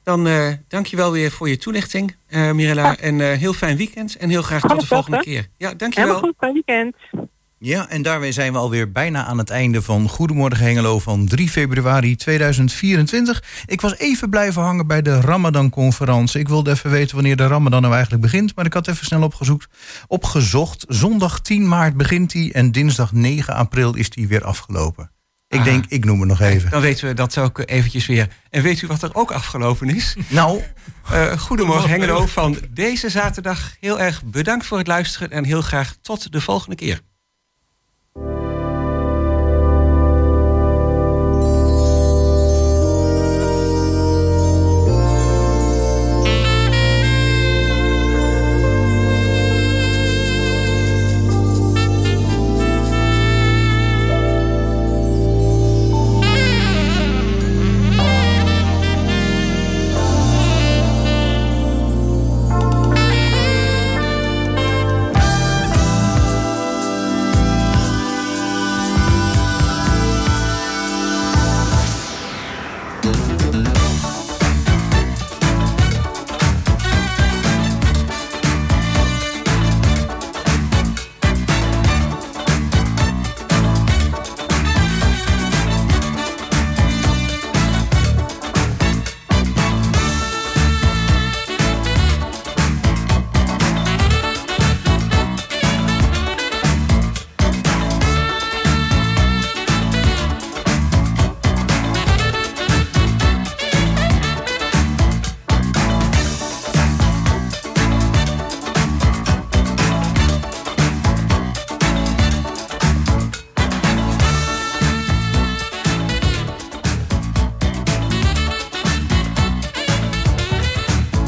Dan 0.02 0.26
eh 0.26 0.48
dank 0.68 0.86
je 0.86 0.96
wel 0.96 1.12
weer 1.12 1.30
voor 1.30 1.48
je 1.48 1.56
toelichting, 1.56 2.16
eh, 2.26 2.50
Mirella. 2.52 2.96
En 2.98 3.20
heel 3.20 3.52
fijn 3.52 3.76
weekend 3.76 4.16
en 4.16 4.28
heel 4.28 4.42
graag 4.42 4.60
tot 4.60 4.80
de 4.80 4.86
volgende 4.86 5.20
keer. 5.20 5.46
Ja, 5.56 5.74
dank 5.74 5.94
je 5.94 6.00
Helemaal 6.00 6.20
wel. 6.20 6.30
goed, 6.30 6.38
fijn 6.38 6.52
weekend. 6.52 6.96
Ja, 7.58 7.88
en 7.88 8.02
daarmee 8.02 8.32
zijn 8.32 8.52
we 8.52 8.58
alweer 8.58 8.92
bijna 8.92 9.24
aan 9.24 9.38
het 9.38 9.50
einde 9.50 9.82
van 9.82 10.08
Goedemorgen 10.08 10.64
Hengelo 10.64 10.98
van 10.98 11.26
3 11.26 11.48
februari 11.48 12.16
2024. 12.16 13.42
Ik 13.66 13.80
was 13.80 13.96
even 13.98 14.30
blijven 14.30 14.62
hangen 14.62 14.86
bij 14.86 15.02
de 15.02 15.20
Ramadan-conferentie. 15.20 16.40
Ik 16.40 16.48
wilde 16.48 16.70
even 16.70 16.90
weten 16.90 17.14
wanneer 17.14 17.36
de 17.36 17.46
Ramadan 17.46 17.80
nou 17.82 17.92
eigenlijk 17.92 18.22
begint. 18.22 18.56
Maar 18.56 18.64
ik 18.66 18.72
had 18.72 18.88
even 18.88 19.06
snel 19.06 19.22
opgezocht, 19.22 19.68
opgezocht. 20.06 20.84
Zondag 20.88 21.40
10 21.40 21.68
maart 21.68 21.96
begint 21.96 22.30
die 22.32 22.52
en 22.52 22.72
dinsdag 22.72 23.12
9 23.12 23.54
april 23.54 23.94
is 23.94 24.10
die 24.10 24.28
weer 24.28 24.44
afgelopen. 24.44 25.10
Ik 25.48 25.58
Ah. 25.58 25.64
denk, 25.64 25.84
ik 25.88 26.04
noem 26.04 26.20
het 26.20 26.28
nog 26.28 26.40
even. 26.40 26.70
Dan 26.70 26.80
weten 26.80 27.06
we 27.08 27.14
dat 27.14 27.38
ook 27.38 27.62
eventjes 27.66 28.06
weer. 28.06 28.28
En 28.50 28.62
weet 28.62 28.80
u 28.82 28.86
wat 28.86 29.02
er 29.02 29.14
ook 29.14 29.30
afgelopen 29.32 29.88
is? 29.94 30.16
Nou, 30.28 30.62
Eh, 31.10 31.38
goedemorgen 31.38 31.90
Hengelo 31.90 32.26
van 32.26 32.58
deze 32.70 33.08
zaterdag. 33.10 33.76
Heel 33.80 34.00
erg 34.00 34.24
bedankt 34.24 34.66
voor 34.66 34.78
het 34.78 34.86
luisteren 34.86 35.30
en 35.30 35.44
heel 35.44 35.62
graag 35.62 35.94
tot 36.02 36.32
de 36.32 36.40
volgende 36.40 36.76
keer. 36.76 37.00